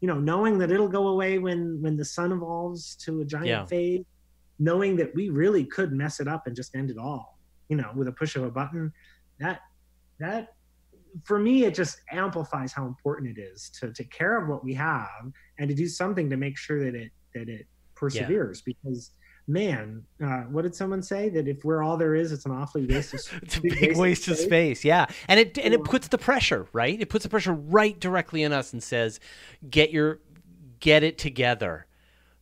you 0.00 0.08
know 0.08 0.18
knowing 0.18 0.58
that 0.58 0.70
it'll 0.70 0.88
go 0.88 1.08
away 1.08 1.38
when 1.38 1.80
when 1.82 1.96
the 1.96 2.04
sun 2.04 2.32
evolves 2.32 2.94
to 2.96 3.20
a 3.20 3.24
giant 3.24 3.46
yeah. 3.46 3.64
phase 3.64 4.04
knowing 4.60 4.96
that 4.96 5.14
we 5.14 5.28
really 5.28 5.64
could 5.64 5.92
mess 5.92 6.18
it 6.18 6.26
up 6.26 6.46
and 6.46 6.56
just 6.56 6.74
end 6.74 6.90
it 6.90 6.98
all 6.98 7.38
you 7.68 7.76
know, 7.76 7.90
with 7.94 8.08
a 8.08 8.12
push 8.12 8.36
of 8.36 8.44
a 8.44 8.50
button, 8.50 8.92
that 9.38 9.60
that 10.18 10.54
for 11.24 11.38
me 11.38 11.64
it 11.64 11.74
just 11.74 12.00
amplifies 12.10 12.72
how 12.72 12.86
important 12.86 13.38
it 13.38 13.40
is 13.40 13.70
to 13.70 13.92
take 13.92 14.10
care 14.10 14.40
of 14.40 14.48
what 14.48 14.64
we 14.64 14.74
have 14.74 15.32
and 15.58 15.68
to 15.68 15.74
do 15.74 15.86
something 15.86 16.28
to 16.28 16.36
make 16.36 16.56
sure 16.58 16.84
that 16.84 16.94
it 16.94 17.12
that 17.34 17.48
it 17.48 17.66
perseveres 17.94 18.62
yeah. 18.66 18.74
because 18.82 19.12
man 19.48 20.04
uh, 20.22 20.42
what 20.42 20.62
did 20.62 20.74
someone 20.74 21.02
say? 21.02 21.28
That 21.28 21.48
if 21.48 21.64
we're 21.64 21.82
all 21.82 21.96
there 21.96 22.14
is 22.14 22.32
it's 22.32 22.44
an 22.44 22.52
awfully 22.52 22.86
waste 22.86 23.14
of, 23.14 23.20
it's 23.42 23.56
a 23.56 23.60
big, 23.62 23.80
big 23.80 23.96
waste 23.96 24.28
of 24.28 24.36
space. 24.36 24.80
space 24.80 24.84
yeah. 24.84 25.06
And 25.26 25.40
it 25.40 25.58
and 25.58 25.74
it 25.74 25.84
puts 25.84 26.08
the 26.08 26.18
pressure 26.18 26.66
right? 26.72 27.00
It 27.00 27.08
puts 27.08 27.24
the 27.24 27.30
pressure 27.30 27.52
right 27.52 27.98
directly 27.98 28.44
on 28.44 28.52
us 28.52 28.72
and 28.72 28.82
says 28.82 29.20
get 29.68 29.90
your 29.90 30.20
get 30.80 31.02
it 31.02 31.18
together 31.18 31.86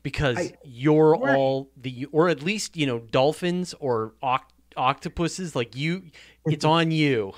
because 0.03 0.37
I, 0.37 0.53
you're 0.63 1.17
right. 1.17 1.35
all 1.35 1.71
the 1.77 2.07
or 2.13 2.29
at 2.29 2.43
least 2.43 2.77
you 2.77 2.87
know 2.87 3.01
dolphins 3.01 3.75
or 3.81 4.15
oct- 4.23 4.53
octopuses 4.77 5.57
like 5.57 5.75
you 5.75 6.05
it's 6.45 6.65
on 6.77 6.91
you 6.91 7.33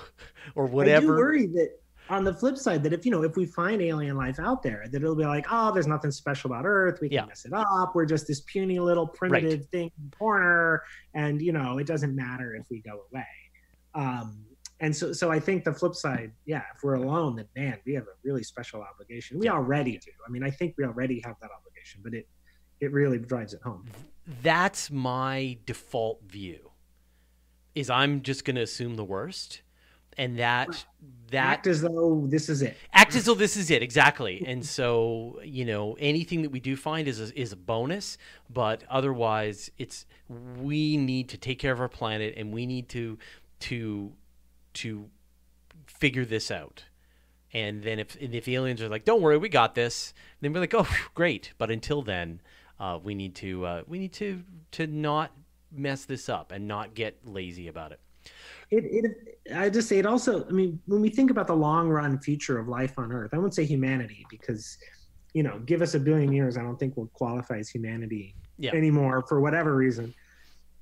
or 0.55 0.65
whatever 0.65 1.13
I 1.13 1.17
do 1.17 1.23
worry 1.23 1.45
that 1.47 1.79
on 2.09 2.23
the 2.23 2.33
flip 2.33 2.57
side 2.57 2.83
that 2.83 2.93
if 2.93 3.05
you 3.05 3.11
know 3.11 3.23
if 3.23 3.35
we 3.35 3.45
find 3.45 3.81
alien 3.81 4.17
life 4.17 4.39
out 4.39 4.63
there 4.63 4.85
that 4.91 5.01
it'll 5.01 5.15
be 5.15 5.25
like 5.25 5.45
oh 5.51 5.71
there's 5.71 5.87
nothing 5.87 6.11
special 6.11 6.51
about 6.51 6.65
earth. 6.65 6.99
We 7.01 7.09
can 7.09 7.15
yeah. 7.15 7.25
mess 7.25 7.45
it 7.45 7.53
up. 7.53 7.95
We're 7.95 8.05
just 8.05 8.27
this 8.27 8.41
puny 8.41 8.79
little 8.79 9.07
primitive 9.07 9.59
right. 9.59 9.71
thing 9.71 9.91
corner 10.17 10.83
and 11.13 11.41
you 11.41 11.51
know 11.51 11.77
it 11.77 11.87
doesn't 11.87 12.15
matter 12.15 12.55
if 12.55 12.65
we 12.69 12.81
go 12.81 13.03
away. 13.11 13.25
Um 13.95 14.45
and 14.81 14.95
so 14.95 15.11
so 15.11 15.29
i 15.29 15.37
think 15.39 15.65
the 15.65 15.73
flip 15.73 15.93
side 15.93 16.31
yeah 16.45 16.63
if 16.73 16.81
we're 16.83 16.93
alone 16.93 17.35
then 17.35 17.45
man 17.53 17.77
we 17.85 17.93
have 17.93 18.03
a 18.03 18.15
really 18.23 18.43
special 18.43 18.81
obligation. 18.81 19.37
We 19.37 19.49
already 19.49 19.97
do. 19.97 20.11
I 20.25 20.29
mean 20.31 20.43
i 20.43 20.49
think 20.49 20.75
we 20.77 20.85
already 20.85 21.21
have 21.25 21.35
that 21.41 21.51
obligation 21.51 22.01
but 22.03 22.13
it 22.13 22.27
it 22.79 22.91
really 22.91 23.17
drives 23.17 23.53
it 23.53 23.61
home. 23.61 23.85
That's 24.41 24.89
my 24.89 25.57
default 25.65 26.21
view 26.23 26.71
is 27.75 27.89
I'm 27.89 28.21
just 28.21 28.45
going 28.45 28.55
to 28.55 28.61
assume 28.61 28.95
the 28.95 29.03
worst, 29.03 29.61
and 30.17 30.39
that 30.39 30.85
that 31.31 31.45
act 31.45 31.67
as 31.67 31.81
though 31.81 32.25
this 32.27 32.49
is 32.49 32.61
it. 32.61 32.75
Act 32.93 33.15
as 33.15 33.25
though 33.25 33.33
this 33.45 33.55
is 33.55 33.69
it 33.71 33.83
exactly. 33.83 34.43
and 34.45 34.65
so 34.65 35.39
you 35.43 35.65
know 35.65 35.95
anything 35.99 36.41
that 36.41 36.49
we 36.49 36.59
do 36.59 36.75
find 36.75 37.07
is 37.07 37.19
a, 37.19 37.39
is 37.39 37.51
a 37.51 37.55
bonus, 37.57 38.17
but 38.49 38.83
otherwise 38.89 39.71
it's 39.77 40.05
we 40.57 40.97
need 40.97 41.29
to 41.29 41.37
take 41.37 41.59
care 41.59 41.71
of 41.71 41.79
our 41.79 41.89
planet 41.89 42.33
and 42.37 42.53
we 42.53 42.65
need 42.65 42.89
to 42.89 43.17
to 43.59 44.11
to 44.73 45.09
figure 45.85 46.25
this 46.25 46.51
out. 46.51 46.85
And 47.53 47.81
then 47.83 47.99
if 47.99 48.15
if 48.17 48.45
the 48.45 48.55
aliens 48.55 48.81
are 48.81 48.89
like, 48.89 49.05
"Don't 49.05 49.21
worry, 49.21 49.37
we 49.37 49.49
got 49.49 49.73
this," 49.75 50.13
then 50.41 50.53
we're 50.53 50.59
like, 50.59 50.73
"Oh, 50.75 50.87
great!" 51.15 51.53
But 51.57 51.71
until 51.71 52.01
then, 52.01 52.41
uh, 52.79 52.99
we 53.01 53.15
need 53.15 53.35
to 53.35 53.65
uh, 53.65 53.83
we 53.87 53.97
need 53.99 54.13
to 54.13 54.43
to 54.71 54.87
not 54.87 55.31
mess 55.71 56.05
this 56.05 56.29
up 56.29 56.51
and 56.51 56.67
not 56.67 56.93
get 56.93 57.17
lazy 57.25 57.67
about 57.67 57.91
it. 57.91 57.99
It, 58.71 58.85
it, 58.85 59.55
I 59.55 59.69
just 59.69 59.89
say 59.89 59.97
it 59.97 60.05
also. 60.05 60.45
I 60.47 60.51
mean, 60.51 60.79
when 60.85 61.01
we 61.01 61.09
think 61.09 61.31
about 61.31 61.47
the 61.47 61.55
long 61.55 61.89
run 61.89 62.19
future 62.19 62.59
of 62.59 62.67
life 62.67 62.93
on 62.97 63.11
Earth, 63.11 63.31
I 63.33 63.37
wouldn't 63.37 63.55
say 63.55 63.65
humanity 63.65 64.25
because, 64.29 64.77
you 65.33 65.41
know, 65.41 65.59
give 65.65 65.81
us 65.81 65.95
a 65.95 65.99
billion 65.99 66.31
years, 66.31 66.57
I 66.57 66.61
don't 66.61 66.77
think 66.77 66.95
we'll 66.95 67.07
qualify 67.13 67.57
as 67.57 67.69
humanity 67.69 68.35
yeah. 68.57 68.71
anymore 68.73 69.25
for 69.27 69.41
whatever 69.41 69.75
reason. 69.75 70.13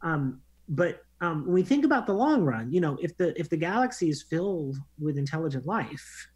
Um, 0.02 0.42
but 0.68 1.02
um, 1.22 1.46
when 1.46 1.54
we 1.54 1.64
think 1.64 1.86
about 1.86 2.06
the 2.06 2.14
long 2.14 2.44
run, 2.44 2.72
you 2.72 2.82
know, 2.82 2.98
if 3.02 3.16
the 3.18 3.40
if 3.40 3.50
the 3.50 3.58
galaxy 3.58 4.10
is 4.10 4.24
filled 4.24 4.78
with 5.00 5.18
intelligent 5.18 5.66
life, 5.66 6.28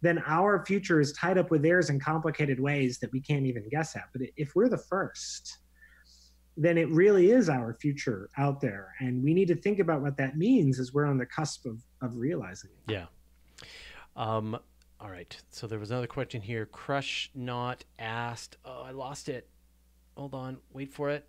then 0.00 0.22
our 0.26 0.64
future 0.64 1.00
is 1.00 1.12
tied 1.12 1.38
up 1.38 1.50
with 1.50 1.62
theirs 1.62 1.90
in 1.90 2.00
complicated 2.00 2.58
ways 2.58 2.98
that 3.00 3.12
we 3.12 3.20
can't 3.20 3.46
even 3.46 3.68
guess 3.68 3.96
at. 3.96 4.04
But 4.12 4.22
if 4.36 4.54
we're 4.54 4.68
the 4.68 4.78
first, 4.78 5.58
then 6.60 6.76
it 6.76 6.88
really 6.90 7.30
is 7.30 7.48
our 7.48 7.72
future 7.72 8.28
out 8.36 8.60
there. 8.60 8.92
And 9.00 9.24
we 9.24 9.32
need 9.32 9.48
to 9.48 9.56
think 9.56 9.78
about 9.78 10.02
what 10.02 10.16
that 10.18 10.36
means 10.36 10.78
as 10.78 10.92
we're 10.92 11.06
on 11.06 11.16
the 11.16 11.24
cusp 11.24 11.64
of, 11.64 11.78
of 12.02 12.16
realizing 12.16 12.70
it. 12.86 12.92
Yeah. 12.92 13.06
Um, 14.14 14.58
all 15.00 15.10
right. 15.10 15.34
So 15.50 15.66
there 15.66 15.78
was 15.78 15.90
another 15.90 16.06
question 16.06 16.42
here. 16.42 16.66
Crush 16.66 17.30
not 17.34 17.84
asked. 17.98 18.58
Oh, 18.66 18.82
I 18.84 18.90
lost 18.90 19.30
it. 19.30 19.48
Hold 20.18 20.34
on. 20.34 20.58
Wait 20.72 20.92
for 20.92 21.08
it. 21.08 21.26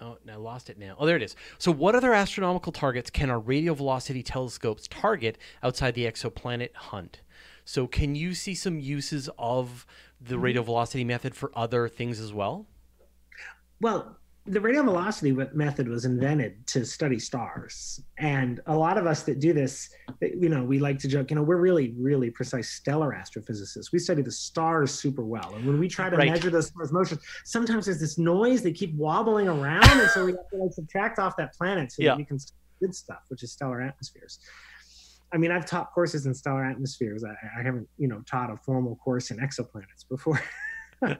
Oh, 0.00 0.18
I 0.30 0.36
lost 0.36 0.68
it 0.68 0.78
now. 0.78 0.94
Oh, 0.98 1.06
there 1.06 1.16
it 1.16 1.22
is. 1.22 1.34
So, 1.58 1.72
what 1.72 1.96
other 1.96 2.14
astronomical 2.14 2.70
targets 2.70 3.10
can 3.10 3.30
our 3.30 3.40
radial 3.40 3.74
velocity 3.74 4.22
telescopes 4.22 4.86
target 4.86 5.38
outside 5.60 5.94
the 5.94 6.04
exoplanet 6.04 6.72
hunt? 6.74 7.22
So, 7.64 7.88
can 7.88 8.14
you 8.14 8.34
see 8.34 8.54
some 8.54 8.78
uses 8.78 9.28
of 9.38 9.86
the 10.20 10.34
mm-hmm. 10.34 10.44
radial 10.44 10.64
velocity 10.64 11.02
method 11.02 11.34
for 11.34 11.50
other 11.56 11.88
things 11.88 12.20
as 12.20 12.32
well? 12.32 12.66
Well, 13.80 14.18
the 14.48 14.60
radial 14.60 14.84
velocity 14.84 15.32
method 15.52 15.88
was 15.88 16.04
invented 16.04 16.66
to 16.66 16.84
study 16.84 17.18
stars 17.18 18.00
and 18.18 18.60
a 18.66 18.74
lot 18.74 18.96
of 18.96 19.06
us 19.06 19.22
that 19.24 19.40
do 19.40 19.52
this 19.52 19.90
you 20.20 20.48
know 20.48 20.64
we 20.64 20.78
like 20.78 20.98
to 20.98 21.06
joke 21.06 21.30
you 21.30 21.36
know 21.36 21.42
we're 21.42 21.56
really 21.56 21.94
really 21.98 22.30
precise 22.30 22.70
stellar 22.70 23.12
astrophysicists 23.12 23.92
we 23.92 23.98
study 23.98 24.22
the 24.22 24.32
stars 24.32 24.90
super 24.92 25.22
well 25.22 25.54
and 25.54 25.66
when 25.66 25.78
we 25.78 25.86
try 25.86 26.08
to 26.08 26.16
right. 26.16 26.30
measure 26.30 26.50
the 26.50 26.62
stars 26.62 26.92
motion 26.92 27.18
sometimes 27.44 27.86
there's 27.86 28.00
this 28.00 28.16
noise 28.16 28.62
they 28.62 28.72
keep 28.72 28.94
wobbling 28.94 29.48
around 29.48 29.84
and 29.84 30.10
so 30.10 30.24
we 30.24 30.32
have 30.32 30.48
to 30.50 30.56
like 30.56 30.72
subtract 30.72 31.18
off 31.18 31.36
that 31.36 31.52
planet 31.54 31.92
so 31.92 32.02
yeah. 32.02 32.10
that 32.10 32.16
we 32.16 32.24
can 32.24 32.38
good 32.80 32.94
stuff 32.94 33.20
which 33.28 33.42
is 33.42 33.52
stellar 33.52 33.82
atmospheres 33.82 34.38
I 35.30 35.36
mean, 35.36 35.50
I've 35.50 35.66
taught 35.66 35.92
courses 35.92 36.24
in 36.24 36.32
stellar 36.32 36.64
atmospheres. 36.64 37.22
I, 37.22 37.32
I 37.58 37.62
haven't, 37.62 37.86
you 37.98 38.08
know, 38.08 38.22
taught 38.26 38.50
a 38.50 38.56
formal 38.56 38.96
course 38.96 39.30
in 39.30 39.36
exoplanets 39.36 40.08
before. 40.08 40.40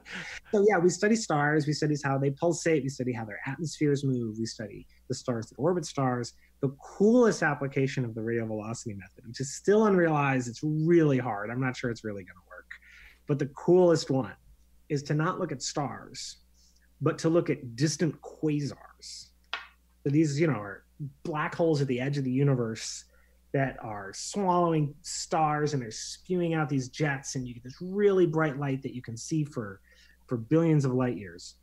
so 0.52 0.66
yeah, 0.68 0.78
we 0.78 0.88
study 0.88 1.16
stars. 1.16 1.66
We 1.66 1.72
study 1.72 1.96
how 2.02 2.18
they 2.18 2.30
pulsate. 2.30 2.82
We 2.82 2.88
study 2.88 3.12
how 3.12 3.24
their 3.24 3.40
atmospheres 3.46 4.04
move. 4.04 4.36
We 4.38 4.46
study 4.46 4.86
the 5.08 5.14
stars 5.14 5.46
that 5.46 5.56
orbit 5.56 5.84
stars. 5.84 6.34
The 6.60 6.74
coolest 6.82 7.42
application 7.42 8.04
of 8.04 8.14
the 8.14 8.22
radial 8.22 8.48
velocity 8.48 8.94
method, 8.94 9.26
which 9.26 9.40
is 9.40 9.54
still 9.54 9.86
unrealized, 9.86 10.48
it's 10.48 10.62
really 10.62 11.18
hard. 11.18 11.50
I'm 11.50 11.60
not 11.60 11.76
sure 11.76 11.90
it's 11.90 12.04
really 12.04 12.24
going 12.24 12.34
to 12.34 12.48
work. 12.48 12.66
But 13.28 13.38
the 13.38 13.46
coolest 13.46 14.10
one 14.10 14.34
is 14.88 15.02
to 15.04 15.14
not 15.14 15.38
look 15.38 15.52
at 15.52 15.62
stars, 15.62 16.38
but 17.00 17.18
to 17.18 17.28
look 17.28 17.50
at 17.50 17.76
distant 17.76 18.20
quasars. 18.22 19.28
So 20.02 20.10
these, 20.10 20.40
you 20.40 20.48
know, 20.48 20.54
are 20.54 20.84
black 21.22 21.54
holes 21.54 21.80
at 21.80 21.86
the 21.86 22.00
edge 22.00 22.18
of 22.18 22.24
the 22.24 22.30
universe 22.30 23.04
that 23.52 23.76
are 23.82 24.12
swallowing 24.14 24.94
stars 25.02 25.72
and 25.72 25.82
they're 25.82 25.90
spewing 25.90 26.54
out 26.54 26.68
these 26.68 26.88
jets 26.88 27.34
and 27.34 27.46
you 27.46 27.54
get 27.54 27.64
this 27.64 27.76
really 27.80 28.26
bright 28.26 28.58
light 28.58 28.82
that 28.82 28.94
you 28.94 29.02
can 29.02 29.16
see 29.16 29.44
for 29.44 29.80
for 30.26 30.36
billions 30.36 30.84
of 30.84 30.92
light 30.92 31.16
years. 31.16 31.54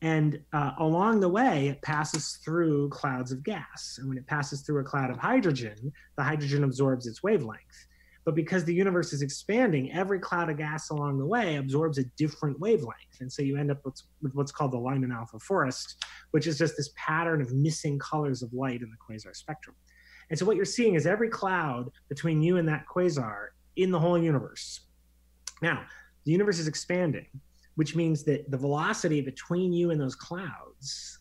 And 0.00 0.40
uh, 0.52 0.72
along 0.78 1.18
the 1.18 1.28
way 1.28 1.68
it 1.68 1.82
passes 1.82 2.38
through 2.44 2.90
clouds 2.90 3.32
of 3.32 3.42
gas. 3.42 3.96
And 3.98 4.08
when 4.08 4.16
it 4.16 4.26
passes 4.28 4.60
through 4.60 4.80
a 4.80 4.84
cloud 4.84 5.10
of 5.10 5.16
hydrogen 5.16 5.92
the 6.16 6.22
hydrogen 6.22 6.64
absorbs 6.64 7.06
its 7.06 7.22
wavelength. 7.22 7.86
But 8.24 8.34
because 8.34 8.64
the 8.64 8.74
universe 8.74 9.12
is 9.12 9.22
expanding 9.22 9.90
every 9.92 10.20
cloud 10.20 10.50
of 10.50 10.58
gas 10.58 10.90
along 10.90 11.18
the 11.18 11.26
way 11.26 11.56
absorbs 11.56 11.98
a 11.98 12.04
different 12.16 12.60
wavelength. 12.60 13.20
And 13.20 13.32
so 13.32 13.42
you 13.42 13.56
end 13.56 13.70
up 13.70 13.84
with, 13.84 14.00
with 14.22 14.34
what's 14.34 14.52
called 14.52 14.72
the 14.72 14.78
lyman 14.78 15.10
alpha 15.10 15.38
forest 15.40 15.96
which 16.30 16.46
is 16.46 16.58
just 16.58 16.76
this 16.76 16.90
pattern 16.96 17.40
of 17.40 17.52
missing 17.52 17.98
colors 17.98 18.42
of 18.42 18.52
light 18.52 18.82
in 18.82 18.90
the 18.90 18.96
quasar 18.96 19.34
spectrum 19.34 19.74
and 20.30 20.38
so 20.38 20.44
what 20.44 20.56
you're 20.56 20.64
seeing 20.64 20.94
is 20.94 21.06
every 21.06 21.28
cloud 21.28 21.90
between 22.08 22.42
you 22.42 22.58
and 22.58 22.68
that 22.68 22.84
quasar 22.86 23.48
in 23.76 23.90
the 23.90 23.98
whole 23.98 24.18
universe. 24.18 24.80
Now, 25.62 25.84
the 26.24 26.32
universe 26.32 26.58
is 26.58 26.68
expanding, 26.68 27.26
which 27.76 27.96
means 27.96 28.24
that 28.24 28.50
the 28.50 28.56
velocity 28.56 29.20
between 29.20 29.72
you 29.72 29.90
and 29.90 30.00
those 30.00 30.14
clouds 30.14 31.18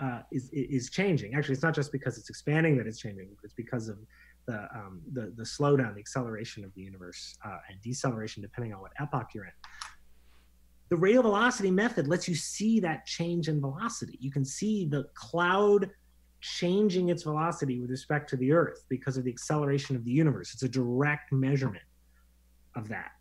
uh, 0.00 0.20
is 0.32 0.48
is 0.52 0.90
changing. 0.90 1.34
Actually, 1.34 1.54
it's 1.54 1.62
not 1.62 1.74
just 1.74 1.92
because 1.92 2.18
it's 2.18 2.30
expanding 2.30 2.76
that 2.78 2.86
it's 2.86 2.98
changing; 2.98 3.28
it's 3.42 3.54
because 3.54 3.88
of 3.88 3.98
the 4.46 4.68
um, 4.74 5.00
the, 5.12 5.32
the 5.36 5.42
slowdown, 5.42 5.94
the 5.94 6.00
acceleration 6.00 6.64
of 6.64 6.74
the 6.74 6.80
universe, 6.80 7.36
uh, 7.44 7.58
and 7.68 7.80
deceleration 7.82 8.42
depending 8.42 8.72
on 8.72 8.80
what 8.80 8.92
epoch 9.00 9.28
you're 9.34 9.44
in. 9.44 9.52
The 10.88 10.96
radial 10.96 11.22
velocity 11.22 11.70
method 11.70 12.08
lets 12.08 12.26
you 12.28 12.34
see 12.34 12.80
that 12.80 13.04
change 13.04 13.48
in 13.48 13.60
velocity. 13.60 14.16
You 14.20 14.30
can 14.30 14.44
see 14.44 14.86
the 14.86 15.04
cloud 15.14 15.90
changing 16.40 17.08
its 17.08 17.22
velocity 17.22 17.80
with 17.80 17.90
respect 17.90 18.30
to 18.30 18.36
the 18.36 18.52
Earth 18.52 18.84
because 18.88 19.16
of 19.16 19.24
the 19.24 19.30
acceleration 19.30 19.96
of 19.96 20.04
the 20.04 20.10
universe. 20.10 20.52
It's 20.54 20.62
a 20.62 20.68
direct 20.68 21.32
measurement 21.32 21.84
of 22.76 22.88
that. 22.88 23.12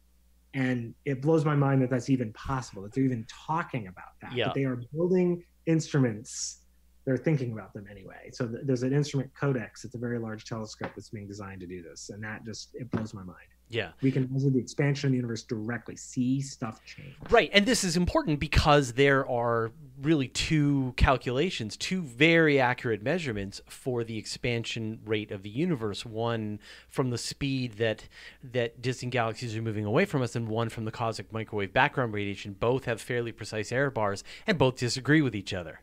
And 0.53 0.93
it 1.05 1.21
blows 1.21 1.45
my 1.45 1.55
mind 1.55 1.81
that 1.81 1.89
that's 1.89 2.09
even 2.09 2.31
possible, 2.33 2.81
that 2.83 2.93
they're 2.93 3.03
even 3.03 3.25
talking 3.27 3.87
about 3.87 4.19
that. 4.21 4.33
Yeah. 4.33 4.45
That 4.45 4.55
they 4.55 4.63
are 4.63 4.81
building 4.93 5.43
instruments. 5.65 6.61
They're 7.05 7.17
thinking 7.17 7.53
about 7.53 7.73
them 7.73 7.85
anyway. 7.89 8.29
So 8.33 8.47
th- 8.47 8.61
there's 8.65 8.83
an 8.83 8.93
instrument 8.93 9.31
Codex. 9.39 9.83
It's 9.85 9.95
a 9.95 9.99
very 9.99 10.19
large 10.19 10.45
telescope 10.45 10.91
that's 10.95 11.09
being 11.09 11.27
designed 11.27 11.61
to 11.61 11.67
do 11.67 11.81
this. 11.81 12.09
And 12.09 12.23
that 12.23 12.45
just, 12.45 12.75
it 12.75 12.89
blows 12.91 13.13
my 13.13 13.23
mind. 13.23 13.37
Yeah. 13.69 13.89
We 14.01 14.11
can 14.11 14.29
measure 14.31 14.49
the 14.49 14.59
expansion 14.59 15.07
of 15.07 15.11
the 15.11 15.17
universe 15.17 15.43
directly, 15.43 15.95
see 15.95 16.41
stuff 16.41 16.83
change. 16.85 17.15
Right. 17.29 17.49
And 17.53 17.65
this 17.65 17.83
is 17.83 17.97
important 17.97 18.39
because 18.39 18.93
there 18.93 19.29
are 19.29 19.71
really 20.01 20.27
two 20.27 20.93
calculations, 20.95 21.75
two 21.75 22.01
very 22.01 22.59
accurate 22.59 23.03
measurements 23.03 23.59
for 23.67 24.03
the 24.03 24.17
expansion 24.17 24.99
rate 25.05 25.31
of 25.31 25.43
the 25.43 25.49
universe. 25.49 26.05
One 26.05 26.59
from 26.87 27.09
the 27.09 27.17
speed 27.17 27.73
that 27.73 28.07
that 28.43 28.81
distant 28.81 29.11
galaxies 29.11 29.57
are 29.57 29.61
moving 29.61 29.85
away 29.85 30.05
from 30.05 30.21
us, 30.21 30.35
and 30.35 30.47
one 30.47 30.69
from 30.69 30.85
the 30.85 30.91
cosmic 30.91 31.33
microwave 31.33 31.73
background 31.73 32.13
radiation. 32.13 32.53
Both 32.53 32.85
have 32.85 33.01
fairly 33.01 33.31
precise 33.31 33.71
error 33.71 33.91
bars 33.91 34.23
and 34.45 34.57
both 34.57 34.77
disagree 34.77 35.21
with 35.21 35.35
each 35.35 35.53
other. 35.53 35.81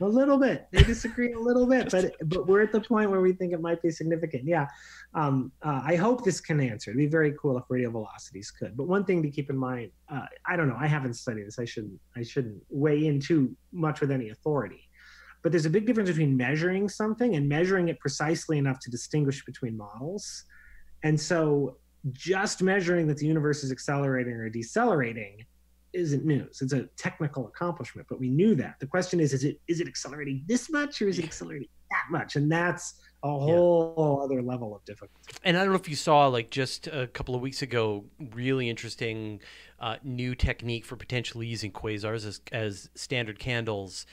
A 0.00 0.04
little 0.04 0.36
bit. 0.36 0.66
They 0.72 0.82
disagree 0.82 1.32
a 1.32 1.38
little 1.38 1.66
bit, 1.66 1.90
but 1.90 2.12
but 2.26 2.46
we're 2.46 2.60
at 2.60 2.70
the 2.70 2.82
point 2.82 3.10
where 3.10 3.22
we 3.22 3.32
think 3.32 3.54
it 3.54 3.62
might 3.62 3.80
be 3.80 3.90
significant. 3.90 4.44
Yeah, 4.44 4.66
um, 5.14 5.50
uh, 5.62 5.80
I 5.84 5.96
hope 5.96 6.22
this 6.22 6.38
can 6.38 6.60
answer. 6.60 6.90
It'd 6.90 6.98
be 6.98 7.06
very 7.06 7.34
cool 7.40 7.56
if 7.56 7.64
radial 7.70 7.92
velocities 7.92 8.50
could. 8.50 8.76
But 8.76 8.88
one 8.88 9.04
thing 9.04 9.22
to 9.22 9.30
keep 9.30 9.48
in 9.48 9.56
mind, 9.56 9.92
uh, 10.10 10.26
I 10.44 10.56
don't 10.56 10.68
know. 10.68 10.76
I 10.78 10.86
haven't 10.86 11.14
studied 11.14 11.46
this. 11.46 11.58
I 11.58 11.64
shouldn't. 11.64 11.98
I 12.14 12.22
shouldn't 12.22 12.62
weigh 12.68 13.06
in 13.06 13.20
too 13.20 13.56
much 13.72 14.02
with 14.02 14.10
any 14.10 14.28
authority. 14.28 14.86
But 15.42 15.52
there's 15.52 15.66
a 15.66 15.70
big 15.70 15.86
difference 15.86 16.10
between 16.10 16.36
measuring 16.36 16.90
something 16.90 17.34
and 17.36 17.48
measuring 17.48 17.88
it 17.88 17.98
precisely 18.00 18.58
enough 18.58 18.80
to 18.80 18.90
distinguish 18.90 19.44
between 19.46 19.76
models. 19.76 20.44
And 21.04 21.18
so, 21.18 21.78
just 22.12 22.62
measuring 22.62 23.06
that 23.06 23.16
the 23.16 23.26
universe 23.26 23.64
is 23.64 23.72
accelerating 23.72 24.34
or 24.34 24.50
decelerating 24.50 25.46
isn't 25.96 26.24
news. 26.24 26.60
It's 26.60 26.72
a 26.72 26.84
technical 26.96 27.46
accomplishment, 27.48 28.06
but 28.08 28.20
we 28.20 28.28
knew 28.28 28.54
that. 28.56 28.76
The 28.78 28.86
question 28.86 29.18
is, 29.20 29.32
is 29.32 29.44
it 29.44 29.60
is 29.66 29.80
it 29.80 29.88
accelerating 29.88 30.44
this 30.46 30.70
much 30.70 31.00
or 31.02 31.08
is 31.08 31.18
it 31.18 31.24
accelerating 31.24 31.68
that 31.90 32.04
much? 32.10 32.36
And 32.36 32.50
that's 32.50 32.94
a 33.22 33.28
whole 33.28 34.18
yeah. 34.18 34.24
other 34.24 34.42
level 34.42 34.74
of 34.76 34.84
difficulty. 34.84 35.14
And 35.42 35.56
I 35.56 35.60
don't 35.62 35.70
know 35.72 35.78
if 35.78 35.88
you 35.88 35.96
saw, 35.96 36.26
like 36.28 36.50
just 36.50 36.86
a 36.86 37.06
couple 37.08 37.34
of 37.34 37.40
weeks 37.40 37.62
ago, 37.62 38.04
really 38.32 38.68
interesting 38.68 39.40
uh, 39.80 39.96
new 40.04 40.34
technique 40.34 40.84
for 40.84 40.96
potentially 40.96 41.46
using 41.46 41.72
quasars 41.72 42.26
as, 42.26 42.40
as 42.52 42.90
standard 42.94 43.38
candles 43.38 44.06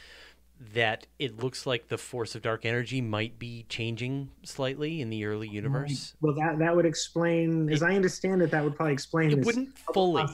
that 0.74 1.08
it 1.20 1.38
looks 1.38 1.66
like 1.66 1.88
the 1.88 1.98
force 1.98 2.36
of 2.36 2.42
dark 2.42 2.66
energy 2.66 3.02
might 3.02 3.38
be 3.38 3.66
changing 3.70 4.30
slightly 4.44 5.02
in 5.02 5.10
the 5.10 5.26
early 5.26 5.48
universe. 5.48 6.16
Well, 6.22 6.34
that 6.36 6.58
that 6.60 6.76
would 6.76 6.86
explain, 6.86 7.70
as 7.70 7.82
it, 7.82 7.86
I 7.86 7.96
understand 7.96 8.42
it, 8.42 8.52
that 8.52 8.64
would 8.64 8.76
probably 8.76 8.94
explain. 8.94 9.32
It 9.32 9.46
wouldn't 9.46 9.78
fully. 9.94 10.26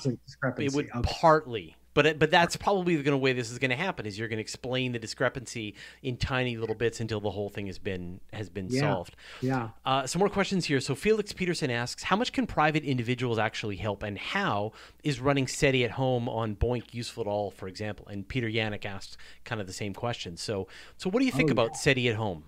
It 0.58 0.74
would 0.74 0.90
partly 1.04 1.76
but 2.00 2.06
it, 2.06 2.18
but 2.18 2.32
that's 2.32 2.56
probably 2.56 2.96
the 2.96 3.18
way 3.18 3.34
this 3.34 3.52
is 3.52 3.60
going 3.60 3.72
to 3.72 3.76
happen. 3.76 4.06
Is 4.06 4.18
you're 4.18 4.30
going 4.30 4.38
to 4.38 4.42
explain 4.42 4.94
the 4.94 5.00
discrepancy 5.00 5.76
in 6.02 6.16
tiny 6.16 6.56
little 6.56 6.74
bits 6.74 7.02
until 7.02 7.20
the 7.20 7.30
whole 7.30 7.50
thing 7.50 7.68
has 7.68 7.78
been 7.78 8.22
has 8.32 8.50
been 8.50 8.70
yeah. 8.70 8.80
solved. 8.80 9.18
Yeah. 9.42 9.72
Uh, 9.86 10.08
some 10.08 10.20
more 10.20 10.30
questions 10.30 10.64
here. 10.64 10.80
So 10.80 10.96
Felix 10.96 11.34
Peterson 11.34 11.70
asks, 11.70 12.04
how 12.04 12.16
much 12.16 12.32
can 12.32 12.48
private 12.48 12.86
individuals 12.86 13.38
actually 13.38 13.76
help, 13.76 14.02
and 14.02 14.18
how 14.18 14.72
is 15.04 15.20
running 15.20 15.46
SETI 15.46 15.84
at 15.84 15.92
home 15.92 16.30
on 16.30 16.56
BOINC 16.56 16.94
useful 16.94 17.20
at 17.20 17.28
all? 17.28 17.52
For 17.52 17.68
example, 17.68 18.08
and 18.08 18.26
Peter 18.26 18.48
Yannick 18.48 18.86
asked 18.86 19.18
kind 19.44 19.60
of 19.60 19.68
the 19.68 19.74
same 19.74 19.94
question. 19.94 20.38
So 20.38 20.70
so 20.96 21.10
what 21.10 21.20
do 21.20 21.26
you 21.26 21.34
think 21.34 21.50
oh, 21.50 21.52
about 21.52 21.72
yeah. 21.72 21.80
SETI 21.80 22.08
at 22.12 22.16
home? 22.16 22.46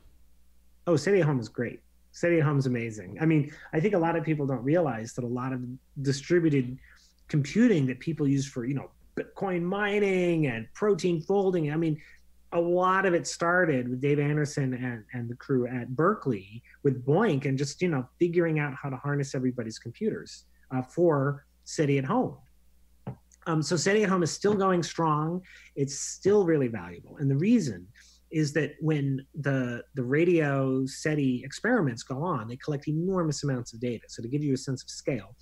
Oh, 0.88 0.96
SETI 0.96 1.20
at 1.20 1.26
home 1.26 1.42
is 1.42 1.50
great. 1.50 1.82
SETI 2.14 2.38
at 2.38 2.46
home 2.46 2.58
is 2.58 2.68
amazing. 2.68 3.18
I 3.20 3.26
mean, 3.26 3.52
I 3.74 3.82
think 3.82 3.96
a 3.96 4.00
lot 4.00 4.16
of 4.16 4.24
people 4.24 4.48
don't 4.48 4.64
realize 4.64 5.12
that 5.16 5.26
a 5.26 5.28
lot 5.28 5.52
of 5.52 5.60
distributed 6.04 6.78
computing 7.28 7.86
that 7.88 8.00
people 8.00 8.30
use 8.30 8.48
for 8.48 8.64
you 8.64 8.76
know 8.76 8.90
Bitcoin 9.22 9.62
mining 9.62 10.48
and 10.48 10.68
protein 10.74 11.22
folding. 11.22 11.72
I 11.72 11.78
mean, 11.78 12.00
a 12.54 12.60
lot 12.60 13.06
of 13.06 13.14
it 13.14 13.28
started 13.28 13.88
with 13.88 14.02
Dave 14.02 14.20
Anderson 14.20 14.74
and, 14.74 15.04
and 15.14 15.30
the 15.30 15.36
crew 15.36 15.68
at 15.68 15.96
Berkeley 15.96 16.62
with 16.84 17.06
BOINC 17.06 17.46
and 17.46 17.58
just, 17.58 17.82
you 17.82 17.88
know, 17.88 18.06
figuring 18.20 18.60
out 18.60 18.74
how 18.82 18.90
to 18.90 18.98
harness 18.98 19.34
everybody's 19.36 19.80
computers 19.80 20.46
uh, 20.76 20.82
for 20.82 21.46
SETI 21.64 21.98
at 22.00 22.06
home. 22.06 22.38
Um, 23.48 23.62
so 23.62 23.76
SETI 23.76 24.04
at 24.04 24.10
home 24.10 24.22
is 24.22 24.32
still 24.32 24.54
going 24.54 24.84
strong. 24.84 25.42
It's 25.76 25.98
still 26.00 26.46
really 26.46 26.68
valuable. 26.68 27.18
And 27.18 27.32
the 27.32 27.38
reason 27.38 27.88
is 28.32 28.54
that 28.54 28.76
when 28.80 29.26
the, 29.40 29.84
the 29.96 30.04
radio 30.04 30.86
SETI 30.86 31.44
experiments 31.44 32.04
go 32.04 32.22
on, 32.22 32.48
they 32.48 32.58
collect 32.58 32.88
enormous 32.88 33.44
amounts 33.44 33.74
of 33.74 33.80
data. 33.80 34.04
So 34.08 34.22
to 34.22 34.28
give 34.28 34.44
you 34.44 34.54
a 34.54 34.58
sense 34.58 34.84
of 34.84 34.90
scale, 34.90 35.36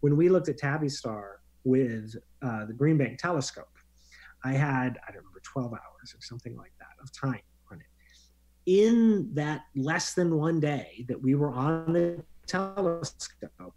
when 0.00 0.16
we 0.16 0.28
looked 0.28 0.48
at 0.48 0.58
Tabby 0.58 0.88
Star 0.88 1.39
with 1.64 2.14
uh, 2.42 2.66
the 2.66 2.72
Green 2.72 2.96
Bank 2.96 3.18
telescope. 3.18 3.68
I 4.44 4.52
had, 4.52 4.98
I 5.06 5.12
don't 5.12 5.18
remember, 5.18 5.40
12 5.42 5.72
hours 5.72 6.14
or 6.14 6.20
something 6.20 6.56
like 6.56 6.72
that 6.78 7.02
of 7.02 7.12
time 7.12 7.40
on 7.70 7.78
it. 7.80 7.86
In 8.66 9.30
that 9.34 9.62
less 9.76 10.14
than 10.14 10.36
one 10.36 10.60
day 10.60 11.04
that 11.08 11.20
we 11.20 11.34
were 11.34 11.50
on 11.50 11.92
the 11.92 12.22
telescope, 12.46 13.74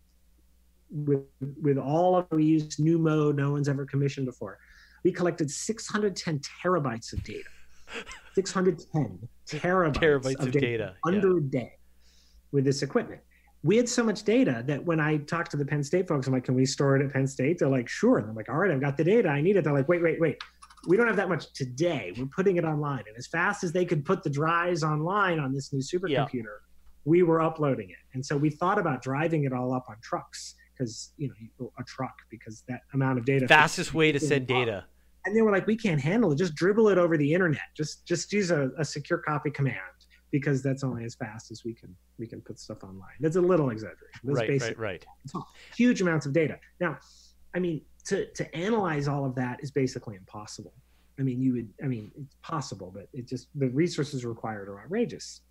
with, 0.89 1.23
with 1.61 1.77
all 1.77 2.15
of 2.15 2.27
we 2.31 2.45
used 2.45 2.79
new 2.79 2.99
mode 2.99 3.35
no 3.35 3.51
one's 3.51 3.67
ever 3.67 3.85
commissioned 3.85 4.27
before, 4.27 4.59
we 5.03 5.11
collected 5.11 5.49
610 5.49 6.41
terabytes 6.63 7.11
of 7.13 7.23
data. 7.23 7.49
610 8.35 9.27
terabytes, 9.47 9.93
terabytes 9.93 10.39
of, 10.39 10.47
of, 10.47 10.51
data, 10.51 10.59
data. 10.61 10.95
under 11.05 11.31
yeah. 11.31 11.37
a 11.37 11.41
day 11.41 11.73
with 12.51 12.63
this 12.63 12.81
equipment 12.83 13.21
we 13.63 13.77
had 13.77 13.87
so 13.87 14.03
much 14.03 14.23
data 14.23 14.63
that 14.67 14.83
when 14.83 14.99
I 14.99 15.17
talked 15.17 15.51
to 15.51 15.57
the 15.57 15.65
Penn 15.65 15.83
State 15.83 16.07
folks, 16.07 16.27
I'm 16.27 16.33
like, 16.33 16.43
can 16.43 16.53
we 16.53 16.65
store 16.65 16.97
it 16.97 17.05
at 17.05 17.13
Penn 17.13 17.25
State? 17.25 17.59
They're 17.59 17.69
like, 17.69 17.87
sure. 17.87 18.17
And 18.17 18.29
I'm 18.29 18.35
like, 18.35 18.49
all 18.49 18.57
right, 18.57 18.69
I've 18.69 18.81
got 18.81 18.97
the 18.97 19.05
data. 19.05 19.29
I 19.29 19.41
need 19.41 19.55
it. 19.55 19.63
They're 19.63 19.73
like, 19.73 19.87
wait, 19.87 20.03
wait, 20.03 20.19
wait. 20.19 20.37
we 20.85 20.97
don't 20.97 21.07
have 21.07 21.15
that 21.15 21.29
much 21.29 21.51
today. 21.53 22.13
We're 22.17 22.25
putting 22.25 22.57
it 22.57 22.65
online, 22.65 23.05
and 23.07 23.17
as 23.17 23.27
fast 23.27 23.63
as 23.63 23.71
they 23.71 23.85
could 23.85 24.03
put 24.03 24.21
the 24.21 24.29
drives 24.29 24.83
online 24.83 25.39
on 25.39 25.53
this 25.53 25.71
new 25.71 25.79
supercomputer, 25.79 26.33
yeah. 26.33 26.49
we 27.05 27.23
were 27.23 27.41
uploading 27.41 27.89
it. 27.89 27.95
And 28.13 28.25
so 28.25 28.35
we 28.35 28.49
thought 28.49 28.77
about 28.77 29.01
driving 29.01 29.45
it 29.45 29.53
all 29.53 29.73
up 29.73 29.85
on 29.87 29.95
trucks 30.03 30.55
because 30.77 31.11
you 31.17 31.29
know 31.29 31.71
a 31.79 31.83
truck 31.83 32.15
because 32.29 32.63
that 32.67 32.81
amount 32.93 33.17
of 33.17 33.25
data. 33.25 33.47
Fastest 33.47 33.93
way 33.93 34.11
to 34.11 34.19
send 34.19 34.47
data. 34.47 34.85
And 35.25 35.33
they 35.33 35.41
were 35.41 35.51
like, 35.51 35.67
we 35.67 35.77
can't 35.77 36.01
handle 36.01 36.33
it. 36.33 36.37
Just 36.37 36.53
dribble 36.53 36.89
it 36.89 36.97
over 36.97 37.15
the 37.15 37.33
internet. 37.33 37.61
Just 37.77 38.05
just 38.05 38.33
use 38.33 38.51
a, 38.51 38.71
a 38.77 38.83
secure 38.83 39.19
copy 39.19 39.51
command 39.51 39.79
because 40.33 40.63
that's 40.63 40.83
only 40.83 41.05
as 41.05 41.13
fast 41.13 41.51
as 41.51 41.63
we 41.63 41.73
can 41.73 41.95
we 42.17 42.25
can 42.25 42.41
put 42.41 42.59
stuff 42.59 42.83
online. 42.83 43.15
That's 43.21 43.35
a 43.37 43.41
little 43.41 43.69
exaggerated. 43.69 44.07
That's 44.23 44.39
right, 44.39 44.47
basic. 44.49 44.79
right, 44.79 45.05
right. 45.33 45.43
Huge 45.77 46.01
amounts 46.01 46.25
of 46.25 46.33
data. 46.33 46.57
Now, 46.81 46.97
I 47.55 47.59
mean, 47.59 47.81
to 48.05 48.25
to 48.33 48.55
analyze 48.55 49.07
all 49.07 49.25
of 49.25 49.35
that 49.35 49.59
is 49.61 49.69
basically 49.71 50.15
impossible. 50.15 50.73
I 51.19 51.21
mean, 51.21 51.39
you 51.39 51.53
would. 51.53 51.69
I 51.83 51.87
mean, 51.87 52.11
it's 52.19 52.35
possible, 52.41 52.91
but 52.93 53.07
it 53.13 53.27
just 53.27 53.47
the 53.55 53.69
resources 53.69 54.25
required 54.25 54.67
are 54.69 54.81
outrageous. 54.81 55.41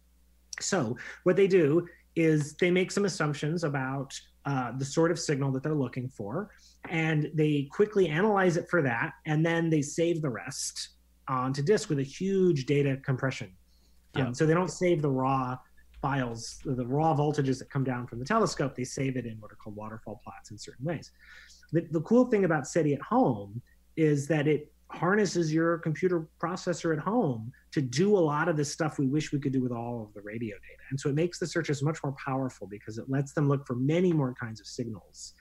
So 0.60 0.96
what 1.22 1.36
they 1.36 1.46
do 1.46 1.86
is 2.16 2.54
they 2.56 2.70
make 2.70 2.90
some 2.90 3.04
assumptions 3.04 3.62
about 3.62 4.12
uh, 4.44 4.72
the 4.76 4.84
sort 4.84 5.12
of 5.12 5.18
signal 5.18 5.52
that 5.52 5.62
they're 5.62 5.74
looking 5.74 6.08
for, 6.08 6.50
and 6.90 7.30
they 7.34 7.68
quickly 7.70 8.08
analyze 8.08 8.56
it 8.56 8.68
for 8.68 8.82
that, 8.82 9.12
and 9.26 9.46
then 9.46 9.70
they 9.70 9.80
save 9.80 10.20
the 10.22 10.28
rest 10.28 10.88
onto 11.28 11.62
disk 11.62 11.88
with 11.88 12.00
a 12.00 12.02
huge 12.02 12.66
data 12.66 12.96
compression. 13.04 13.52
Um, 14.14 14.26
yeah. 14.26 14.32
so 14.32 14.46
they 14.46 14.54
don't 14.54 14.70
save 14.70 15.02
the 15.02 15.10
raw 15.10 15.56
files, 16.00 16.58
the 16.64 16.86
raw 16.86 17.14
voltages 17.14 17.58
that 17.60 17.70
come 17.70 17.84
down 17.84 18.06
from 18.06 18.18
the 18.18 18.24
telescope. 18.24 18.74
They 18.74 18.84
save 18.84 19.16
it 19.16 19.24
in 19.24 19.36
what 19.40 19.52
are 19.52 19.56
called 19.56 19.76
waterfall 19.76 20.20
plots 20.22 20.50
in 20.50 20.58
certain 20.58 20.84
ways. 20.84 21.12
The, 21.72 21.86
the 21.90 22.00
cool 22.00 22.26
thing 22.26 22.44
about 22.44 22.66
SETI 22.66 22.94
at 22.94 23.02
home 23.02 23.62
is 23.96 24.26
that 24.28 24.46
it 24.48 24.72
harnesses 24.88 25.52
your 25.52 25.78
computer 25.78 26.28
processor 26.42 26.92
at 26.92 26.98
home 26.98 27.50
to 27.70 27.80
do 27.80 28.16
a 28.16 28.18
lot 28.18 28.48
of 28.48 28.56
the 28.56 28.64
stuff 28.64 28.98
we 28.98 29.06
wish 29.06 29.32
we 29.32 29.40
could 29.40 29.52
do 29.52 29.62
with 29.62 29.72
all 29.72 30.02
of 30.02 30.12
the 30.12 30.20
radio 30.20 30.54
data. 30.56 30.82
And 30.90 31.00
so 31.00 31.08
it 31.08 31.14
makes 31.14 31.38
the 31.38 31.46
searches 31.46 31.82
much 31.82 31.98
more 32.04 32.14
powerful 32.22 32.66
because 32.66 32.98
it 32.98 33.08
lets 33.08 33.32
them 33.32 33.48
look 33.48 33.66
for 33.66 33.74
many 33.74 34.12
more 34.12 34.34
kinds 34.34 34.60
of 34.60 34.66
signals 34.66 35.32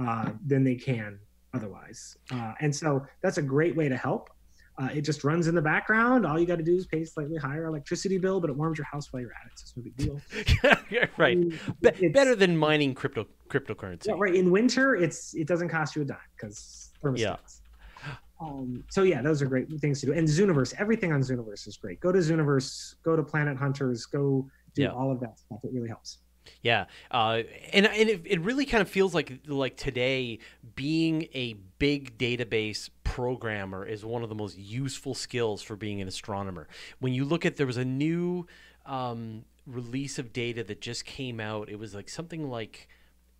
uh, 0.00 0.30
than 0.44 0.64
they 0.64 0.74
can 0.74 1.20
otherwise. 1.54 2.16
Uh, 2.32 2.52
and 2.60 2.74
so 2.74 3.04
that's 3.22 3.38
a 3.38 3.42
great 3.42 3.76
way 3.76 3.88
to 3.88 3.96
help. 3.96 4.30
Uh, 4.78 4.88
it 4.94 5.00
just 5.02 5.24
runs 5.24 5.46
in 5.46 5.54
the 5.54 5.62
background. 5.62 6.26
All 6.26 6.38
you 6.38 6.44
got 6.46 6.58
to 6.58 6.64
do 6.64 6.76
is 6.76 6.86
pay 6.86 7.02
slightly 7.04 7.38
higher 7.38 7.64
electricity 7.64 8.18
bill, 8.18 8.40
but 8.40 8.50
it 8.50 8.56
warms 8.56 8.76
your 8.76 8.84
house 8.84 9.10
while 9.10 9.22
you're 9.22 9.32
at 9.32 9.46
it. 9.46 9.58
So 9.58 9.64
it's 9.64 9.76
no 9.76 9.82
big 9.82 9.96
deal. 9.96 11.08
right. 11.16 11.38
Be- 11.80 12.08
better 12.08 12.36
than 12.36 12.56
mining 12.56 12.94
crypto 12.94 13.26
cryptocurrency. 13.48 14.08
Yeah, 14.08 14.14
right. 14.18 14.34
In 14.34 14.50
winter, 14.50 14.94
it's 14.94 15.34
it 15.34 15.46
doesn't 15.46 15.70
cost 15.70 15.96
you 15.96 16.02
a 16.02 16.04
dime 16.04 16.18
because 16.36 16.92
thermostats. 17.02 17.20
Yeah. 17.20 18.12
Um, 18.38 18.84
so 18.90 19.02
yeah, 19.02 19.22
those 19.22 19.40
are 19.40 19.46
great 19.46 19.68
things 19.80 20.00
to 20.00 20.06
do. 20.06 20.12
And 20.12 20.28
Zooniverse, 20.28 20.74
everything 20.78 21.12
on 21.12 21.20
Zooniverse 21.20 21.66
is 21.66 21.78
great. 21.78 22.00
Go 22.00 22.12
to 22.12 22.18
Zooniverse, 22.18 22.96
go 23.02 23.16
to 23.16 23.22
Planet 23.22 23.56
Hunters, 23.56 24.04
go 24.04 24.46
do 24.74 24.82
yeah. 24.82 24.88
all 24.88 25.10
of 25.10 25.20
that 25.20 25.38
stuff. 25.38 25.60
It 25.64 25.70
really 25.72 25.88
helps. 25.88 26.18
Yeah, 26.62 26.86
uh, 27.10 27.42
and 27.72 27.86
and 27.86 28.08
it, 28.08 28.22
it 28.24 28.40
really 28.40 28.66
kind 28.66 28.82
of 28.82 28.88
feels 28.88 29.14
like 29.14 29.40
like 29.46 29.76
today 29.76 30.38
being 30.74 31.28
a 31.34 31.54
big 31.78 32.18
database 32.18 32.90
programmer 33.04 33.84
is 33.84 34.04
one 34.04 34.22
of 34.22 34.28
the 34.28 34.34
most 34.34 34.58
useful 34.58 35.14
skills 35.14 35.62
for 35.62 35.76
being 35.76 36.00
an 36.00 36.08
astronomer. 36.08 36.68
When 36.98 37.12
you 37.12 37.24
look 37.24 37.46
at 37.46 37.56
there 37.56 37.66
was 37.66 37.76
a 37.76 37.84
new 37.84 38.46
um, 38.86 39.44
release 39.66 40.18
of 40.18 40.32
data 40.32 40.64
that 40.64 40.80
just 40.80 41.04
came 41.04 41.40
out. 41.40 41.68
It 41.68 41.78
was 41.78 41.94
like 41.94 42.08
something 42.08 42.48
like 42.48 42.88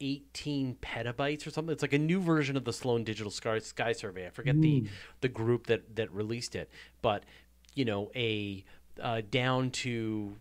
18 0.01 0.77
petabytes 0.83 1.47
or 1.47 1.51
something. 1.51 1.73
It's 1.73 1.83
like 1.83 1.93
a 1.93 1.99
new 1.99 2.21
version 2.21 2.57
of 2.57 2.65
the 2.65 2.73
Sloan 2.73 3.05
Digital 3.05 3.31
Sky, 3.31 3.59
Sky 3.61 3.93
Survey. 3.93 4.27
I 4.27 4.31
forget 4.31 4.57
mm. 4.57 4.63
the 4.63 4.85
the 5.21 5.29
group 5.29 5.67
that 5.69 5.97
that 5.97 6.13
released 6.13 6.55
it, 6.55 6.71
but 7.01 7.25
you 7.75 7.85
know, 7.85 8.11
a 8.15 8.65
uh, 9.01 9.23
down 9.31 9.71
to 9.71 10.37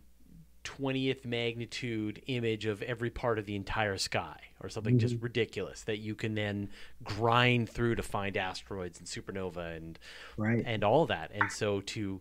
20th 0.66 1.26
magnitude 1.26 2.22
image 2.28 2.66
of 2.66 2.82
every 2.82 3.10
part 3.10 3.40
of 3.40 3.46
the 3.46 3.56
entire 3.56 3.98
sky 3.98 4.38
or 4.62 4.70
something 4.70 4.96
mm-hmm. 4.96 5.08
just 5.08 5.22
ridiculous 5.22 5.84
that 5.84 6.00
you 6.00 6.16
can 6.16 6.36
then 6.36 6.70
grind 7.04 7.70
through 7.70 7.96
to 7.96 8.04
find 8.04 8.36
asteroids 8.36 9.00
and 9.00 9.08
supernova 9.08 9.78
and 9.78 10.00
right. 10.38 10.64
and 10.66 10.84
all 10.84 11.06
that. 11.06 11.32
And 11.34 11.52
so 11.52 11.82
to 11.82 12.20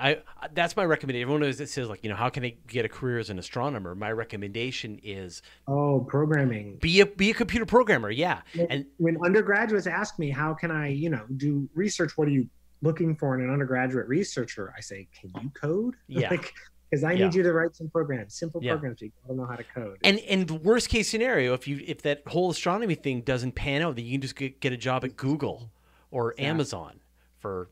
I 0.00 0.18
that's 0.52 0.76
my 0.76 0.84
recommendation. 0.84 1.22
Everyone 1.22 1.40
knows 1.40 1.60
it 1.60 1.68
says 1.68 1.88
like 1.88 2.04
you 2.04 2.10
know 2.10 2.16
how 2.16 2.28
can 2.28 2.44
I 2.44 2.54
get 2.66 2.84
a 2.84 2.88
career 2.88 3.18
as 3.18 3.30
an 3.30 3.38
astronomer? 3.38 3.94
My 3.94 4.12
recommendation 4.12 5.00
is 5.02 5.42
oh 5.66 6.06
programming. 6.08 6.76
Be 6.76 7.00
a 7.00 7.06
be 7.06 7.30
a 7.30 7.34
computer 7.34 7.66
programmer. 7.66 8.10
Yeah. 8.10 8.42
When, 8.54 8.66
and 8.70 8.86
when 8.98 9.16
undergraduates 9.24 9.86
ask 9.86 10.18
me 10.18 10.30
how 10.30 10.54
can 10.54 10.70
I 10.70 10.88
you 10.88 11.10
know 11.10 11.24
do 11.36 11.68
research, 11.74 12.16
what 12.16 12.28
are 12.28 12.32
you 12.32 12.48
looking 12.82 13.16
for 13.16 13.34
in 13.36 13.44
an 13.44 13.52
undergraduate 13.52 14.06
researcher? 14.08 14.72
I 14.76 14.80
say, 14.80 15.08
can 15.18 15.30
you 15.42 15.50
code? 15.50 15.94
Yeah. 16.08 16.30
like, 16.30 16.54
because 16.90 17.04
I 17.04 17.14
need 17.14 17.34
you 17.34 17.42
to 17.42 17.52
write 17.52 17.76
some 17.76 17.88
programs, 17.88 18.34
simple 18.34 18.62
yeah. 18.62 18.72
programs. 18.72 19.02
You 19.02 19.10
don't 19.26 19.36
know 19.36 19.46
how 19.46 19.56
to 19.56 19.64
code. 19.64 19.98
And 20.04 20.18
and 20.20 20.46
the 20.46 20.54
worst 20.54 20.88
case 20.88 21.08
scenario, 21.08 21.52
if 21.54 21.68
you 21.68 21.82
if 21.86 22.02
that 22.02 22.22
whole 22.26 22.50
astronomy 22.50 22.94
thing 22.94 23.20
doesn't 23.22 23.52
pan 23.52 23.82
out, 23.82 23.96
then 23.96 24.04
you 24.04 24.12
can 24.12 24.20
just 24.20 24.36
get, 24.36 24.60
get 24.60 24.72
a 24.72 24.76
job 24.76 25.04
at 25.04 25.16
Google 25.16 25.70
or 26.10 26.30
exactly. 26.32 26.46
Amazon 26.46 27.00
for 27.38 27.68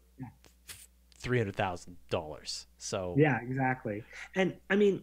three 1.19 1.39
hundred 1.39 1.57
thousand 1.57 1.97
dollars. 2.11 2.67
So 2.79 3.15
yeah, 3.17 3.41
exactly. 3.43 4.03
And 4.35 4.55
I 4.71 4.77
mean, 4.77 5.03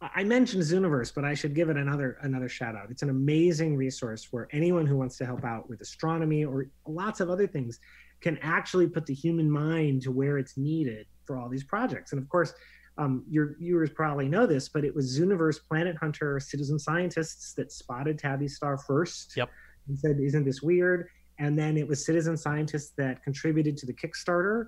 I 0.00 0.24
mentioned 0.24 0.62
Zooniverse, 0.62 1.14
but 1.14 1.24
I 1.24 1.34
should 1.34 1.54
give 1.54 1.70
it 1.70 1.76
another 1.76 2.18
another 2.22 2.48
shout 2.48 2.74
out. 2.74 2.90
It's 2.90 3.02
an 3.02 3.10
amazing 3.10 3.76
resource 3.76 4.28
where 4.32 4.48
anyone 4.52 4.86
who 4.86 4.96
wants 4.96 5.16
to 5.18 5.26
help 5.26 5.44
out 5.44 5.68
with 5.68 5.80
astronomy 5.80 6.44
or 6.44 6.66
lots 6.86 7.20
of 7.20 7.30
other 7.30 7.46
things 7.46 7.78
can 8.20 8.38
actually 8.42 8.88
put 8.88 9.06
the 9.06 9.14
human 9.14 9.50
mind 9.50 10.02
to 10.02 10.10
where 10.10 10.38
it's 10.38 10.56
needed 10.56 11.06
for 11.24 11.38
all 11.38 11.48
these 11.48 11.64
projects. 11.64 12.12
And 12.12 12.20
of 12.20 12.28
course, 12.28 12.54
um, 12.98 13.24
your 13.28 13.56
viewers 13.58 13.90
probably 13.90 14.28
know 14.28 14.46
this, 14.46 14.68
but 14.68 14.84
it 14.84 14.94
was 14.94 15.18
Zooniverse 15.18 15.58
Planet 15.68 15.96
Hunter 15.96 16.38
citizen 16.40 16.78
scientists 16.78 17.54
that 17.54 17.72
spotted 17.72 18.18
Tabby 18.18 18.48
Star 18.48 18.78
first. 18.78 19.36
Yep. 19.36 19.50
And 19.88 19.98
said, 19.98 20.20
"Isn't 20.20 20.44
this 20.44 20.62
weird?" 20.62 21.08
And 21.38 21.58
then 21.58 21.76
it 21.76 21.88
was 21.88 22.04
citizen 22.04 22.36
scientists 22.36 22.92
that 22.98 23.22
contributed 23.24 23.76
to 23.78 23.86
the 23.86 23.92
Kickstarter 23.92 24.66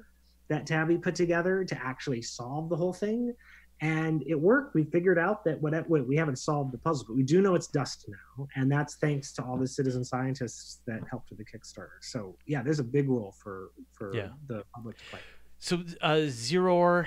that 0.49 0.67
Tabby 0.67 0.99
put 0.99 1.15
together 1.15 1.65
to 1.65 1.85
actually 1.85 2.23
solve 2.23 2.69
the 2.69 2.77
whole 2.77 2.93
thing. 2.93 3.35
And 3.81 4.23
it 4.27 4.35
worked. 4.35 4.75
We 4.75 4.85
figured 4.85 5.19
out 5.19 5.45
that 5.45 5.61
what 5.61 5.89
we 5.89 6.17
haven't 6.17 6.39
solved 6.39 6.73
the 6.73 6.79
puzzle, 6.79 7.07
but 7.09 7.17
we 7.17 7.23
do 7.23 7.43
know 7.43 7.55
it's 7.55 7.67
dust 7.67 8.07
now, 8.09 8.47
and 8.55 8.71
that's 8.71 8.97
thanks 8.97 9.33
to 9.35 9.45
all 9.45 9.57
the 9.57 9.67
citizen 9.67 10.05
scientists 10.05 10.81
that 10.87 11.01
helped 11.11 11.31
with 11.31 11.39
the 11.39 11.45
Kickstarter. 11.45 11.99
So 12.01 12.37
yeah, 12.47 12.63
there's 12.63 12.79
a 12.79 12.85
big 12.85 13.09
role 13.09 13.35
for 13.43 13.73
for 13.93 14.15
yeah. 14.15 14.29
the 14.47 14.65
public 14.75 14.97
to 14.99 15.05
play. 15.11 15.21
So 15.59 15.83
uh, 16.01 16.23
Zero 16.29 17.05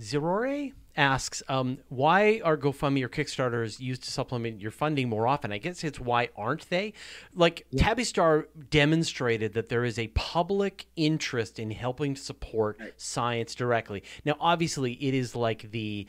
Zerore 0.00 0.72
asks, 0.96 1.42
um, 1.48 1.78
why 1.88 2.40
are 2.44 2.56
GoFundMe 2.56 3.02
or 3.02 3.08
Kickstarters 3.08 3.80
used 3.80 4.02
to 4.02 4.10
supplement 4.10 4.60
your 4.60 4.70
funding 4.70 5.08
more 5.08 5.26
often? 5.26 5.52
I 5.52 5.58
guess 5.58 5.84
it's 5.84 6.00
why 6.00 6.28
aren't 6.36 6.68
they? 6.70 6.92
Like 7.34 7.66
yeah. 7.70 7.84
Tabby 7.84 8.04
Star 8.04 8.48
demonstrated 8.70 9.54
that 9.54 9.68
there 9.68 9.84
is 9.84 9.98
a 9.98 10.08
public 10.08 10.86
interest 10.96 11.58
in 11.58 11.70
helping 11.70 12.14
to 12.14 12.20
support 12.20 12.78
right. 12.80 12.92
science 12.96 13.54
directly. 13.54 14.02
Now, 14.24 14.36
obviously, 14.40 14.92
it 14.94 15.14
is 15.14 15.36
like 15.36 15.70
the, 15.70 16.06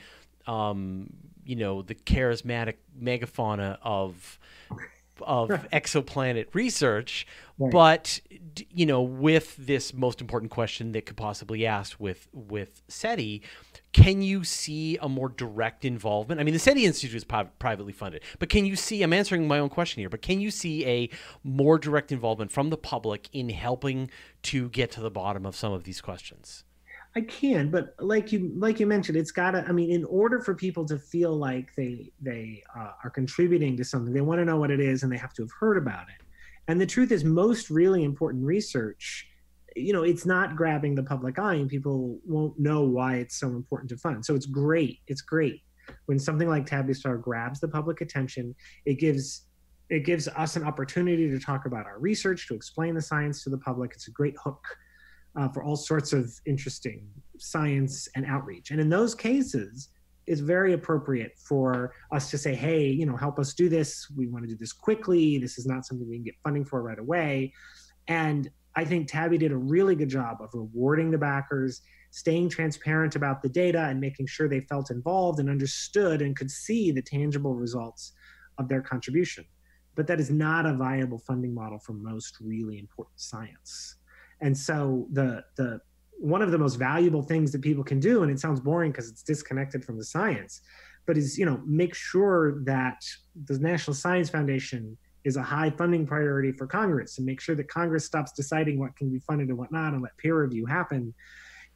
um, 0.47 1.13
you 1.45 1.55
know, 1.55 1.81
the 1.83 1.95
charismatic 1.95 2.75
megafauna 2.99 3.77
of 3.83 4.39
of 5.21 5.49
exoplanet 5.73 6.47
research, 6.53 7.27
right. 7.57 7.71
but 7.71 8.21
you 8.71 8.85
know, 8.85 9.01
with 9.01 9.55
this 9.57 9.93
most 9.93 10.21
important 10.21 10.51
question 10.51 10.91
that 10.93 11.05
could 11.05 11.17
possibly 11.17 11.65
asked 11.65 11.99
with 11.99 12.27
with 12.33 12.81
SETI, 12.87 13.41
can 13.91 14.21
you 14.21 14.43
see 14.43 14.97
a 15.01 15.09
more 15.09 15.29
direct 15.29 15.83
involvement? 15.83 16.39
I 16.39 16.43
mean, 16.43 16.53
the 16.53 16.59
SETI 16.59 16.85
Institute 16.85 17.15
is 17.15 17.23
pri- 17.23 17.49
privately 17.57 17.93
funded, 17.93 18.21
but 18.37 18.49
can 18.49 18.65
you 18.65 18.75
see? 18.75 19.01
I'm 19.01 19.13
answering 19.13 19.47
my 19.47 19.59
own 19.59 19.69
question 19.69 20.01
here, 20.01 20.09
but 20.09 20.21
can 20.21 20.39
you 20.39 20.51
see 20.51 20.85
a 20.85 21.09
more 21.43 21.79
direct 21.79 22.11
involvement 22.11 22.51
from 22.51 22.69
the 22.69 22.77
public 22.77 23.29
in 23.33 23.49
helping 23.49 24.11
to 24.43 24.69
get 24.69 24.91
to 24.91 25.01
the 25.01 25.09
bottom 25.09 25.45
of 25.45 25.55
some 25.55 25.73
of 25.73 25.83
these 25.83 26.01
questions? 26.01 26.63
I 27.15 27.21
can, 27.21 27.71
but 27.71 27.95
like 27.99 28.31
you 28.31 28.51
like 28.55 28.79
you 28.79 28.85
mentioned, 28.85 29.17
it's 29.17 29.31
got 29.31 29.51
to. 29.51 29.65
I 29.67 29.71
mean, 29.71 29.89
in 29.89 30.05
order 30.05 30.39
for 30.39 30.53
people 30.53 30.85
to 30.85 30.99
feel 30.99 31.35
like 31.35 31.73
they 31.75 32.11
they 32.21 32.61
uh, 32.77 32.91
are 33.03 33.09
contributing 33.09 33.75
to 33.77 33.83
something, 33.83 34.13
they 34.13 34.21
want 34.21 34.39
to 34.39 34.45
know 34.45 34.57
what 34.57 34.69
it 34.69 34.79
is, 34.79 35.01
and 35.01 35.11
they 35.11 35.17
have 35.17 35.33
to 35.33 35.41
have 35.41 35.51
heard 35.59 35.77
about 35.77 36.07
it. 36.09 36.23
And 36.67 36.79
the 36.79 36.85
truth 36.85 37.11
is, 37.11 37.23
most 37.23 37.71
really 37.71 38.03
important 38.03 38.45
research 38.45 39.27
you 39.75 39.93
know 39.93 40.03
it's 40.03 40.25
not 40.25 40.55
grabbing 40.55 40.95
the 40.95 41.03
public 41.03 41.39
eye 41.39 41.55
and 41.55 41.69
people 41.69 42.19
won't 42.25 42.57
know 42.59 42.83
why 42.83 43.15
it's 43.15 43.39
so 43.39 43.47
important 43.47 43.89
to 43.89 43.97
fund. 43.97 44.25
So 44.25 44.35
it's 44.35 44.45
great 44.45 44.99
it's 45.07 45.21
great. 45.21 45.61
When 46.05 46.19
something 46.19 46.47
like 46.47 46.65
tabby 46.65 46.93
star 46.93 47.17
grabs 47.17 47.59
the 47.59 47.67
public 47.67 48.01
attention 48.01 48.55
it 48.85 48.95
gives 48.95 49.45
it 49.89 50.05
gives 50.05 50.27
us 50.27 50.55
an 50.55 50.63
opportunity 50.63 51.29
to 51.29 51.39
talk 51.39 51.65
about 51.65 51.85
our 51.87 51.99
research 51.99 52.47
to 52.47 52.53
explain 52.53 52.93
the 52.93 53.01
science 53.01 53.43
to 53.43 53.49
the 53.49 53.57
public. 53.57 53.91
It's 53.95 54.07
a 54.07 54.11
great 54.11 54.35
hook 54.43 54.63
uh, 55.35 55.49
for 55.49 55.63
all 55.63 55.75
sorts 55.75 56.13
of 56.13 56.31
interesting 56.45 57.07
science 57.39 58.07
and 58.15 58.23
outreach. 58.25 58.69
And 58.71 58.79
in 58.79 58.89
those 58.89 59.15
cases 59.15 59.89
it's 60.27 60.41
very 60.41 60.73
appropriate 60.73 61.31
for 61.39 61.95
us 62.11 62.29
to 62.29 62.37
say 62.37 62.53
hey 62.53 62.87
you 62.87 63.05
know 63.05 63.17
help 63.17 63.39
us 63.39 63.53
do 63.53 63.67
this. 63.67 64.07
We 64.15 64.27
want 64.27 64.43
to 64.43 64.49
do 64.49 64.57
this 64.57 64.73
quickly. 64.73 65.37
This 65.37 65.57
is 65.57 65.65
not 65.65 65.85
something 65.85 66.07
we 66.07 66.17
can 66.17 66.23
get 66.23 66.35
funding 66.43 66.65
for 66.65 66.81
right 66.81 66.99
away. 66.99 67.53
And 68.07 68.49
I 68.79 68.85
think 68.85 69.09
Tabby 69.09 69.37
did 69.37 69.51
a 69.51 69.57
really 69.57 69.93
good 69.93 70.07
job 70.07 70.37
of 70.39 70.51
rewarding 70.53 71.11
the 71.11 71.17
backers, 71.17 71.81
staying 72.11 72.47
transparent 72.47 73.17
about 73.17 73.41
the 73.41 73.49
data, 73.49 73.81
and 73.89 73.99
making 73.99 74.27
sure 74.27 74.47
they 74.47 74.61
felt 74.61 74.89
involved 74.89 75.41
and 75.41 75.49
understood 75.49 76.21
and 76.21 76.33
could 76.33 76.49
see 76.49 76.89
the 76.93 77.01
tangible 77.01 77.55
results 77.55 78.13
of 78.57 78.69
their 78.69 78.81
contribution. 78.81 79.43
But 79.95 80.07
that 80.07 80.17
is 80.17 80.31
not 80.31 80.65
a 80.65 80.77
viable 80.77 81.19
funding 81.19 81.53
model 81.53 81.77
for 81.77 81.91
most 81.91 82.37
really 82.39 82.79
important 82.79 83.19
science. 83.19 83.95
And 84.39 84.57
so 84.57 85.07
the 85.11 85.43
the 85.57 85.81
one 86.17 86.41
of 86.41 86.51
the 86.51 86.57
most 86.57 86.75
valuable 86.75 87.21
things 87.21 87.51
that 87.51 87.61
people 87.61 87.83
can 87.83 87.99
do, 87.99 88.23
and 88.23 88.31
it 88.31 88.39
sounds 88.39 88.61
boring 88.61 88.93
because 88.93 89.09
it's 89.09 89.23
disconnected 89.23 89.83
from 89.83 89.97
the 89.97 90.05
science, 90.05 90.61
but 91.05 91.17
is 91.17 91.37
you 91.37 91.45
know 91.45 91.61
make 91.65 91.93
sure 91.93 92.63
that 92.63 93.03
the 93.43 93.59
National 93.59 93.93
Science 93.93 94.29
Foundation 94.29 94.97
is 95.23 95.35
a 95.35 95.41
high 95.41 95.69
funding 95.69 96.05
priority 96.05 96.51
for 96.51 96.67
Congress 96.67 97.15
to 97.15 97.21
make 97.21 97.41
sure 97.41 97.55
that 97.55 97.67
Congress 97.67 98.05
stops 98.05 98.31
deciding 98.31 98.79
what 98.79 98.95
can 98.95 99.09
be 99.09 99.19
funded 99.19 99.49
and 99.49 99.57
what 99.57 99.71
not 99.71 99.93
and 99.93 100.01
let 100.01 100.17
peer 100.17 100.41
review 100.41 100.65
happen 100.65 101.13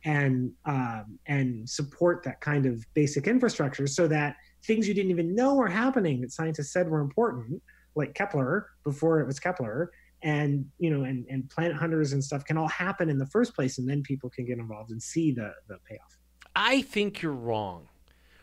and 0.05 0.51
um, 0.65 1.17
and 1.27 1.69
support 1.69 2.23
that 2.23 2.41
kind 2.41 2.65
of 2.65 2.85
basic 2.93 3.27
infrastructure 3.27 3.87
so 3.87 4.07
that 4.07 4.35
things 4.65 4.87
you 4.87 4.93
didn't 4.93 5.11
even 5.11 5.35
know 5.35 5.55
were 5.55 5.67
happening 5.67 6.21
that 6.21 6.31
scientists 6.31 6.73
said 6.73 6.89
were 6.89 7.01
important 7.01 7.61
like 7.95 8.13
Kepler 8.13 8.69
before 8.83 9.19
it 9.19 9.27
was 9.27 9.39
Kepler 9.39 9.91
and 10.23 10.65
you 10.79 10.89
know 10.89 11.03
and, 11.03 11.25
and 11.29 11.49
planet 11.49 11.75
hunters 11.75 12.13
and 12.13 12.23
stuff 12.23 12.43
can 12.45 12.57
all 12.57 12.67
happen 12.69 13.09
in 13.09 13.17
the 13.17 13.27
first 13.27 13.55
place 13.55 13.77
and 13.77 13.87
then 13.87 14.01
people 14.03 14.29
can 14.29 14.45
get 14.45 14.57
involved 14.57 14.91
and 14.91 15.01
see 15.01 15.31
the 15.31 15.53
the 15.67 15.77
payoff. 15.89 16.17
I 16.55 16.81
think 16.81 17.21
you're 17.21 17.31
wrong 17.31 17.87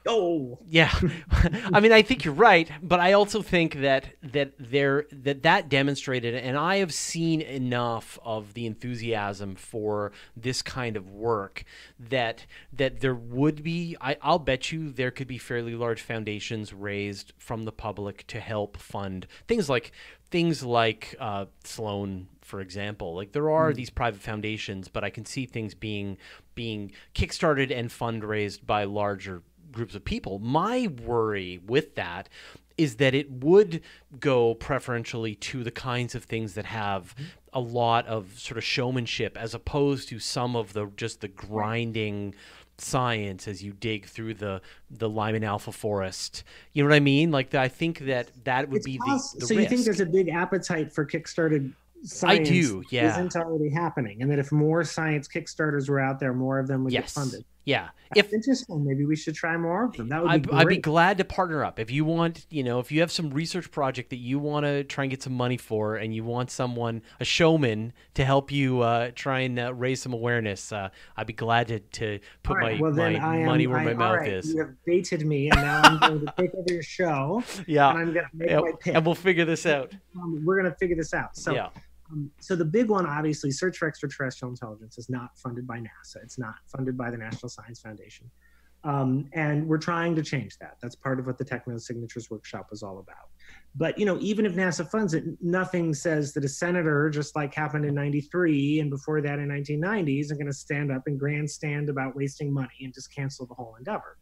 oh 0.07 0.59
yeah 0.67 0.93
i 1.73 1.81
mean 1.81 1.93
i 1.93 2.01
think 2.01 2.25
you're 2.25 2.33
right 2.33 2.71
but 2.83 3.01
i 3.01 3.13
also 3.13 3.43
think 3.43 3.81
that 3.81 4.07
that 4.23 4.53
there 4.59 5.07
that 5.13 5.43
that 5.43 5.69
demonstrated 5.69 6.35
and 6.35 6.57
i 6.57 6.77
have 6.77 6.93
seen 6.93 7.41
enough 7.41 8.19
of 8.25 8.55
the 8.55 8.67
enthusiasm 8.67 9.55
for 9.55 10.13
this 10.37 10.63
kind 10.63 10.97
of 10.97 11.11
work 11.11 11.65
that 11.99 12.47
that 12.73 13.01
there 13.01 13.15
would 13.15 13.63
be 13.63 13.97
I, 14.01 14.17
i'll 14.23 14.39
bet 14.39 14.73
you 14.73 14.91
there 14.91 15.11
could 15.11 15.29
be 15.29 15.39
fairly 15.39 15.75
large 15.75 16.01
foundations 16.01 16.73
raised 16.73 17.33
from 17.39 17.65
the 17.65 17.73
public 17.73 18.27
to 18.29 18.41
help 18.41 18.79
fund 18.79 19.27
things 19.47 19.69
like 19.69 19.93
things 20.31 20.63
like 20.63 21.15
uh, 21.19 21.47
Sloan, 21.65 22.29
for 22.41 22.61
example. 22.61 23.15
Like 23.15 23.33
there 23.33 23.51
are 23.51 23.73
mm. 23.73 23.75
these 23.75 23.91
private 23.91 24.21
foundations, 24.21 24.89
but 24.89 25.05
I 25.05 25.11
can 25.11 25.25
see 25.25 25.47
things 25.47 25.75
being 25.75 26.17
being 26.55 26.93
kickstarted 27.15 27.77
and 27.77 27.91
fundraised 27.91 28.67
by 28.67 28.85
larger 28.85 29.43
groups 29.73 29.95
of 29.95 30.05
people. 30.05 30.39
My 30.39 30.89
worry 31.05 31.61
with 31.67 31.95
that 31.95 32.29
is 32.77 32.97
that 32.97 33.15
it 33.15 33.31
would 33.31 33.83
go 34.19 34.55
preferentially 34.55 35.35
to 35.35 35.63
the 35.63 35.71
kinds 35.71 36.15
of 36.15 36.25
things 36.25 36.55
that 36.55 36.65
have 36.65 37.15
mm-hmm. 37.15 37.25
a 37.53 37.61
lot 37.61 38.07
of 38.07 38.39
sort 38.39 38.57
of 38.57 38.65
showmanship 38.65 39.37
as 39.37 39.55
opposed 39.55 40.09
to 40.09 40.19
some 40.19 40.57
of 40.57 40.73
the 40.73 40.87
just 40.97 41.21
the 41.21 41.29
grinding 41.29 42.35
science 42.79 43.47
as 43.47 43.63
you 43.63 43.73
dig 43.75 44.07
through 44.07 44.33
the 44.33 44.63
the 44.91 45.09
Lyman 45.09 45.45
alpha 45.45 45.73
forest. 45.73 46.43
You 46.73 46.83
know 46.83 46.89
what 46.89 46.97
I 46.97 47.01
mean? 47.01 47.31
Like 47.31 47.55
I 47.55 47.69
think 47.69 48.01
that 48.01 48.31
that 48.45 48.69
would 48.71 48.79
it's 48.79 48.87
be 48.87 48.97
the, 48.97 49.05
the 49.41 49.47
so 49.47 49.55
risk. 49.55 49.61
you 49.61 49.69
think 49.69 49.85
there's 49.85 50.01
a 50.01 50.07
big 50.07 50.29
appetite 50.31 50.93
for 50.93 51.05
kickstarted 51.05 51.75
science 52.03 52.49
I 52.49 52.53
do, 52.53 52.83
yeah. 52.91 53.13
isn't 53.13 53.37
already 53.37 53.69
happening, 53.69 54.23
and 54.23 54.31
that 54.31 54.39
if 54.39 54.53
more 54.53 54.85
science 54.85 55.29
kickstarters 55.29 55.89
were 55.89 56.01
out 56.01 56.19
there, 56.19 56.33
more 56.33 56.59
of 56.59 56.67
them 56.67 56.85
would 56.85 56.93
yes. 56.93 57.15
get 57.15 57.21
funded. 57.21 57.45
Yeah, 57.71 57.91
That's 58.11 58.27
if 58.27 58.33
interesting, 58.35 58.85
maybe 58.85 59.05
we 59.05 59.15
should 59.15 59.37
try 59.37 59.57
more 59.57 59.85
of 59.85 59.97
them. 59.97 60.09
That 60.09 60.23
would 60.23 60.29
be 60.29 60.35
I'd, 60.35 60.49
great. 60.49 60.61
I'd 60.61 60.69
be 60.69 60.77
glad 60.79 61.19
to 61.19 61.25
partner 61.25 61.65
up. 61.65 61.79
If 61.79 61.89
you 61.89 62.05
want, 62.05 62.47
you 62.51 62.65
know, 62.65 62.81
if 62.81 62.91
you 62.91 63.01
have 63.01 63.13
some 63.13 63.31
research 63.31 63.71
project 63.71 64.11
that 64.11 64.17
you 64.17 64.41
want 64.41 64.67
to 64.67 64.83
try 64.83 65.05
and 65.05 65.11
get 65.11 65.23
some 65.23 65.35
money 65.35 65.57
for, 65.57 65.95
and 65.95 66.13
you 66.13 66.25
want 66.25 66.51
someone, 66.51 67.03
a 67.21 67.25
showman, 67.25 67.93
to 68.15 68.25
help 68.25 68.51
you 68.51 68.81
uh, 68.81 69.13
try 69.15 69.41
and 69.41 69.57
uh, 69.57 69.73
raise 69.73 70.03
some 70.03 70.13
awareness, 70.13 70.73
uh, 70.73 70.89
I'd 71.17 71.29
be 71.29 71.33
glad 71.33 71.69
to, 71.69 71.79
to 71.79 72.19
put 72.43 72.57
right, 72.57 72.75
my, 72.75 72.83
well, 72.83 72.93
my 72.93 73.13
am, 73.13 73.45
money 73.45 73.69
where 73.69 73.79
I, 73.79 73.85
my 73.85 73.95
mouth 73.95 74.19
right, 74.19 74.33
is. 74.33 74.53
You 74.53 74.63
have 74.63 74.85
baited 74.85 75.25
me, 75.25 75.49
and 75.51 75.61
now 75.61 75.83
I'm 75.85 75.99
going 76.01 76.27
to 76.27 76.35
take 76.39 76.53
over 76.55 76.73
your 76.73 76.83
show. 76.83 77.45
Yeah, 77.69 77.91
and 77.91 77.99
I'm 77.99 78.13
going 78.13 78.27
to 78.27 78.37
make 78.37 78.51
yeah, 78.51 78.61
my 78.61 78.73
pitch. 78.81 78.95
and 78.97 79.07
we'll 79.07 79.15
figure 79.15 79.45
this 79.45 79.65
out. 79.65 79.93
Um, 80.17 80.43
we're 80.45 80.61
going 80.61 80.73
to 80.73 80.77
figure 80.77 80.97
this 80.97 81.15
out. 81.15 81.37
So. 81.37 81.55
Yeah. 81.55 81.69
Um, 82.11 82.31
so 82.41 82.57
the 82.57 82.65
big 82.65 82.89
one, 82.89 83.07
obviously, 83.07 83.51
Search 83.51 83.79
for 83.79 83.89
Extraterrestrial 83.89 84.51
Intelligence 84.51 84.99
is 84.99 85.09
not 85.09 85.37
funded 85.37 85.67
by 85.67 85.79
NASA. 85.79 86.17
It's 86.23 86.39
not 86.39 86.55
funded 86.67 86.97
by 86.97 87.11
the 87.11 87.17
National 87.17 87.49
Science 87.49 87.81
Foundation. 87.81 88.31
Um, 88.83 89.29
and 89.35 89.67
we're 89.69 89.79
trying 89.79 90.15
to 90.17 90.23
change 90.23 90.57
that. 90.59 90.77
That's 90.81 90.97
part 90.97 91.21
of 91.21 91.27
what 91.27 91.37
the 91.37 91.45
Techno 91.45 91.77
Signatures 91.77 92.31
Workshop 92.31 92.69
was 92.71 92.83
all 92.83 92.99
about. 92.99 93.29
But 93.77 93.99
you 93.99 94.07
know, 94.07 94.17
even 94.21 94.47
if 94.47 94.55
NASA 94.55 94.91
funds 94.91 95.13
it, 95.13 95.25
nothing 95.41 95.93
says 95.93 96.33
that 96.33 96.45
a 96.45 96.49
senator, 96.49 97.11
just 97.11 97.37
like 97.37 97.55
happened 97.55 97.85
in 97.85 97.95
'93 97.95 98.81
and 98.81 98.91
before 98.91 99.21
that 99.21 99.39
in 99.39 99.49
1990s, 99.49 100.21
isn't 100.21 100.39
going 100.39 100.47
to 100.47 100.53
stand 100.53 100.91
up 100.91 101.03
and 101.07 101.21
grandstand 101.21 101.91
about 101.91 102.17
wasting 102.17 102.53
money 102.53 102.71
and 102.81 102.95
just 102.95 103.15
cancel 103.15 103.47
the 103.47 103.55
whole 103.55 103.75
endeavor. 103.79 104.17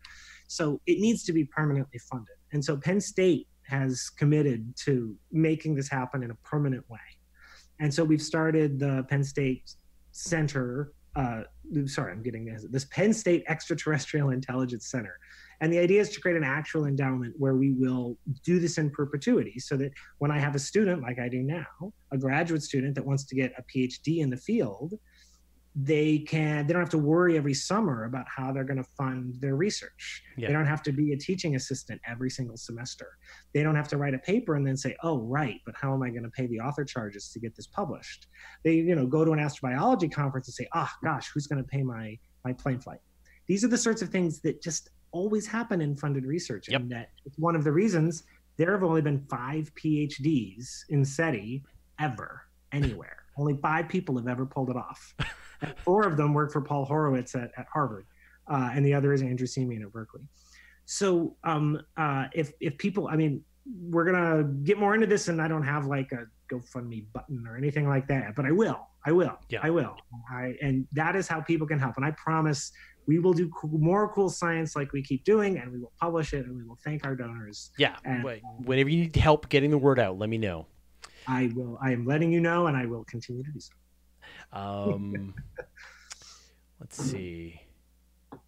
So 0.48 0.80
it 0.86 0.98
needs 0.98 1.24
to 1.24 1.32
be 1.32 1.44
permanently 1.44 2.00
funded. 2.10 2.36
And 2.52 2.64
so 2.64 2.76
Penn 2.76 3.00
State 3.00 3.46
has 3.68 4.08
committed 4.08 4.74
to 4.84 5.14
making 5.30 5.76
this 5.76 5.88
happen 5.88 6.22
in 6.22 6.30
a 6.30 6.36
permanent 6.36 6.88
way. 6.88 6.98
And 7.80 7.92
so 7.92 8.04
we've 8.04 8.22
started 8.22 8.78
the 8.78 9.04
Penn 9.08 9.22
State 9.24 9.74
Center. 10.12 10.92
Uh, 11.14 11.42
sorry, 11.86 12.12
I'm 12.12 12.22
getting 12.22 12.44
this. 12.44 12.66
This 12.70 12.84
Penn 12.86 13.12
State 13.12 13.44
Extraterrestrial 13.48 14.30
Intelligence 14.30 14.86
Center. 14.86 15.18
And 15.60 15.72
the 15.72 15.78
idea 15.78 16.00
is 16.00 16.10
to 16.10 16.20
create 16.20 16.36
an 16.36 16.44
actual 16.44 16.86
endowment 16.86 17.34
where 17.36 17.56
we 17.56 17.72
will 17.72 18.16
do 18.44 18.60
this 18.60 18.78
in 18.78 18.90
perpetuity 18.90 19.58
so 19.58 19.76
that 19.76 19.90
when 20.18 20.30
I 20.30 20.38
have 20.38 20.54
a 20.54 20.58
student 20.58 21.02
like 21.02 21.18
I 21.18 21.28
do 21.28 21.42
now, 21.42 21.92
a 22.12 22.18
graduate 22.18 22.62
student 22.62 22.94
that 22.94 23.04
wants 23.04 23.24
to 23.24 23.34
get 23.34 23.52
a 23.58 23.62
PhD 23.62 24.18
in 24.18 24.30
the 24.30 24.36
field, 24.36 24.94
they 25.80 26.18
can 26.18 26.66
they 26.66 26.72
don't 26.72 26.82
have 26.82 26.90
to 26.90 26.98
worry 26.98 27.36
every 27.36 27.54
summer 27.54 28.04
about 28.04 28.26
how 28.28 28.50
they're 28.50 28.64
going 28.64 28.82
to 28.82 28.88
fund 28.96 29.36
their 29.40 29.54
research. 29.54 30.24
Yeah. 30.36 30.48
they 30.48 30.52
don't 30.52 30.66
have 30.66 30.82
to 30.84 30.92
be 30.92 31.12
a 31.12 31.16
teaching 31.16 31.54
assistant 31.54 32.00
every 32.04 32.30
single 32.30 32.56
semester. 32.56 33.16
They 33.54 33.62
don't 33.62 33.76
have 33.76 33.86
to 33.88 33.96
write 33.96 34.14
a 34.14 34.18
paper 34.18 34.56
and 34.56 34.66
then 34.66 34.76
say 34.76 34.96
oh 35.04 35.18
right 35.18 35.60
but 35.64 35.76
how 35.80 35.94
am 35.94 36.02
i 36.02 36.10
going 36.10 36.24
to 36.24 36.30
pay 36.30 36.46
the 36.48 36.58
author 36.58 36.84
charges 36.84 37.30
to 37.30 37.38
get 37.38 37.54
this 37.54 37.68
published? 37.68 38.26
They 38.64 38.74
you 38.74 38.96
know 38.96 39.06
go 39.06 39.24
to 39.24 39.32
an 39.32 39.38
astrobiology 39.38 40.12
conference 40.12 40.48
and 40.48 40.54
say 40.54 40.68
ah 40.74 40.92
oh, 40.92 41.06
gosh 41.06 41.30
who's 41.32 41.46
going 41.46 41.62
to 41.62 41.68
pay 41.68 41.82
my 41.82 42.18
my 42.44 42.52
plane 42.52 42.80
flight? 42.80 43.00
These 43.46 43.62
are 43.64 43.68
the 43.68 43.78
sorts 43.78 44.02
of 44.02 44.08
things 44.08 44.40
that 44.40 44.60
just 44.60 44.90
always 45.12 45.46
happen 45.46 45.80
in 45.80 45.96
funded 45.96 46.26
research 46.26 46.66
yep. 46.68 46.80
and 46.80 46.90
that 46.90 47.10
it's 47.24 47.38
one 47.38 47.54
of 47.54 47.64
the 47.64 47.72
reasons 47.72 48.24
there 48.56 48.72
have 48.72 48.82
only 48.82 49.00
been 49.00 49.24
five 49.30 49.72
phds 49.74 50.80
in 50.90 51.02
seti 51.02 51.62
ever 51.98 52.42
anywhere 52.72 53.24
only 53.38 53.58
five 53.62 53.88
people 53.88 54.16
have 54.16 54.28
ever 54.28 54.44
pulled 54.44 54.70
it 54.70 54.76
off 54.76 55.14
four 55.84 56.06
of 56.06 56.16
them 56.16 56.34
work 56.34 56.52
for 56.52 56.60
Paul 56.60 56.84
Horowitz 56.84 57.34
at, 57.34 57.50
at 57.56 57.66
Harvard, 57.72 58.06
uh, 58.50 58.70
and 58.72 58.84
the 58.84 58.94
other 58.94 59.12
is 59.12 59.22
Andrew 59.22 59.46
Siemion 59.46 59.82
at 59.82 59.92
Berkeley. 59.92 60.22
So 60.84 61.36
um, 61.44 61.80
uh, 61.96 62.26
if 62.32 62.52
if 62.60 62.78
people, 62.78 63.08
I 63.08 63.16
mean, 63.16 63.42
we're 63.66 64.04
gonna 64.04 64.44
get 64.44 64.78
more 64.78 64.94
into 64.94 65.06
this, 65.06 65.28
and 65.28 65.40
I 65.40 65.48
don't 65.48 65.64
have 65.64 65.86
like 65.86 66.12
a 66.12 66.26
GoFundMe 66.52 67.06
button 67.12 67.46
or 67.46 67.56
anything 67.56 67.88
like 67.88 68.08
that, 68.08 68.34
but 68.34 68.46
I 68.46 68.52
will. 68.52 68.86
I 69.04 69.12
will. 69.12 69.38
Yeah. 69.48 69.60
I 69.62 69.70
will. 69.70 69.96
I 70.30 70.54
and 70.60 70.86
that 70.92 71.16
is 71.16 71.28
how 71.28 71.40
people 71.40 71.66
can 71.66 71.78
help. 71.78 71.96
And 71.96 72.04
I 72.04 72.10
promise 72.12 72.72
we 73.06 73.18
will 73.18 73.32
do 73.32 73.48
cool, 73.50 73.70
more 73.78 74.12
cool 74.12 74.28
science 74.28 74.76
like 74.76 74.92
we 74.92 75.02
keep 75.02 75.24
doing, 75.24 75.58
and 75.58 75.72
we 75.72 75.78
will 75.78 75.92
publish 76.00 76.32
it, 76.32 76.46
and 76.46 76.56
we 76.56 76.64
will 76.64 76.78
thank 76.84 77.06
our 77.06 77.14
donors. 77.14 77.70
Yeah. 77.78 77.96
And, 78.04 78.24
Whenever 78.64 78.90
you 78.90 79.02
need 79.02 79.16
help 79.16 79.48
getting 79.48 79.70
the 79.70 79.78
word 79.78 79.98
out, 79.98 80.18
let 80.18 80.28
me 80.28 80.38
know. 80.38 80.66
I 81.28 81.52
will. 81.54 81.78
I 81.80 81.92
am 81.92 82.06
letting 82.06 82.32
you 82.32 82.40
know, 82.40 82.66
and 82.66 82.76
I 82.76 82.86
will 82.86 83.04
continue 83.04 83.44
to 83.44 83.50
do 83.50 83.60
so. 83.60 83.72
Um, 84.50 85.34
let's 86.80 86.96
see. 86.96 87.60
I 88.32 88.38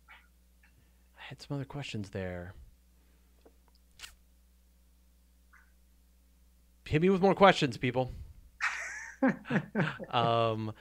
had 1.18 1.42
some 1.42 1.56
other 1.56 1.66
questions 1.66 2.08
there. 2.10 2.54
Hit 6.86 7.02
me 7.02 7.10
with 7.10 7.20
more 7.20 7.34
questions, 7.34 7.76
people. 7.76 8.12
um, 10.10 10.72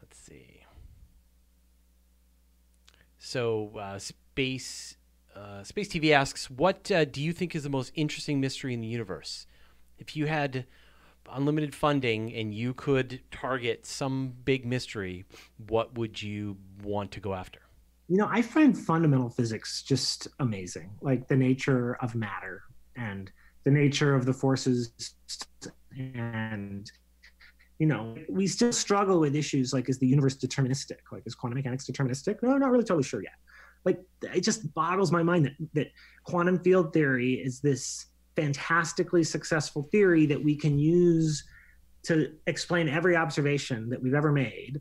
let's 0.00 0.16
see. 0.16 0.64
So, 3.18 3.76
uh, 3.76 3.98
space 3.98 4.96
uh, 5.34 5.64
space 5.64 5.88
TV 5.88 6.12
asks, 6.12 6.48
"What 6.48 6.92
uh, 6.92 7.04
do 7.04 7.20
you 7.20 7.32
think 7.32 7.56
is 7.56 7.64
the 7.64 7.68
most 7.68 7.92
interesting 7.96 8.40
mystery 8.40 8.72
in 8.72 8.80
the 8.80 8.86
universe? 8.86 9.46
If 9.98 10.16
you 10.16 10.26
had 10.26 10.66
unlimited 11.30 11.74
funding 11.74 12.32
and 12.34 12.54
you 12.54 12.74
could 12.74 13.20
target 13.30 13.86
some 13.86 14.34
big 14.44 14.64
mystery, 14.64 15.24
what 15.68 15.96
would 15.98 16.22
you 16.22 16.56
want 16.82 17.10
to 17.12 17.20
go 17.20 17.34
after? 17.34 17.60
You 18.08 18.18
know, 18.18 18.28
I 18.30 18.42
find 18.42 18.76
fundamental 18.76 19.30
physics 19.30 19.82
just 19.82 20.28
amazing, 20.40 20.90
like 21.00 21.26
the 21.26 21.36
nature 21.36 21.96
of 22.02 22.14
matter 22.14 22.62
and 22.96 23.30
the 23.64 23.70
nature 23.70 24.14
of 24.14 24.26
the 24.26 24.32
forces 24.32 24.92
and 25.96 26.90
you 27.78 27.86
know 27.86 28.14
we 28.28 28.46
still 28.46 28.72
struggle 28.72 29.20
with 29.20 29.34
issues 29.34 29.72
like 29.72 29.88
is 29.88 29.98
the 29.98 30.06
universe 30.06 30.36
deterministic? 30.36 30.98
Like 31.10 31.22
is 31.26 31.34
quantum 31.34 31.56
mechanics 31.56 31.86
deterministic? 31.86 32.42
No 32.42 32.56
not 32.56 32.70
really 32.70 32.84
totally 32.84 33.02
sure 33.04 33.22
yet. 33.22 33.32
Like 33.84 34.00
it 34.22 34.40
just 34.40 34.72
boggles 34.74 35.12
my 35.12 35.22
mind 35.22 35.46
that, 35.46 35.52
that 35.74 35.86
quantum 36.24 36.58
field 36.58 36.92
theory 36.92 37.34
is 37.34 37.60
this 37.60 38.06
fantastically 38.36 39.24
successful 39.24 39.82
theory 39.84 40.26
that 40.26 40.42
we 40.42 40.56
can 40.56 40.78
use 40.78 41.44
to 42.04 42.32
explain 42.46 42.88
every 42.88 43.16
observation 43.16 43.88
that 43.88 44.02
we've 44.02 44.14
ever 44.14 44.32
made, 44.32 44.80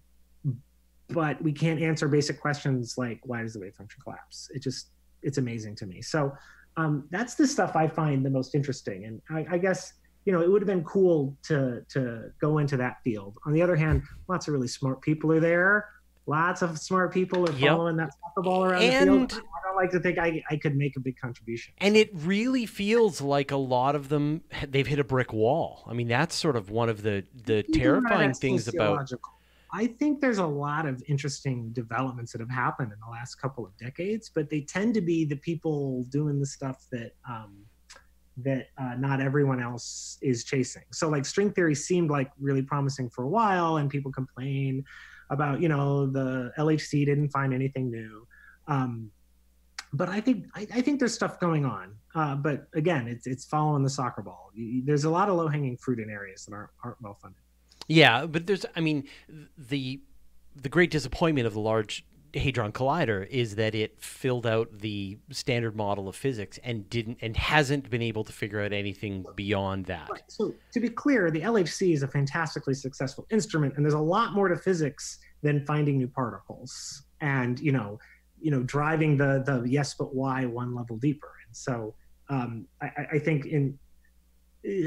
but 1.09 1.41
we 1.41 1.51
can't 1.51 1.81
answer 1.81 2.07
basic 2.07 2.39
questions 2.39 2.95
like 2.97 3.19
why 3.23 3.41
does 3.41 3.53
the 3.53 3.59
wave 3.59 3.75
function 3.75 4.01
collapse? 4.03 4.49
It 4.53 4.61
just 4.61 4.89
it's 5.21 5.37
amazing 5.37 5.75
to 5.77 5.85
me. 5.85 6.01
So 6.01 6.33
um, 6.75 7.07
that's 7.11 7.35
the 7.35 7.47
stuff 7.47 7.75
I 7.75 7.87
find 7.87 8.25
the 8.25 8.29
most 8.29 8.55
interesting, 8.55 9.05
and 9.05 9.21
I, 9.29 9.55
I 9.55 9.57
guess 9.57 9.93
you 10.25 10.31
know, 10.31 10.41
it 10.41 10.49
would 10.49 10.61
have 10.61 10.67
been 10.67 10.83
cool 10.83 11.35
to 11.43 11.83
to 11.89 12.31
go 12.39 12.57
into 12.57 12.77
that 12.77 12.97
field. 13.03 13.37
On 13.45 13.53
the 13.53 13.61
other 13.61 13.75
hand, 13.75 14.03
lots 14.27 14.47
of 14.47 14.53
really 14.53 14.67
smart 14.67 15.01
people 15.01 15.31
are 15.31 15.39
there. 15.39 15.89
Lots 16.25 16.61
of 16.61 16.79
smart 16.79 17.13
people 17.13 17.43
are 17.43 17.53
following 17.53 17.97
yep. 17.97 18.07
that 18.07 18.13
soccer 18.19 18.41
ball 18.41 18.63
around 18.63 18.81
and, 18.81 19.29
the 19.29 19.35
field. 19.35 19.43
I 19.73 19.75
like 19.75 19.91
to 19.91 19.99
think 19.99 20.17
I, 20.19 20.43
I 20.49 20.57
could 20.57 20.75
make 20.75 20.95
a 20.95 20.99
big 20.99 21.17
contribution. 21.17 21.73
And 21.79 21.97
it 21.97 22.11
really 22.13 22.65
feels 22.65 23.21
like 23.21 23.51
a 23.51 23.57
lot 23.57 23.95
of 23.95 24.09
them 24.09 24.41
they've 24.67 24.87
hit 24.87 24.99
a 24.99 25.03
brick 25.03 25.33
wall. 25.33 25.83
I 25.87 25.93
mean, 25.93 26.07
that's 26.07 26.35
sort 26.35 26.55
of 26.55 26.69
one 26.69 26.89
of 26.89 27.01
the 27.01 27.25
the 27.45 27.63
terrifying 27.63 28.33
things 28.33 28.67
about. 28.67 29.11
I 29.75 29.87
think 29.87 30.21
there's 30.21 30.37
a 30.37 30.45
lot 30.45 30.85
of 30.85 31.01
interesting 31.07 31.71
developments 31.71 32.31
that 32.33 32.41
have 32.41 32.49
happened 32.51 32.91
in 32.91 32.99
the 32.99 33.11
last 33.11 33.35
couple 33.41 33.65
of 33.65 33.75
decades, 33.77 34.29
but 34.29 34.47
they 34.51 34.61
tend 34.61 34.93
to 34.93 35.01
be 35.01 35.25
the 35.25 35.37
people 35.37 36.03
doing 36.09 36.39
the 36.39 36.45
stuff 36.45 36.85
that 36.91 37.13
um, 37.27 37.65
that 38.37 38.67
uh, 38.77 38.95
not 38.95 39.19
everyone 39.19 39.59
else 39.59 40.19
is 40.21 40.43
chasing. 40.43 40.83
So 40.91 41.09
like 41.09 41.25
string 41.25 41.51
theory 41.51 41.73
seemed 41.73 42.11
like 42.11 42.31
really 42.39 42.61
promising 42.61 43.09
for 43.09 43.23
a 43.23 43.29
while, 43.29 43.77
and 43.77 43.89
people 43.89 44.11
complain 44.11 44.85
about 45.31 45.59
you 45.59 45.69
know 45.69 46.05
the 46.05 46.51
LHC 46.59 47.05
didn't 47.05 47.29
find 47.29 47.51
anything 47.51 47.89
new. 47.89 48.27
Um, 48.67 49.11
but 49.93 50.09
I 50.09 50.19
think 50.19 50.47
I, 50.55 50.67
I, 50.73 50.81
think 50.81 50.99
there's 50.99 51.13
stuff 51.13 51.39
going 51.39 51.65
on. 51.65 51.95
Uh, 52.15 52.35
but 52.35 52.67
again, 52.73 53.07
it's 53.07 53.27
it's 53.27 53.45
following 53.45 53.83
the 53.83 53.89
soccer 53.89 54.21
ball. 54.21 54.51
There's 54.55 55.03
a 55.03 55.09
lot 55.09 55.29
of 55.29 55.35
low 55.35 55.47
hanging 55.47 55.77
fruit 55.77 55.99
in 55.99 56.09
areas 56.09 56.45
that 56.45 56.53
aren't 56.53 56.71
aren't 56.83 57.01
well 57.01 57.17
funded. 57.21 57.39
Yeah, 57.87 58.25
but 58.25 58.47
there's 58.47 58.65
I 58.75 58.81
mean 58.81 59.07
the 59.57 60.01
the 60.55 60.69
great 60.69 60.91
disappointment 60.91 61.47
of 61.47 61.53
the 61.53 61.59
large 61.59 62.05
Hadron 62.33 62.71
Collider 62.71 63.27
is 63.27 63.55
that 63.55 63.75
it 63.75 64.01
filled 64.01 64.47
out 64.47 64.79
the 64.79 65.19
standard 65.29 65.75
model 65.75 66.07
of 66.07 66.15
physics 66.15 66.59
and 66.63 66.89
didn't 66.89 67.19
and 67.21 67.37
hasn't 67.37 67.89
been 67.91 68.01
able 68.01 68.23
to 68.23 68.33
figure 68.33 68.61
out 68.61 68.73
anything 68.73 69.23
beyond 69.35 69.85
that. 69.85 70.09
Right. 70.09 70.23
So 70.27 70.55
to 70.71 70.79
be 70.79 70.89
clear, 70.89 71.29
the 71.29 71.41
LHC 71.41 71.93
is 71.93 72.01
a 72.01 72.07
fantastically 72.07 72.73
successful 72.73 73.27
instrument, 73.29 73.75
and 73.75 73.85
there's 73.85 73.93
a 73.93 73.99
lot 73.99 74.33
more 74.33 74.47
to 74.47 74.55
physics 74.55 75.19
than 75.43 75.63
finding 75.65 75.97
new 75.97 76.07
particles 76.07 77.03
and 77.23 77.59
you 77.59 77.71
know, 77.71 77.99
you 78.43 78.51
know, 78.51 78.61
driving 78.63 79.17
the 79.17 79.41
the 79.45 79.63
yes 79.67 79.93
but 79.93 80.13
why 80.13 80.45
one 80.45 80.75
level 80.75 80.97
deeper. 80.97 81.31
And 81.47 81.55
so 81.55 81.95
um, 82.29 82.67
I, 82.81 82.89
I 83.13 83.19
think 83.19 83.45
in 83.45 83.77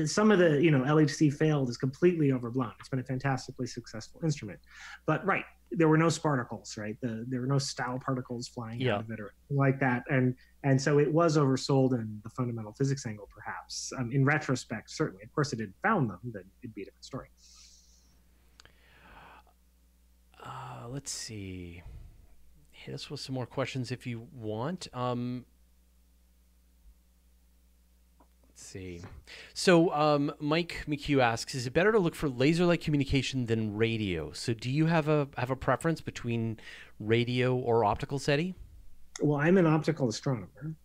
some 0.07 0.31
of 0.31 0.39
the 0.39 0.63
you 0.63 0.71
know 0.71 0.81
LHC 0.81 1.33
failed 1.33 1.69
is 1.69 1.77
completely 1.77 2.33
overblown. 2.33 2.73
It's 2.79 2.89
been 2.89 3.01
a 3.01 3.05
fantastically 3.05 3.67
successful 3.67 4.21
instrument, 4.23 4.61
but 5.07 5.25
right 5.27 5.45
there 5.73 5.89
were 5.89 5.99
no 5.99 6.07
sparticles, 6.07 6.79
right? 6.79 6.97
The, 7.01 7.25
there 7.29 7.41
were 7.41 7.47
no 7.47 7.59
style 7.59 7.99
particles 7.99 8.47
flying 8.47 8.81
yeah. 8.81 8.95
out 8.95 9.01
of 9.01 9.11
it 9.11 9.19
or 9.19 9.35
like 9.51 9.81
that, 9.81 10.05
and 10.09 10.35
and 10.65 10.81
so 10.81 10.99
it 10.99 11.13
was 11.13 11.37
oversold 11.37 11.93
in 11.95 12.21
the 12.23 12.31
fundamental 12.31 12.73
physics 12.73 13.07
angle, 13.07 13.29
perhaps. 13.35 13.93
Um, 13.99 14.11
in 14.13 14.25
retrospect, 14.25 14.91
certainly. 14.91 15.25
Of 15.25 15.33
course, 15.33 15.53
it 15.53 15.61
had 15.61 15.73
found 15.83 16.11
them, 16.11 16.21
then 16.25 16.45
it'd 16.63 16.75
be 16.75 16.83
a 16.83 16.85
different 16.85 17.05
story. 17.05 17.29
Uh, 20.43 20.87
let's 20.89 21.11
see. 21.11 21.83
Hit 22.87 22.95
us 22.95 23.11
with 23.11 23.19
some 23.19 23.35
more 23.35 23.47
questions 23.47 23.91
if 23.91 24.07
you 24.07 24.29
want. 24.33 24.87
Um, 24.95 25.45
Let's 28.49 28.65
see. 28.65 29.03
So, 29.55 29.93
um, 29.93 30.33
Mike 30.39 30.85
McHugh 30.87 31.21
asks: 31.21 31.57
Is 31.57 31.67
it 31.67 31.73
better 31.73 31.91
to 31.91 31.99
look 31.99 32.15
for 32.15 32.29
laser-like 32.29 32.81
communication 32.81 33.47
than 33.47 33.77
radio? 33.77 34.31
So, 34.31 34.55
do 34.55 34.71
you 34.71 34.87
have 34.87 35.09
a 35.09 35.27
have 35.37 35.51
a 35.51 35.57
preference 35.57 36.01
between 36.01 36.61
radio 37.01 37.57
or 37.57 37.85
optical 37.85 38.21
SETI? 38.21 38.55
Well, 39.21 39.41
I'm 39.41 39.59
an 39.59 39.67
optical 39.67 40.09
astronomer, 40.09 40.77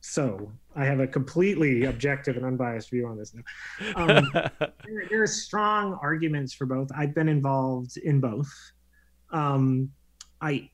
so 0.00 0.50
I 0.74 0.84
have 0.84 0.98
a 0.98 1.06
completely 1.06 1.84
objective 1.84 2.36
and 2.36 2.44
unbiased 2.44 2.90
view 2.90 3.06
on 3.06 3.16
this. 3.16 3.32
Now, 3.32 3.94
um, 3.94 4.28
there, 4.34 5.06
there, 5.08 5.22
are 5.22 5.28
strong 5.28 5.96
arguments 6.02 6.52
for 6.52 6.66
both. 6.66 6.88
I've 6.96 7.14
been 7.14 7.28
involved 7.28 7.96
in 7.98 8.20
both. 8.20 8.52
Um, 9.30 9.92
I 10.40 10.68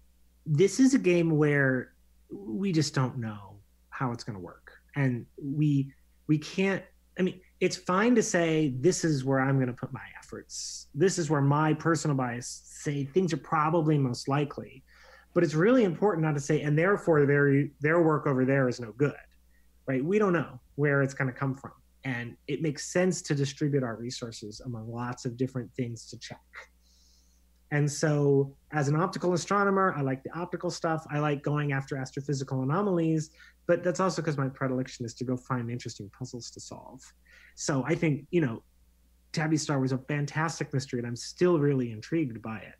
this 0.51 0.81
is 0.81 0.95
a 0.95 0.99
game 0.99 1.31
where 1.31 1.93
we 2.29 2.73
just 2.73 2.93
don't 2.93 3.17
know 3.17 3.55
how 3.91 4.11
it's 4.11 4.25
going 4.25 4.37
to 4.37 4.45
work, 4.45 4.73
and 4.97 5.25
we 5.41 5.93
we 6.27 6.39
can't 6.39 6.83
i 7.19 7.23
mean 7.23 7.41
it's 7.59 7.77
fine 7.77 8.15
to 8.15 8.23
say 8.23 8.73
this 8.79 9.05
is 9.05 9.25
where 9.25 9.41
i'm 9.41 9.57
going 9.57 9.67
to 9.67 9.73
put 9.73 9.93
my 9.93 10.01
efforts. 10.31 10.87
This 10.95 11.19
is 11.19 11.29
where 11.29 11.41
my 11.41 11.75
personal 11.75 12.17
bias 12.17 12.63
say 12.65 13.05
things 13.05 13.33
are 13.33 13.39
probably 13.39 13.99
most 13.99 14.29
likely. 14.29 14.85
But 15.35 15.45
it's 15.45 15.55
really 15.55 15.85
important 15.85 16.25
not 16.25 16.35
to 16.35 16.41
say 16.41 16.63
and 16.63 16.79
therefore 16.79 17.27
their 17.27 17.67
their 17.81 18.03
work 18.03 18.27
over 18.27 18.45
there 18.45 18.69
is 18.69 18.81
no 18.81 18.93
good. 18.93 19.15
Right? 19.87 20.05
We 20.05 20.19
don't 20.19 20.33
know 20.33 20.61
where 20.77 21.03
it's 21.03 21.15
going 21.15 21.33
to 21.33 21.39
come 21.39 21.57
from. 21.57 21.73
And 22.05 22.37
it 22.47 22.63
makes 22.63 22.93
sense 22.93 23.23
to 23.23 23.35
distribute 23.35 23.83
our 23.83 23.97
resources 23.97 24.61
among 24.65 24.91
lots 24.91 25.25
of 25.25 25.37
different 25.37 25.71
things 25.75 26.07
to 26.11 26.19
check 26.19 26.41
and 27.73 27.91
so, 27.91 28.53
as 28.73 28.89
an 28.89 28.97
optical 28.97 29.33
astronomer, 29.33 29.95
I 29.97 30.01
like 30.01 30.23
the 30.25 30.37
optical 30.37 30.71
stuff. 30.71 31.07
I 31.11 31.19
like 31.19 31.43
going 31.43 31.73
after 31.73 31.97
astrophysical 31.97 32.63
anomalies, 32.63 33.31
but 33.67 33.85
that's 33.85 34.01
also 34.01 34.23
because 34.23 34.37
my 34.37 34.49
predilection 34.49 35.07
is 35.07 35.15
to 35.15 35.25
go 35.25 35.37
find 35.37 35.71
interesting 35.71 36.11
puzzles 36.17 36.51
to 36.53 36.61
solve. 36.61 37.01
So, 37.55 37.85
I 37.87 37.95
think, 37.95 38.27
you 38.31 38.41
know, 38.41 38.63
Tabby 39.33 39.57
Star 39.57 39.79
was 39.79 39.93
a 39.93 39.99
fantastic 39.99 40.75
mystery, 40.75 40.99
and 40.99 41.07
I'm 41.07 41.17
still 41.17 41.61
really 41.61 41.93
intrigued 41.93 42.43
by 42.43 42.59
it, 42.59 42.75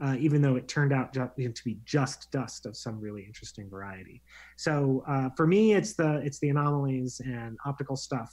uh, 0.00 0.16
even 0.20 0.40
though 0.40 0.54
it 0.54 0.68
turned 0.68 0.92
out 0.92 1.12
to 1.14 1.30
be 1.64 1.78
just 1.84 2.30
dust 2.30 2.64
of 2.66 2.76
some 2.76 3.00
really 3.00 3.24
interesting 3.24 3.68
variety. 3.68 4.22
So, 4.56 5.02
uh, 5.08 5.30
for 5.36 5.48
me, 5.48 5.74
it's 5.74 5.94
the 5.94 6.18
it's 6.24 6.38
the 6.38 6.50
anomalies 6.50 7.20
and 7.24 7.58
optical 7.66 7.96
stuff. 7.96 8.32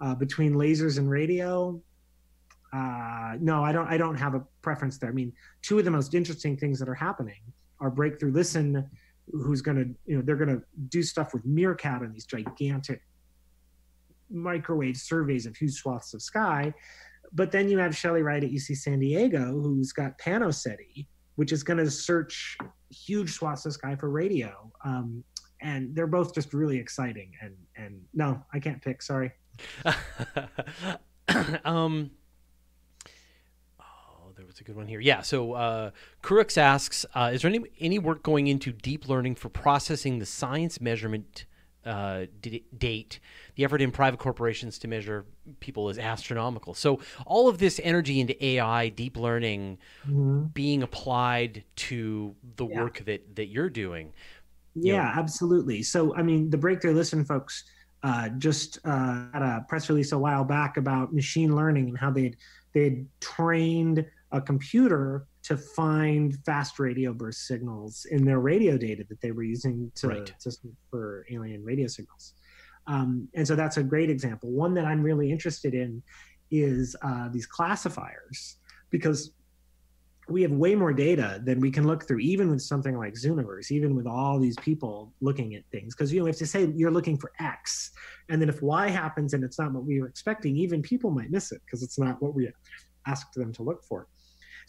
Uh, 0.00 0.14
between 0.16 0.54
lasers 0.54 0.98
and 0.98 1.08
radio, 1.08 1.80
uh, 2.72 3.36
no, 3.40 3.62
I 3.62 3.72
don't. 3.72 3.86
I 3.86 3.98
don't 3.98 4.16
have 4.16 4.34
a 4.34 4.42
preference 4.62 4.96
there. 4.98 5.10
I 5.10 5.12
mean, 5.12 5.32
two 5.60 5.78
of 5.78 5.84
the 5.84 5.90
most 5.90 6.14
interesting 6.14 6.56
things 6.56 6.78
that 6.78 6.88
are 6.88 6.94
happening 6.94 7.40
are 7.80 7.90
Breakthrough 7.90 8.32
Listen, 8.32 8.88
who's 9.30 9.60
going 9.60 9.76
to, 9.76 9.94
you 10.06 10.16
know, 10.16 10.22
they're 10.22 10.36
going 10.36 10.48
to 10.48 10.62
do 10.88 11.02
stuff 11.02 11.34
with 11.34 11.44
Meerkat 11.44 12.00
and 12.00 12.14
these 12.14 12.24
gigantic 12.24 13.02
microwave 14.30 14.96
surveys 14.96 15.44
of 15.44 15.56
huge 15.56 15.74
swaths 15.74 16.14
of 16.14 16.22
sky. 16.22 16.72
But 17.34 17.52
then 17.52 17.68
you 17.68 17.78
have 17.78 17.96
Shelley 17.96 18.22
Wright 18.22 18.42
at 18.42 18.50
UC 18.50 18.76
San 18.76 19.00
Diego, 19.00 19.60
who's 19.60 19.92
got 19.92 20.18
PanoSETI, 20.18 21.06
which 21.36 21.52
is 21.52 21.62
going 21.62 21.78
to 21.78 21.90
search 21.90 22.56
huge 22.90 23.32
swaths 23.32 23.66
of 23.66 23.72
sky 23.72 23.96
for 23.96 24.10
radio. 24.10 24.70
Um, 24.84 25.24
and 25.60 25.94
they're 25.94 26.06
both 26.06 26.34
just 26.34 26.54
really 26.54 26.78
exciting. 26.78 27.32
And 27.40 27.54
and 27.76 28.00
no, 28.14 28.42
I 28.52 28.58
can't 28.58 28.82
pick. 28.82 29.02
Sorry. 29.02 29.32
um 31.64 32.10
what's 34.52 34.60
a 34.60 34.64
good 34.64 34.76
one 34.76 34.86
here? 34.86 35.00
Yeah. 35.00 35.22
So 35.22 35.54
uh, 35.54 35.90
Kurux 36.22 36.58
asks, 36.58 37.06
uh, 37.14 37.30
is 37.32 37.40
there 37.40 37.48
any 37.48 37.64
any 37.80 37.98
work 37.98 38.22
going 38.22 38.48
into 38.48 38.70
deep 38.70 39.08
learning 39.08 39.36
for 39.36 39.48
processing 39.48 40.18
the 40.18 40.26
science 40.26 40.78
measurement 40.78 41.46
uh, 41.86 42.26
d- 42.42 42.62
date? 42.76 43.18
The 43.54 43.64
effort 43.64 43.80
in 43.80 43.90
private 43.90 44.20
corporations 44.20 44.78
to 44.80 44.88
measure 44.88 45.24
people 45.60 45.88
is 45.88 45.96
astronomical. 45.96 46.74
So 46.74 47.00
all 47.24 47.48
of 47.48 47.56
this 47.56 47.80
energy 47.82 48.20
into 48.20 48.44
AI, 48.44 48.90
deep 48.90 49.16
learning, 49.16 49.78
mm-hmm. 50.06 50.44
being 50.52 50.82
applied 50.82 51.64
to 51.76 52.34
the 52.56 52.66
yeah. 52.66 52.82
work 52.82 53.02
that 53.06 53.36
that 53.36 53.46
you're 53.46 53.70
doing. 53.70 54.12
Yeah, 54.74 54.96
know. 54.96 55.12
absolutely. 55.18 55.82
So 55.82 56.14
I 56.14 56.22
mean, 56.22 56.50
the 56.50 56.58
Breakthrough 56.58 56.94
Listen 56.94 57.24
folks. 57.24 57.64
Uh, 58.04 58.28
just 58.30 58.80
uh, 58.84 59.26
had 59.32 59.42
a 59.42 59.64
press 59.68 59.88
release 59.88 60.10
a 60.10 60.18
while 60.18 60.42
back 60.42 60.76
about 60.76 61.14
machine 61.14 61.54
learning 61.54 61.88
and 61.88 61.96
how 61.96 62.10
they'd 62.10 62.36
they'd 62.72 63.06
trained 63.20 64.04
a 64.32 64.40
computer 64.40 65.26
to 65.42 65.56
find 65.56 66.38
fast 66.44 66.78
radio 66.78 67.12
burst 67.12 67.46
signals 67.46 68.06
in 68.10 68.24
their 68.24 68.40
radio 68.40 68.76
data 68.78 69.04
that 69.08 69.20
they 69.20 69.30
were 69.30 69.42
using 69.42 69.90
to, 69.94 70.08
right. 70.08 70.34
to 70.40 70.50
for 70.90 71.26
alien 71.30 71.64
radio 71.64 71.86
signals. 71.86 72.34
Um, 72.86 73.28
and 73.34 73.46
so 73.46 73.54
that's 73.54 73.76
a 73.76 73.82
great 73.82 74.10
example. 74.10 74.50
One 74.50 74.74
that 74.74 74.84
I'm 74.84 75.02
really 75.02 75.30
interested 75.30 75.74
in 75.74 76.02
is 76.50 76.96
uh, 77.02 77.28
these 77.30 77.46
classifiers 77.46 78.56
because 78.90 79.32
we 80.28 80.42
have 80.42 80.52
way 80.52 80.74
more 80.74 80.92
data 80.92 81.40
than 81.44 81.60
we 81.60 81.70
can 81.70 81.86
look 81.86 82.06
through, 82.06 82.20
even 82.20 82.50
with 82.50 82.62
something 82.62 82.96
like 82.96 83.14
Zooniverse, 83.14 83.70
even 83.70 83.96
with 83.96 84.06
all 84.06 84.38
these 84.38 84.56
people 84.56 85.12
looking 85.20 85.54
at 85.54 85.64
things. 85.72 85.94
Because 85.94 86.12
you 86.12 86.20
know, 86.20 86.26
if 86.26 86.38
to 86.38 86.46
say 86.46 86.72
you're 86.74 86.92
looking 86.92 87.16
for 87.16 87.32
X, 87.40 87.90
and 88.28 88.40
then 88.40 88.48
if 88.48 88.62
Y 88.62 88.88
happens 88.88 89.34
and 89.34 89.42
it's 89.42 89.58
not 89.58 89.72
what 89.72 89.84
we 89.84 90.00
were 90.00 90.06
expecting, 90.06 90.56
even 90.56 90.80
people 90.80 91.10
might 91.10 91.30
miss 91.30 91.50
it 91.52 91.60
because 91.66 91.82
it's 91.82 91.98
not 91.98 92.22
what 92.22 92.34
we 92.34 92.48
asked 93.06 93.34
them 93.34 93.52
to 93.54 93.62
look 93.62 93.84
for. 93.84 94.06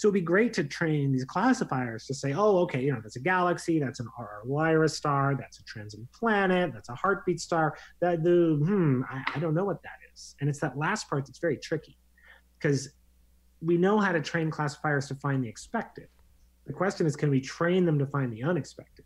So 0.04 0.10
it'd 0.10 0.16
be 0.16 0.20
great 0.20 0.52
to 0.56 0.66
train 0.66 1.14
these 1.14 1.24
classifiers 1.24 2.06
to 2.08 2.14
say, 2.14 2.34
oh, 2.34 2.58
okay, 2.64 2.84
you 2.84 2.92
know, 2.92 3.00
that's 3.02 3.16
a 3.16 3.22
galaxy, 3.22 3.80
that's 3.80 4.02
an 4.02 4.08
RR 4.20 4.44
Lyrae 4.46 4.90
star, 4.90 5.34
that's 5.40 5.60
a 5.60 5.64
transiting 5.64 6.12
planet, 6.12 6.74
that's 6.74 6.90
a 6.90 6.96
heartbeat 6.96 7.40
star. 7.40 7.78
That 8.02 8.22
the 8.22 8.60
hmm, 8.62 9.04
I, 9.10 9.24
I 9.34 9.40
don't 9.40 9.54
know 9.54 9.64
what 9.64 9.82
that 9.84 10.00
is. 10.14 10.36
And 10.42 10.50
it's 10.50 10.60
that 10.60 10.78
last 10.78 11.10
part 11.10 11.26
that's 11.26 11.40
very 11.40 11.56
tricky 11.56 11.98
because 12.60 12.90
we 13.62 13.78
know 13.78 13.98
how 13.98 14.12
to 14.12 14.20
train 14.20 14.52
classifiers 14.52 15.08
to 15.08 15.16
find 15.16 15.42
the 15.42 15.48
expected. 15.48 16.10
The 16.68 16.74
question 16.74 17.08
is, 17.08 17.16
can 17.16 17.30
we 17.30 17.40
train 17.40 17.86
them 17.86 17.98
to 18.00 18.06
find 18.06 18.30
the 18.34 18.44
unexpected? 18.44 19.06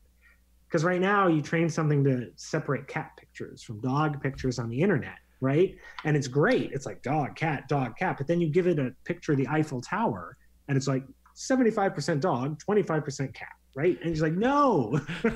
Because 0.67 0.83
right 0.83 0.99
now, 0.99 1.27
you 1.27 1.43
train 1.43 1.69
something 1.69 2.03
to 2.05 2.31
separate 2.37 2.87
cat 2.87 3.11
pictures 3.17 3.61
from 3.61 3.81
dog 3.81 4.19
pictures 4.19 4.57
on 4.57 4.67
the 4.67 4.81
internet, 4.81 5.19
right? 5.41 5.75
And 6.05 6.17
it's 6.17 6.27
great. 6.27 6.71
It's 6.71 6.87
like 6.87 7.03
dog, 7.03 7.35
cat, 7.35 7.67
dog, 7.67 7.97
cat. 7.97 8.17
But 8.17 8.25
then 8.25 8.41
you 8.41 8.49
give 8.49 8.65
it 8.65 8.79
a 8.79 8.95
picture 9.05 9.33
of 9.33 9.37
the 9.37 9.47
Eiffel 9.47 9.79
Tower, 9.79 10.35
and 10.68 10.78
it's 10.78 10.88
like 10.88 11.03
75% 11.36 12.20
dog, 12.20 12.59
25% 12.59 13.34
cat, 13.34 13.49
right? 13.76 13.97
And 14.01 14.09
he's 14.09 14.22
like, 14.22 14.34
no. 14.34 14.99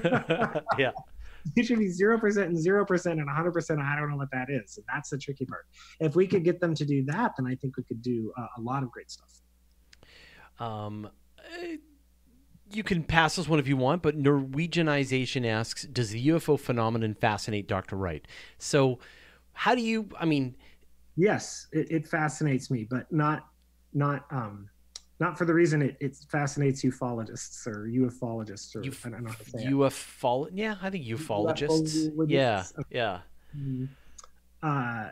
yeah. 0.77 0.91
It 1.55 1.65
should 1.65 1.79
be 1.79 1.87
0% 1.87 2.43
and 2.43 2.55
0% 2.55 3.11
and 3.11 3.27
100%. 3.27 3.83
I 3.83 3.95
don't 3.99 4.09
know 4.11 4.15
what 4.15 4.29
that 4.29 4.51
is. 4.51 4.77
And 4.77 4.85
that's 4.87 5.09
the 5.09 5.17
tricky 5.17 5.45
part. 5.45 5.65
If 5.99 6.15
we 6.15 6.27
could 6.27 6.43
get 6.43 6.59
them 6.59 6.75
to 6.75 6.85
do 6.85 7.03
that, 7.05 7.31
then 7.35 7.47
I 7.47 7.55
think 7.55 7.77
we 7.77 7.83
could 7.83 8.03
do 8.03 8.31
a, 8.37 8.41
a 8.57 8.61
lot 8.61 8.83
of 8.83 8.91
great 8.91 9.09
stuff. 9.09 9.41
Um, 10.59 11.09
uh, 11.39 11.77
you 12.71 12.83
can 12.83 13.03
pass 13.03 13.37
this 13.37 13.47
one 13.47 13.57
if 13.57 13.67
you 13.67 13.75
want, 13.75 14.03
but 14.03 14.17
Norwegianization 14.17 15.45
asks, 15.45 15.83
does 15.85 16.11
the 16.11 16.27
UFO 16.27 16.59
phenomenon 16.59 17.15
fascinate 17.15 17.67
Dr. 17.67 17.95
Wright? 17.95 18.25
So, 18.59 18.99
how 19.53 19.73
do 19.75 19.81
you, 19.81 20.09
I 20.19 20.25
mean, 20.25 20.55
yes, 21.17 21.67
it, 21.71 21.91
it 21.91 22.07
fascinates 22.07 22.69
me, 22.71 22.87
but 22.89 23.11
not, 23.11 23.47
not, 23.93 24.25
um, 24.29 24.69
not 25.21 25.37
for 25.37 25.45
the 25.45 25.53
reason 25.53 25.81
it, 25.83 25.95
it 25.99 26.17
fascinates 26.29 26.81
ufologists 26.83 27.67
or 27.67 27.87
ufologists 27.87 28.75
or 28.75 28.81
Uf- 28.85 29.05
I 29.05 29.09
don't 29.11 29.23
know 29.23 29.29
how 29.29 29.35
to 29.37 29.49
say 29.51 29.65
ufolo- 29.67 30.49
yeah, 30.51 30.75
I 30.81 30.89
think 30.89 31.05
ufologists. 31.05 32.11
Yeah, 32.27 32.63
yeah. 32.89 33.19
it. 33.55 33.89
Uh, 34.63 35.09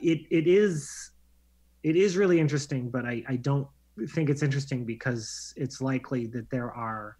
it 0.00 0.20
it 0.30 0.46
is 0.46 1.10
it 1.82 1.94
is 1.96 2.16
really 2.16 2.40
interesting, 2.40 2.88
but 2.90 3.04
I 3.04 3.22
I 3.28 3.36
don't 3.36 3.68
think 4.08 4.30
it's 4.30 4.42
interesting 4.42 4.84
because 4.84 5.52
it's 5.56 5.80
likely 5.80 6.26
that 6.28 6.48
there 6.50 6.72
are 6.72 7.16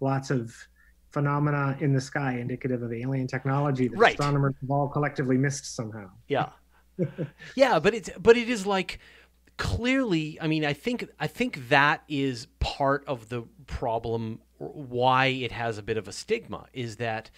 lots 0.00 0.30
of 0.30 0.54
phenomena 1.10 1.76
in 1.80 1.92
the 1.92 2.00
sky 2.00 2.32
indicative 2.38 2.82
of 2.82 2.92
alien 2.92 3.26
technology 3.26 3.86
that 3.88 3.98
Right. 3.98 4.14
astronomers 4.14 4.54
have 4.60 4.70
all 4.70 4.88
collectively 4.88 5.36
missed 5.38 5.76
somehow. 5.76 6.08
Yeah. 6.28 6.48
yeah, 7.54 7.78
but 7.78 7.92
it's 7.94 8.10
but 8.18 8.36
it 8.36 8.48
is 8.48 8.66
like 8.66 8.98
clearly, 9.56 10.38
I 10.40 10.46
mean, 10.46 10.64
I 10.64 10.72
think 10.72 11.08
I 11.18 11.26
think 11.26 11.68
that 11.68 12.02
is 12.08 12.46
part 12.60 13.04
of 13.06 13.28
the 13.28 13.42
problem 13.66 14.40
why 14.58 15.26
it 15.26 15.52
has 15.52 15.78
a 15.78 15.82
bit 15.82 15.96
of 15.96 16.08
a 16.08 16.12
stigma 16.12 16.66
is 16.72 16.96
that 16.96 17.30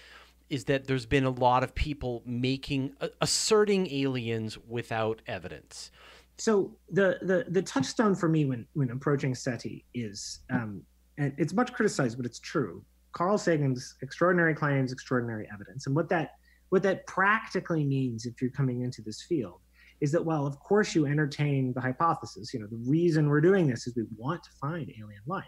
is 0.49 0.65
that 0.65 0.87
there's 0.87 1.07
been 1.07 1.25
a 1.25 1.31
lot 1.31 1.63
of 1.63 1.75
people 1.75 2.23
making 2.25 2.93
asserting 3.21 3.87
aliens 3.91 4.57
without 4.67 5.21
evidence. 5.27 5.91
so 6.39 6.73
the 6.91 7.19
the 7.23 7.45
the 7.49 7.63
touchstone 7.63 8.15
for 8.15 8.29
me 8.29 8.45
when 8.45 8.67
when 8.75 8.91
approaching 8.91 9.35
SETI 9.35 9.85
is 9.95 10.41
um, 10.51 10.83
and 11.19 11.35
it's 11.37 11.53
much 11.53 11.73
criticized, 11.73 12.17
but 12.17 12.25
it's 12.27 12.39
true. 12.39 12.83
Carl 13.13 13.39
Sagan's 13.39 13.97
extraordinary 14.03 14.55
claims, 14.55 14.93
extraordinary 14.93 15.49
evidence, 15.53 15.87
and 15.87 15.97
what 15.97 16.09
that 16.09 16.37
what 16.69 16.83
that 16.83 17.07
practically 17.07 17.85
means 17.85 18.27
if 18.27 18.41
you're 18.41 18.51
coming 18.51 18.83
into 18.83 19.03
this 19.03 19.23
field 19.23 19.61
is 20.01 20.13
that 20.13 20.25
well, 20.25 20.47
of 20.47 20.59
course 20.61 20.95
you 20.95 21.07
entertain 21.07 21.73
the 21.73 21.81
hypothesis. 21.81 22.53
You 22.55 22.61
know, 22.61 22.67
the 22.67 22.83
reason 22.89 23.29
we're 23.29 23.41
doing 23.41 23.67
this 23.67 23.87
is 23.87 23.97
we 23.97 24.05
want 24.17 24.43
to 24.45 24.51
find 24.61 24.91
alien 24.91 25.23
life, 25.27 25.45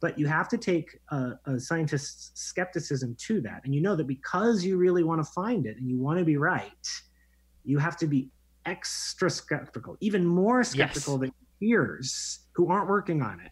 but 0.00 0.18
you 0.18 0.26
have 0.26 0.48
to 0.48 0.58
take 0.58 0.98
a, 1.10 1.32
a 1.46 1.58
scientist's 1.58 2.30
skepticism 2.34 3.16
to 3.26 3.40
that, 3.42 3.62
and 3.64 3.74
you 3.74 3.80
know 3.80 3.96
that 3.96 4.06
because 4.06 4.64
you 4.64 4.76
really 4.76 5.02
want 5.02 5.24
to 5.24 5.32
find 5.32 5.66
it 5.66 5.76
and 5.78 5.88
you 5.88 5.98
want 5.98 6.18
to 6.18 6.24
be 6.24 6.36
right, 6.36 6.88
you 7.64 7.78
have 7.78 7.96
to 7.98 8.06
be 8.06 8.30
extra 8.66 9.30
skeptical, 9.30 9.96
even 10.00 10.26
more 10.26 10.64
skeptical 10.64 11.18
than 11.18 11.32
your 11.60 11.78
peers 11.78 12.40
who 12.52 12.70
aren't 12.70 12.88
working 12.88 13.22
on 13.22 13.40
it. 13.40 13.50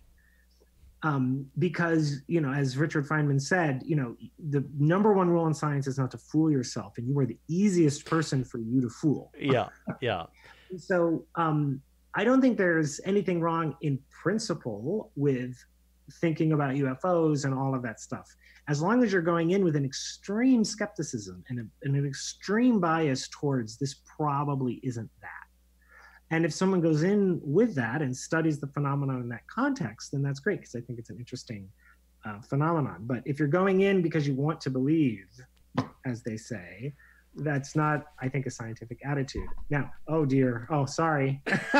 Um, 1.05 1.47
because, 1.59 2.21
you 2.29 2.41
know, 2.41 2.53
as 2.53 2.79
Richard 2.79 3.09
Feynman 3.09 3.41
said, 3.41 3.83
you 3.85 3.97
know, 3.97 4.17
the 4.51 4.65
number 4.79 5.13
one 5.13 5.29
rule 5.29 5.49
in 5.49 5.55
science 5.55 5.89
is 5.89 5.99
not 5.99 6.13
to 6.13 6.19
fool 6.19 6.49
yourself, 6.49 6.95
and 6.97 7.09
you 7.09 7.19
are 7.19 7.27
the 7.27 7.39
easiest 7.49 8.05
person 8.05 8.45
for 8.45 8.59
you 8.59 8.81
to 8.81 8.89
fool. 8.89 9.33
Yeah, 9.39 9.69
yeah. 10.01 10.25
So 10.79 11.27
um, 11.35 11.83
I 12.15 12.25
don't 12.25 12.41
think 12.41 12.57
there's 12.57 12.99
anything 13.05 13.43
wrong 13.43 13.77
in 13.83 13.99
principle 14.23 15.11
with 15.17 15.55
thinking 16.21 16.53
about 16.53 16.75
UFOs 16.75 17.45
and 17.45 17.55
all 17.55 17.75
of 17.75 17.83
that 17.83 18.01
stuff, 18.01 18.35
as 18.69 18.83
long 18.83 19.03
as 19.03 19.13
you're 19.13 19.23
going 19.23 19.51
in 19.51 19.65
with 19.65 19.77
an 19.77 19.85
extreme 19.85 20.65
skepticism 20.65 21.43
and, 21.49 21.61
a, 21.61 21.63
and 21.83 21.97
an 21.97 22.07
extreme 22.07 22.81
bias 22.81 23.29
towards 23.29 23.77
this 23.77 23.97
probably 24.17 24.81
isn't 24.83 25.11
that. 25.21 25.42
And 26.33 26.47
if 26.47 26.53
someone 26.53 26.81
goes 26.81 27.03
in 27.03 27.41
with 27.45 27.75
that 27.75 28.01
and 28.01 28.17
studies 28.17 28.59
the 28.59 28.67
phenomenon 28.69 29.21
in 29.21 29.29
that 29.29 29.47
context, 29.49 30.13
then 30.13 30.23
that's 30.23 30.41
great 30.41 30.61
because 30.61 30.75
I 30.75 30.81
think 30.81 30.99
it's 30.99 31.11
an 31.11 31.19
interesting 31.19 31.69
uh, 32.25 32.41
phenomenon. 32.41 33.01
But 33.01 33.23
if 33.27 33.39
you're 33.39 33.49
going 33.49 33.83
in 33.83 34.01
because 34.01 34.27
you 34.27 34.35
want 34.35 34.59
to 34.63 34.71
believe, 34.71 35.27
as 36.07 36.23
they 36.23 36.39
say, 36.39 36.95
that's 37.37 37.77
not, 37.77 38.07
I 38.21 38.31
think, 38.31 38.47
a 38.47 38.51
scientific 38.51 38.99
attitude. 39.05 39.47
Now, 39.69 39.91
oh 40.09 40.25
dear, 40.25 40.67
oh 40.71 40.87
sorry. 40.87 41.43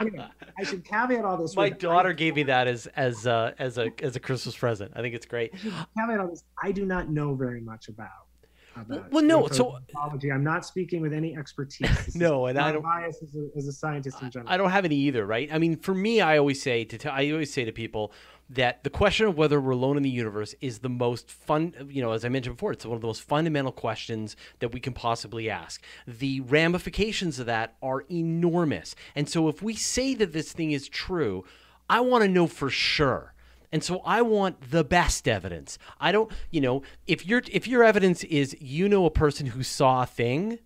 anyway, 0.00 0.26
I 0.58 0.64
should 0.64 0.82
caveat 0.84 1.24
all 1.24 1.36
this. 1.36 1.54
My 1.54 1.68
daughter 1.68 2.14
gave 2.14 2.36
me 2.36 2.44
that 2.44 2.68
as 2.68 2.86
as 2.96 3.26
uh, 3.26 3.52
as 3.58 3.76
a 3.76 3.90
as 4.02 4.16
a 4.16 4.20
Christmas 4.20 4.56
present. 4.56 4.92
I 4.96 5.02
think 5.02 5.14
it's 5.14 5.26
great. 5.26 5.52
I 5.54 5.86
caveat 5.98 6.20
all 6.20 6.28
this. 6.28 6.44
I 6.62 6.72
do 6.72 6.86
not 6.86 7.10
know 7.10 7.34
very 7.34 7.60
much 7.60 7.88
about. 7.88 8.29
About 8.76 9.10
Well, 9.12 9.24
no, 9.24 9.48
so-. 9.48 9.78
I'm 9.96 10.44
not 10.44 10.64
speaking 10.64 11.00
with 11.00 11.12
any 11.12 11.36
expertise. 11.36 12.14
No, 12.14 12.46
and 12.46 12.58
I 12.58 12.72
don't- 12.72 12.82
bias 12.82 13.22
as 13.22 13.34
a, 13.34 13.48
as 13.56 13.66
a 13.66 13.72
scientist 13.72 14.20
in 14.22 14.30
general. 14.30 14.52
I 14.52 14.56
don't 14.56 14.70
have 14.70 14.84
any 14.84 14.96
either, 14.96 15.26
right? 15.26 15.48
I 15.52 15.58
mean, 15.58 15.76
for 15.76 15.94
me, 15.94 16.20
I 16.20 16.38
always 16.38 16.60
say 16.62 16.84
to 16.84 16.98
tell, 16.98 17.12
I 17.12 17.30
always 17.30 17.52
say 17.52 17.64
to 17.64 17.72
people 17.72 18.12
that 18.48 18.82
the 18.82 18.90
question 18.90 19.26
of 19.26 19.36
whether 19.38 19.60
we're 19.60 19.70
alone 19.70 19.96
in 19.96 20.02
the 20.02 20.10
universe 20.10 20.54
is 20.60 20.80
the 20.80 20.88
most 20.88 21.30
fun. 21.30 21.72
You 21.88 22.02
know, 22.02 22.12
as 22.12 22.24
I 22.24 22.28
mentioned 22.28 22.56
before, 22.56 22.72
it's 22.72 22.84
one 22.84 22.96
of 22.96 23.00
the 23.00 23.06
most 23.06 23.22
fundamental 23.22 23.72
questions 23.72 24.34
that 24.58 24.72
we 24.72 24.80
can 24.80 24.92
possibly 24.92 25.48
ask. 25.48 25.82
The 26.06 26.40
ramifications 26.40 27.38
of 27.38 27.46
that 27.46 27.76
are 27.82 28.04
enormous, 28.10 28.94
and 29.14 29.28
so 29.28 29.48
if 29.48 29.62
we 29.62 29.74
say 29.74 30.14
that 30.14 30.32
this 30.32 30.52
thing 30.52 30.72
is 30.72 30.88
true, 30.88 31.44
I 31.88 32.00
want 32.00 32.22
to 32.24 32.28
know 32.28 32.46
for 32.46 32.70
sure. 32.70 33.34
And 33.72 33.84
so 33.84 34.00
I 34.04 34.22
want 34.22 34.70
the 34.70 34.82
best 34.82 35.28
evidence. 35.28 35.78
I 36.00 36.10
don't, 36.12 36.30
you 36.50 36.60
know, 36.60 36.82
if 37.06 37.24
your 37.26 37.42
if 37.50 37.68
your 37.68 37.84
evidence 37.84 38.24
is 38.24 38.56
you 38.60 38.88
know 38.88 39.06
a 39.06 39.10
person 39.10 39.46
who 39.46 39.62
saw 39.62 40.02
a 40.02 40.06
thing, 40.06 40.58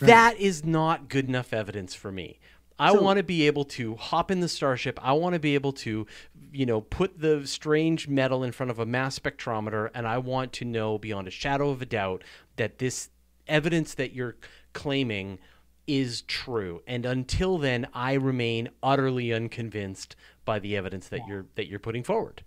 that 0.00 0.36
is 0.38 0.64
not 0.64 1.08
good 1.08 1.28
enough 1.28 1.52
evidence 1.52 1.94
for 1.94 2.10
me. 2.10 2.40
I 2.78 2.92
So- 2.92 3.00
want 3.00 3.18
to 3.18 3.22
be 3.22 3.46
able 3.46 3.64
to 3.64 3.94
hop 3.96 4.30
in 4.30 4.40
the 4.40 4.48
starship. 4.48 4.98
I 5.02 5.12
want 5.12 5.32
to 5.34 5.38
be 5.38 5.54
able 5.54 5.72
to, 5.74 6.06
you 6.52 6.66
know, 6.66 6.82
put 6.82 7.20
the 7.20 7.46
strange 7.46 8.06
metal 8.06 8.42
in 8.44 8.52
front 8.52 8.70
of 8.70 8.78
a 8.78 8.84
mass 8.84 9.18
spectrometer, 9.18 9.90
and 9.94 10.06
I 10.06 10.18
want 10.18 10.52
to 10.54 10.64
know 10.64 10.98
beyond 10.98 11.26
a 11.28 11.30
shadow 11.30 11.70
of 11.70 11.80
a 11.80 11.86
doubt 11.86 12.22
that 12.56 12.78
this 12.78 13.08
evidence 13.46 13.94
that 13.94 14.12
you're 14.12 14.36
claiming 14.74 15.38
is 15.86 16.22
true. 16.22 16.82
And 16.86 17.06
until 17.06 17.56
then, 17.58 17.86
I 17.94 18.14
remain 18.14 18.68
utterly 18.82 19.32
unconvinced 19.32 20.16
by 20.46 20.58
the 20.60 20.76
evidence 20.76 21.08
that 21.08 21.20
you're 21.28 21.44
that 21.56 21.68
you're 21.68 21.78
putting 21.78 22.02
forward. 22.02 22.42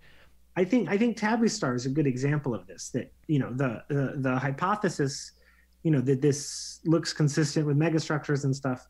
I 0.56 0.64
think 0.64 0.88
I 0.88 0.98
think 0.98 1.16
Tabby 1.16 1.48
Star 1.48 1.74
is 1.76 1.86
a 1.86 1.90
good 1.90 2.08
example 2.08 2.54
of 2.54 2.66
this. 2.66 2.88
That 2.90 3.12
you 3.28 3.38
know 3.38 3.52
the 3.52 3.84
the, 3.88 4.14
the 4.16 4.36
hypothesis, 4.36 5.32
you 5.84 5.92
know 5.92 6.00
that 6.00 6.20
this 6.20 6.80
looks 6.84 7.12
consistent 7.12 7.66
with 7.66 7.78
megastructures 7.78 8.42
and 8.42 8.56
stuff. 8.56 8.88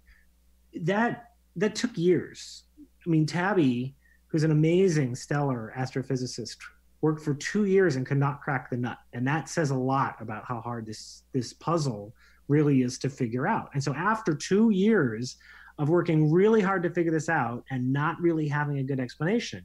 That 0.82 1.32
that 1.56 1.74
took 1.74 1.98
years. 1.98 2.64
I 3.06 3.10
mean, 3.10 3.26
Tabby, 3.26 3.94
who's 4.28 4.44
an 4.44 4.52
amazing 4.52 5.14
stellar 5.14 5.74
astrophysicist, 5.76 6.56
worked 7.02 7.22
for 7.22 7.34
two 7.34 7.66
years 7.66 7.96
and 7.96 8.06
could 8.06 8.18
not 8.18 8.40
crack 8.40 8.70
the 8.70 8.76
nut, 8.76 8.98
and 9.12 9.26
that 9.26 9.50
says 9.50 9.70
a 9.70 9.76
lot 9.76 10.16
about 10.20 10.44
how 10.46 10.60
hard 10.62 10.86
this 10.86 11.24
this 11.32 11.52
puzzle 11.52 12.14
really 12.48 12.82
is 12.82 12.98
to 12.98 13.10
figure 13.10 13.46
out. 13.46 13.70
And 13.74 13.84
so 13.84 13.94
after 13.94 14.34
two 14.34 14.70
years 14.70 15.36
of 15.80 15.88
working 15.88 16.30
really 16.30 16.60
hard 16.60 16.84
to 16.84 16.90
figure 16.90 17.10
this 17.10 17.28
out 17.28 17.64
and 17.70 17.92
not 17.92 18.20
really 18.20 18.46
having 18.46 18.78
a 18.78 18.82
good 18.84 19.00
explanation 19.00 19.64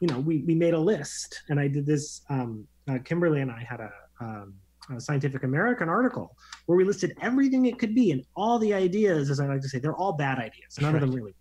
you 0.00 0.08
know, 0.08 0.18
we, 0.20 0.42
we 0.46 0.54
made 0.54 0.74
a 0.74 0.78
list 0.78 1.42
and 1.48 1.58
I 1.58 1.68
did 1.68 1.86
this, 1.86 2.22
um, 2.30 2.66
uh, 2.88 2.98
Kimberly 3.04 3.40
and 3.40 3.50
I 3.50 3.66
had 3.68 3.80
a, 3.80 3.90
um, 4.20 4.54
a 4.94 5.00
Scientific 5.00 5.42
American 5.42 5.88
article 5.88 6.36
where 6.66 6.76
we 6.76 6.84
listed 6.84 7.16
everything 7.20 7.66
it 7.66 7.78
could 7.78 7.94
be 7.94 8.12
and 8.12 8.22
all 8.36 8.58
the 8.58 8.72
ideas, 8.72 9.30
as 9.30 9.40
I 9.40 9.46
like 9.46 9.60
to 9.62 9.68
say, 9.68 9.78
they're 9.78 9.96
all 9.96 10.12
bad 10.12 10.38
ideas. 10.38 10.78
None 10.80 10.94
of 10.94 11.00
them 11.00 11.12
really. 11.12 11.34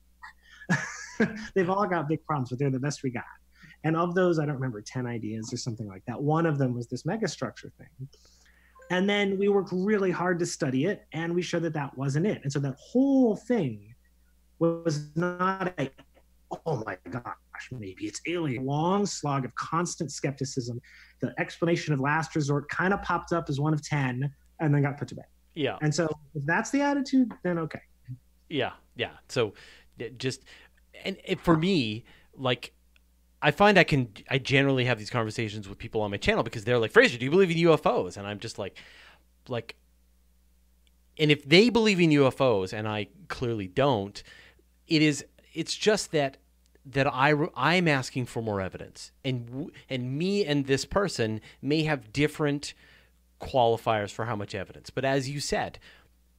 They've 1.56 1.70
all 1.70 1.88
got 1.88 2.08
big 2.08 2.24
problems, 2.26 2.50
but 2.50 2.60
they're 2.60 2.70
the 2.70 2.80
best 2.80 3.04
we 3.04 3.10
got. 3.10 3.24
And 3.84 3.96
of 3.96 4.16
those, 4.16 4.40
I 4.40 4.46
don't 4.46 4.56
remember 4.56 4.82
10 4.82 5.06
ideas 5.06 5.54
or 5.54 5.58
something 5.58 5.88
like 5.88 6.04
that. 6.08 6.22
One 6.22 6.46
of 6.46 6.58
them 6.58 6.74
was 6.74 6.88
this 6.88 7.04
megastructure 7.04 7.72
thing. 7.78 8.10
And 8.90 9.10
then 9.10 9.38
we 9.38 9.50
worked 9.50 9.70
really 9.72 10.12
hard 10.12 10.40
to 10.40 10.46
study 10.46 10.86
it 10.86 11.06
and 11.14 11.34
we 11.34 11.42
showed 11.42 11.64
that 11.64 11.74
that 11.74 11.98
wasn't 11.98 12.26
it. 12.26 12.42
And 12.44 12.52
so 12.52 12.60
that 12.60 12.76
whole 12.80 13.36
thing 13.36 13.94
was 14.60 15.10
not 15.16 15.74
a, 15.80 15.90
oh 16.66 16.84
my 16.86 16.98
gosh, 17.10 17.36
maybe 17.72 18.06
it's 18.06 18.22
alien. 18.28 18.66
Long 18.66 19.06
slog 19.06 19.46
of 19.46 19.54
constant 19.56 20.12
skepticism. 20.12 20.82
The 21.20 21.34
explanation 21.40 21.94
of 21.94 22.00
last 22.00 22.36
resort 22.36 22.70
kind 22.70 22.94
of 22.94 23.02
popped 23.02 23.34
up 23.34 23.50
as 23.50 23.60
one 23.60 23.74
of 23.74 23.82
10 23.82 24.32
and 24.60 24.74
then 24.74 24.82
got 24.82 24.98
put 24.98 25.08
to 25.10 25.16
bed. 25.16 25.26
Yeah. 25.54 25.78
And 25.82 25.94
so 25.94 26.08
if 26.36 26.46
that's 26.46 26.70
the 26.70 26.82
attitude, 26.82 27.32
then 27.44 27.58
okay. 27.60 27.82
Yeah, 28.50 28.74
yeah. 28.96 29.12
So 29.28 29.54
just 30.18 30.44
and 31.04 31.18
it, 31.26 31.40
for 31.40 31.58
me, 31.58 32.06
like 32.36 32.74
I 33.42 33.52
find 33.52 33.78
I 33.78 33.84
can 33.84 34.10
I 34.30 34.38
generally 34.38 34.86
have 34.86 35.00
these 35.00 35.10
conversations 35.10 35.68
with 35.68 35.78
people 35.78 36.02
on 36.02 36.12
my 36.12 36.18
channel 36.18 36.44
because 36.44 36.64
they're 36.64 36.80
like, 36.80 36.92
Fraser, 36.92 37.18
do 37.18 37.26
you 37.26 37.32
believe 37.32 37.52
in 37.52 37.58
UFOs? 37.58 38.18
And 38.18 38.28
I'm 38.28 38.40
just 38.40 38.58
like, 38.58 38.78
like, 39.48 39.76
and 41.18 41.32
if 41.32 41.44
they 41.48 41.70
believe 41.70 42.00
in 42.00 42.12
UFOs 42.12 42.74
and 42.74 42.88
I 42.88 43.08
clearly 43.28 43.68
don't, 43.68 44.22
it 44.88 45.02
is 45.02 45.26
it's 45.54 45.76
just 45.76 46.12
that 46.12 46.38
that 46.86 47.08
I 47.08 47.34
I'm 47.56 47.88
asking 47.88 48.28
for 48.28 48.42
more 48.42 48.62
evidence, 48.62 49.12
and 49.26 49.72
and 49.90 50.18
me 50.18 50.46
and 50.46 50.66
this 50.66 50.86
person 50.86 51.42
may 51.62 51.84
have 51.84 52.14
different 52.14 52.74
qualifiers 53.42 54.12
for 54.12 54.26
how 54.26 54.36
much 54.36 54.56
evidence. 54.56 54.90
But 54.90 55.06
as 55.06 55.30
you 55.30 55.40
said, 55.40 55.80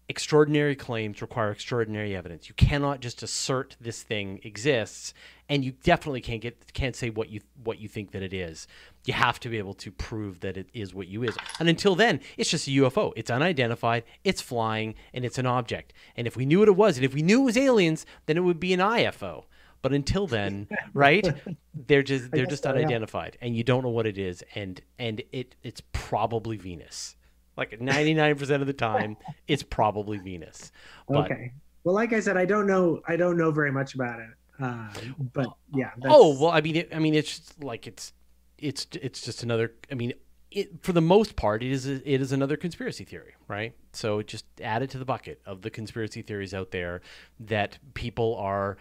extraordinary 0.08 0.74
claims 0.74 1.20
require 1.20 1.50
extraordinary 1.50 2.16
evidence. 2.16 2.48
You 2.48 2.54
cannot 2.54 3.00
just 3.00 3.22
assert 3.22 3.76
this 3.80 4.02
thing 4.02 4.40
exists, 4.42 5.12
and 5.48 5.64
you 5.64 5.72
definitely 5.72 6.22
can't 6.22 6.40
get 6.40 6.72
can't 6.72 6.96
say 6.96 7.10
what 7.10 7.28
you 7.28 7.40
what 7.62 7.78
you 7.78 7.88
think 7.88 8.12
that 8.12 8.22
it 8.22 8.32
is. 8.32 8.66
You 9.08 9.14
have 9.14 9.40
to 9.40 9.48
be 9.48 9.56
able 9.56 9.72
to 9.72 9.90
prove 9.90 10.40
that 10.40 10.58
it 10.58 10.68
is 10.74 10.94
what 10.94 11.08
you 11.08 11.22
is. 11.22 11.34
And 11.58 11.66
until 11.66 11.94
then, 11.94 12.20
it's 12.36 12.50
just 12.50 12.68
a 12.68 12.72
UFO. 12.72 13.14
It's 13.16 13.30
unidentified. 13.30 14.04
It's 14.22 14.42
flying, 14.42 14.96
and 15.14 15.24
it's 15.24 15.38
an 15.38 15.46
object. 15.46 15.94
And 16.14 16.26
if 16.26 16.36
we 16.36 16.44
knew 16.44 16.58
what 16.58 16.68
it 16.68 16.76
was, 16.76 16.98
and 16.98 17.06
if 17.06 17.14
we 17.14 17.22
knew 17.22 17.40
it 17.40 17.44
was 17.44 17.56
aliens, 17.56 18.04
then 18.26 18.36
it 18.36 18.40
would 18.40 18.60
be 18.60 18.74
an 18.74 18.80
IFO. 18.80 19.44
But 19.80 19.94
until 19.94 20.26
then, 20.26 20.68
right? 20.92 21.26
They're 21.74 22.02
just 22.02 22.30
they're 22.32 22.44
just 22.44 22.66
unidentified, 22.66 23.38
and 23.40 23.56
you 23.56 23.64
don't 23.64 23.82
know 23.82 23.88
what 23.88 24.06
it 24.06 24.18
is, 24.18 24.44
and 24.54 24.78
and 24.98 25.22
it 25.32 25.56
it's 25.62 25.80
probably 25.92 26.58
Venus. 26.58 27.16
Like 27.56 27.80
ninety 27.80 28.12
nine 28.12 28.36
percent 28.36 28.60
of 28.60 28.66
the 28.66 28.74
time, 28.74 29.16
it's 29.48 29.62
probably 29.62 30.18
Venus. 30.18 30.70
But, 31.08 31.32
okay. 31.32 31.52
Well, 31.82 31.94
like 31.94 32.12
I 32.12 32.20
said, 32.20 32.36
I 32.36 32.44
don't 32.44 32.66
know. 32.66 33.00
I 33.08 33.16
don't 33.16 33.38
know 33.38 33.52
very 33.52 33.72
much 33.72 33.94
about 33.94 34.20
it. 34.20 34.28
Uh, 34.60 34.88
but 35.32 35.48
yeah. 35.72 35.92
Oh 36.04 36.38
well, 36.38 36.50
I 36.50 36.60
mean, 36.60 36.76
it, 36.76 36.90
I 36.94 36.98
mean, 36.98 37.14
it's 37.14 37.38
just 37.38 37.64
like 37.64 37.86
it's 37.86 38.12
it's 38.58 38.86
it's 39.00 39.20
just 39.22 39.42
another. 39.42 39.72
I 39.90 39.94
mean, 39.94 40.12
it, 40.50 40.82
for 40.82 40.92
the 40.92 41.00
most 41.00 41.36
part, 41.36 41.62
it 41.62 41.70
is 41.70 41.86
it 41.86 42.02
is 42.04 42.32
another 42.32 42.56
conspiracy 42.56 43.04
theory, 43.04 43.34
right? 43.46 43.74
So 43.92 44.22
just 44.22 44.44
add 44.62 44.82
it 44.82 44.90
to 44.90 44.98
the 44.98 45.04
bucket 45.04 45.40
of 45.46 45.62
the 45.62 45.70
conspiracy 45.70 46.22
theories 46.22 46.54
out 46.54 46.70
there 46.70 47.00
that 47.40 47.78
people 47.94 48.36
are 48.36 48.76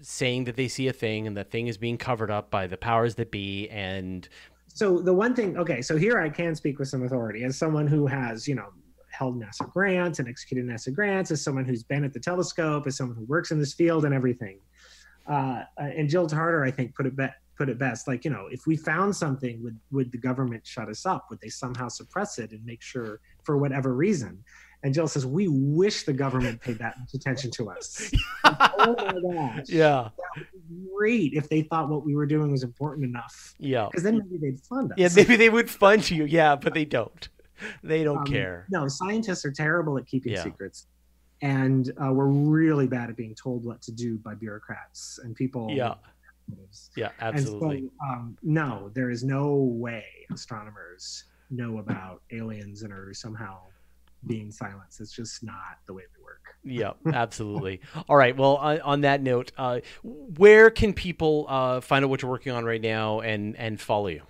saying 0.00 0.44
that 0.44 0.56
they 0.56 0.68
see 0.68 0.88
a 0.88 0.92
thing 0.92 1.26
and 1.26 1.36
the 1.36 1.44
thing 1.44 1.68
is 1.68 1.78
being 1.78 1.96
covered 1.96 2.30
up 2.30 2.50
by 2.50 2.66
the 2.66 2.76
powers 2.76 3.14
that 3.14 3.30
be 3.30 3.68
and 3.70 4.28
so 4.68 4.98
the 4.98 5.12
one 5.12 5.34
thing 5.34 5.56
okay 5.56 5.80
so 5.80 5.96
here 5.96 6.18
i 6.18 6.28
can 6.28 6.54
speak 6.54 6.78
with 6.78 6.88
some 6.88 7.02
authority 7.02 7.44
as 7.44 7.56
someone 7.56 7.86
who 7.86 8.06
has 8.06 8.46
you 8.46 8.54
know 8.54 8.68
held 9.10 9.40
nasa 9.40 9.70
grants 9.72 10.18
and 10.18 10.28
executed 10.28 10.66
nasa 10.66 10.92
grants 10.92 11.30
as 11.30 11.42
someone 11.42 11.64
who's 11.64 11.82
been 11.82 12.04
at 12.04 12.12
the 12.12 12.20
telescope 12.20 12.86
as 12.86 12.96
someone 12.96 13.16
who 13.16 13.24
works 13.24 13.50
in 13.50 13.58
this 13.58 13.72
field 13.72 14.04
and 14.04 14.12
everything 14.12 14.58
uh, 15.28 15.62
and 15.78 16.10
jill 16.10 16.26
tarter 16.26 16.62
i 16.62 16.70
think 16.70 16.94
put 16.94 17.06
it 17.06 17.16
be- 17.16 17.26
put 17.56 17.68
it 17.68 17.78
best 17.78 18.06
like 18.06 18.24
you 18.24 18.30
know 18.30 18.48
if 18.50 18.66
we 18.66 18.76
found 18.76 19.14
something 19.14 19.62
would 19.62 19.78
would 19.90 20.12
the 20.12 20.18
government 20.18 20.66
shut 20.66 20.88
us 20.88 21.06
up 21.06 21.26
would 21.30 21.40
they 21.40 21.48
somehow 21.48 21.88
suppress 21.88 22.38
it 22.38 22.50
and 22.52 22.64
make 22.64 22.82
sure 22.82 23.20
for 23.42 23.56
whatever 23.56 23.94
reason 23.94 24.42
and 24.82 24.94
Jill 24.94 25.08
says, 25.08 25.26
"We 25.26 25.48
wish 25.48 26.04
the 26.04 26.12
government 26.12 26.60
paid 26.60 26.78
that 26.78 26.98
much 26.98 27.14
attention 27.14 27.50
to 27.52 27.70
us." 27.70 28.12
oh 28.44 28.94
my 28.98 29.34
gosh! 29.34 29.68
Yeah, 29.68 30.10
great 30.94 31.32
if 31.34 31.48
they 31.48 31.62
thought 31.62 31.88
what 31.88 32.04
we 32.04 32.14
were 32.14 32.26
doing 32.26 32.52
was 32.52 32.62
important 32.62 33.04
enough. 33.04 33.54
Yeah, 33.58 33.86
because 33.90 34.04
then 34.04 34.18
maybe 34.18 34.38
they'd 34.38 34.60
fund 34.60 34.92
us. 34.92 34.98
Yeah, 34.98 35.08
maybe 35.14 35.36
they 35.36 35.48
would 35.48 35.70
fund 35.70 36.08
you. 36.08 36.24
Yeah, 36.24 36.56
but 36.56 36.74
they 36.74 36.84
don't. 36.84 37.28
They 37.82 38.04
don't 38.04 38.18
um, 38.18 38.26
care. 38.26 38.66
No, 38.70 38.86
scientists 38.86 39.44
are 39.44 39.50
terrible 39.50 39.96
at 39.98 40.06
keeping 40.06 40.32
yeah. 40.32 40.44
secrets, 40.44 40.86
and 41.42 41.90
uh, 42.00 42.12
we're 42.12 42.26
really 42.26 42.86
bad 42.86 43.10
at 43.10 43.16
being 43.16 43.34
told 43.34 43.64
what 43.64 43.80
to 43.82 43.92
do 43.92 44.18
by 44.18 44.34
bureaucrats 44.34 45.18
and 45.22 45.34
people. 45.34 45.70
Yeah. 45.70 45.94
Yeah, 46.96 47.10
absolutely. 47.20 47.90
So, 48.00 48.06
um, 48.08 48.36
no, 48.42 48.90
there 48.94 49.10
is 49.10 49.24
no 49.24 49.54
way 49.54 50.06
astronomers 50.32 51.24
know 51.50 51.78
about 51.78 52.22
aliens 52.32 52.82
and 52.82 52.92
are 52.92 53.12
somehow 53.12 53.58
being 54.26 54.50
silenced. 54.50 55.00
It's 55.00 55.12
just 55.12 55.44
not 55.44 55.78
the 55.86 55.94
way 55.94 56.02
we 56.16 56.24
work. 56.24 56.42
yeah, 56.64 57.14
absolutely. 57.14 57.80
All 58.08 58.16
Wright. 58.16 58.36
Well, 58.36 58.56
on, 58.56 58.80
on 58.80 59.00
that 59.02 59.22
note, 59.22 59.52
uh, 59.56 59.80
where 60.02 60.70
can 60.70 60.92
people 60.92 61.46
uh, 61.48 61.80
find 61.80 62.04
out 62.04 62.10
what 62.10 62.22
you're 62.22 62.30
working 62.30 62.52
on 62.52 62.64
right 62.64 62.80
now 62.80 63.20
and 63.20 63.56
and 63.56 63.80
follow 63.80 64.08
you? 64.08 64.22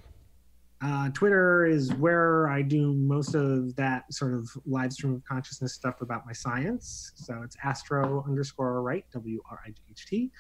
Uh, 0.83 1.09
Twitter 1.11 1.65
is 1.65 1.95
where 1.95 2.49
I 2.49 2.61
do 2.61 2.93
most 2.93 3.35
of 3.35 3.75
that 3.77 4.13
sort 4.13 4.35
of 4.35 4.49
live 4.67 4.93
stream 4.93 5.15
of 5.15 5.25
consciousness 5.25 5.73
stuff 5.73 6.03
about 6.03 6.27
my 6.27 6.33
science. 6.35 7.13
So 7.15 7.41
it's 7.43 7.57
astro 7.65 8.23
underscore 8.29 8.83
right, 8.83 9.05
W 9.13 9.41
R 9.51 9.61
I 9.67 9.71
G 9.71 9.77
H 9.91 10.07
T. 10.07 10.31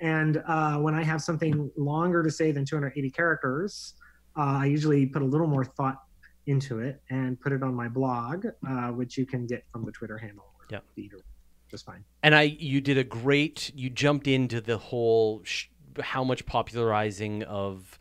And 0.00 0.42
uh, 0.46 0.78
when 0.78 0.94
I 0.94 1.02
have 1.02 1.20
something 1.20 1.70
longer 1.76 2.22
to 2.22 2.30
say 2.30 2.52
than 2.52 2.64
280 2.64 3.10
characters, 3.10 3.94
uh, 4.36 4.60
I 4.60 4.66
usually 4.66 5.06
put 5.06 5.22
a 5.22 5.24
little 5.24 5.46
more 5.46 5.64
thought 5.64 6.02
into 6.46 6.80
it 6.80 7.00
and 7.10 7.40
put 7.40 7.52
it 7.52 7.62
on 7.62 7.74
my 7.74 7.88
blog, 7.88 8.46
uh, 8.68 8.88
which 8.88 9.18
you 9.18 9.26
can 9.26 9.46
get 9.46 9.64
from 9.72 9.84
the 9.84 9.92
Twitter 9.92 10.16
handle 10.16 10.52
or 10.58 10.80
feed, 10.94 11.12
or 11.12 11.20
just 11.70 11.84
fine. 11.84 12.04
And 12.22 12.34
I, 12.34 12.42
you 12.42 12.80
did 12.80 12.98
a 12.98 13.04
great. 13.04 13.72
You 13.74 13.90
jumped 13.90 14.26
into 14.26 14.60
the 14.60 14.78
whole 14.78 15.42
sh- 15.44 15.66
how 16.00 16.24
much 16.24 16.46
popularizing 16.46 17.42
of 17.44 17.98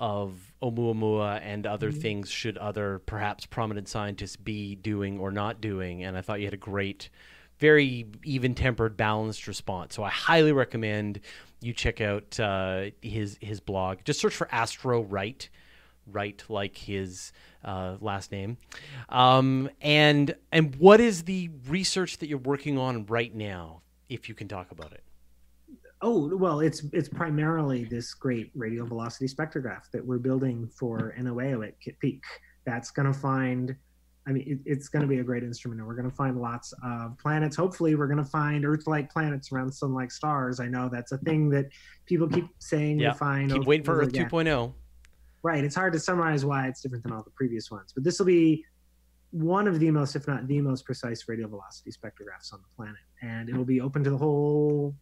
of 0.00 0.52
Oumuamua 0.62 1.40
and 1.42 1.66
other 1.66 1.90
mm-hmm. 1.90 2.00
things 2.00 2.30
should 2.30 2.58
other 2.58 2.98
perhaps 3.06 3.46
prominent 3.46 3.88
scientists 3.88 4.36
be 4.36 4.74
doing 4.74 5.18
or 5.18 5.30
not 5.30 5.60
doing. 5.60 6.02
And 6.02 6.16
I 6.16 6.20
thought 6.20 6.40
you 6.40 6.46
had 6.46 6.54
a 6.54 6.58
great, 6.58 7.10
very 7.64 8.04
even 8.24 8.54
tempered, 8.54 8.94
balanced 8.94 9.46
response. 9.46 9.94
So 9.94 10.02
I 10.02 10.10
highly 10.10 10.52
recommend 10.52 11.20
you 11.62 11.72
check 11.72 12.02
out 12.02 12.38
uh, 12.38 12.90
his 13.00 13.38
his 13.40 13.58
blog. 13.58 14.00
Just 14.04 14.20
search 14.20 14.34
for 14.34 14.46
Astro 14.52 15.00
Wright, 15.02 15.48
Wright 16.06 16.44
like 16.50 16.76
his 16.76 17.32
uh, 17.64 17.96
last 18.02 18.32
name. 18.32 18.58
Um, 19.08 19.70
and 19.80 20.34
and 20.52 20.76
what 20.76 21.00
is 21.00 21.22
the 21.22 21.48
research 21.66 22.18
that 22.18 22.28
you're 22.28 22.36
working 22.36 22.76
on 22.76 23.06
right 23.06 23.34
now, 23.34 23.80
if 24.10 24.28
you 24.28 24.34
can 24.34 24.46
talk 24.46 24.70
about 24.70 24.92
it? 24.92 25.02
Oh 26.02 26.36
well, 26.36 26.60
it's 26.60 26.82
it's 26.92 27.08
primarily 27.08 27.84
this 27.84 28.12
great 28.12 28.50
radial 28.54 28.86
velocity 28.86 29.26
spectrograph 29.26 29.90
that 29.94 30.04
we're 30.04 30.18
building 30.18 30.68
for 30.68 31.14
NOAO 31.18 31.66
at 31.66 31.80
Kitt 31.80 31.98
Peak. 31.98 32.24
That's 32.66 32.90
going 32.90 33.10
to 33.10 33.18
find. 33.18 33.74
I 34.26 34.32
mean, 34.32 34.44
it, 34.46 34.70
it's 34.70 34.88
going 34.88 35.02
to 35.02 35.08
be 35.08 35.18
a 35.18 35.24
great 35.24 35.42
instrument, 35.42 35.80
and 35.80 35.88
we're 35.88 35.96
going 35.96 36.08
to 36.08 36.16
find 36.16 36.40
lots 36.40 36.72
of 36.82 37.18
planets. 37.18 37.56
Hopefully, 37.56 37.94
we're 37.94 38.06
going 38.06 38.18
to 38.18 38.24
find 38.24 38.64
Earth-like 38.64 39.12
planets 39.12 39.52
around 39.52 39.72
sun-like 39.72 40.10
stars. 40.10 40.60
I 40.60 40.66
know 40.66 40.88
that's 40.90 41.12
a 41.12 41.18
thing 41.18 41.50
that 41.50 41.66
people 42.06 42.28
keep 42.28 42.46
saying 42.58 43.00
yeah. 43.00 43.12
we 43.12 43.18
find. 43.18 43.52
Keep 43.52 43.66
waiting 43.66 43.84
for 43.84 44.00
Earth 44.00 44.12
2.0 44.12 44.72
right 45.44 45.62
it's 45.62 45.76
hard 45.76 45.92
to 45.92 46.00
summarize 46.00 46.44
why 46.44 46.66
it's 46.66 46.80
different 46.80 47.04
than 47.04 47.12
all 47.12 47.22
the 47.22 47.30
previous 47.30 47.70
ones 47.70 47.92
but 47.94 48.02
this 48.02 48.18
will 48.18 48.26
be 48.26 48.64
one 49.30 49.68
of 49.68 49.78
the 49.78 49.90
most 49.90 50.16
if 50.16 50.26
not 50.26 50.44
the 50.48 50.60
most 50.60 50.84
precise 50.84 51.28
radial 51.28 51.48
velocity 51.48 51.92
spectrographs 51.92 52.52
on 52.52 52.60
the 52.60 52.76
planet 52.76 53.02
and 53.22 53.48
it 53.48 53.56
will 53.56 53.64
be 53.64 53.80
open 53.80 54.02
to 54.02 54.10
the 54.10 54.16
whole 54.16 54.92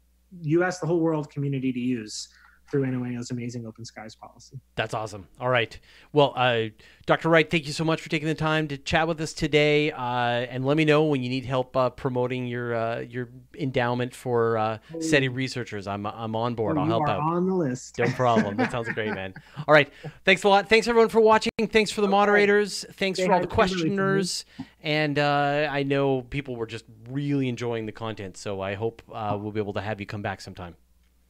us 0.44 0.78
the 0.78 0.86
whole 0.86 1.00
world 1.00 1.30
community 1.30 1.72
to 1.72 1.80
use 1.80 2.28
through 2.72 2.86
NOAO's 2.86 3.30
amazing 3.30 3.66
open 3.66 3.84
skies 3.84 4.14
policy. 4.14 4.58
That's 4.76 4.94
awesome. 4.94 5.28
All 5.38 5.50
right. 5.50 5.78
Well, 6.14 6.32
uh, 6.34 6.68
Dr. 7.04 7.28
Wright, 7.28 7.48
thank 7.48 7.66
you 7.66 7.72
so 7.74 7.84
much 7.84 8.00
for 8.00 8.08
taking 8.08 8.26
the 8.26 8.34
time 8.34 8.66
to 8.68 8.78
chat 8.78 9.06
with 9.06 9.20
us 9.20 9.34
today. 9.34 9.92
Uh, 9.92 10.00
and 10.00 10.64
let 10.64 10.78
me 10.78 10.86
know 10.86 11.04
when 11.04 11.22
you 11.22 11.28
need 11.28 11.44
help 11.44 11.76
uh, 11.76 11.90
promoting 11.90 12.46
your 12.46 12.74
uh, 12.74 13.00
your 13.00 13.28
endowment 13.58 14.14
for 14.14 14.56
uh, 14.56 14.78
SETI 15.00 15.28
researchers. 15.28 15.86
I'm 15.86 16.06
I'm 16.06 16.34
on 16.34 16.54
board. 16.54 16.78
Oh, 16.78 16.80
I'll 16.80 16.86
help 16.86 17.08
out. 17.10 17.20
On 17.20 17.46
the 17.46 17.54
list. 17.54 17.98
No 17.98 18.06
problem. 18.06 18.56
That 18.56 18.72
sounds 18.72 18.88
great, 18.88 19.12
man. 19.12 19.34
All 19.68 19.74
right. 19.74 19.92
Thanks 20.24 20.42
a 20.44 20.48
lot. 20.48 20.70
Thanks 20.70 20.88
everyone 20.88 21.10
for 21.10 21.20
watching. 21.20 21.52
Thanks 21.66 21.90
for 21.90 22.00
the 22.00 22.08
moderators. 22.08 22.86
Thanks 22.92 23.20
for 23.20 23.30
all 23.32 23.40
the 23.40 23.46
questioners. 23.46 24.46
And 24.80 25.18
uh, 25.18 25.68
I 25.70 25.82
know 25.82 26.22
people 26.22 26.56
were 26.56 26.66
just 26.66 26.86
really 27.10 27.48
enjoying 27.50 27.84
the 27.84 27.92
content, 27.92 28.38
so 28.38 28.62
I 28.62 28.74
hope 28.74 29.02
we'll 29.08 29.52
be 29.52 29.60
able 29.60 29.74
to 29.74 29.82
have 29.82 30.00
you 30.00 30.06
come 30.06 30.22
back 30.22 30.40
sometime. 30.40 30.74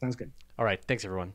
Sounds 0.03 0.17
good. 0.17 0.33
All 0.59 0.65
right. 0.65 0.83
Thanks, 0.85 1.05
everyone. 1.05 1.33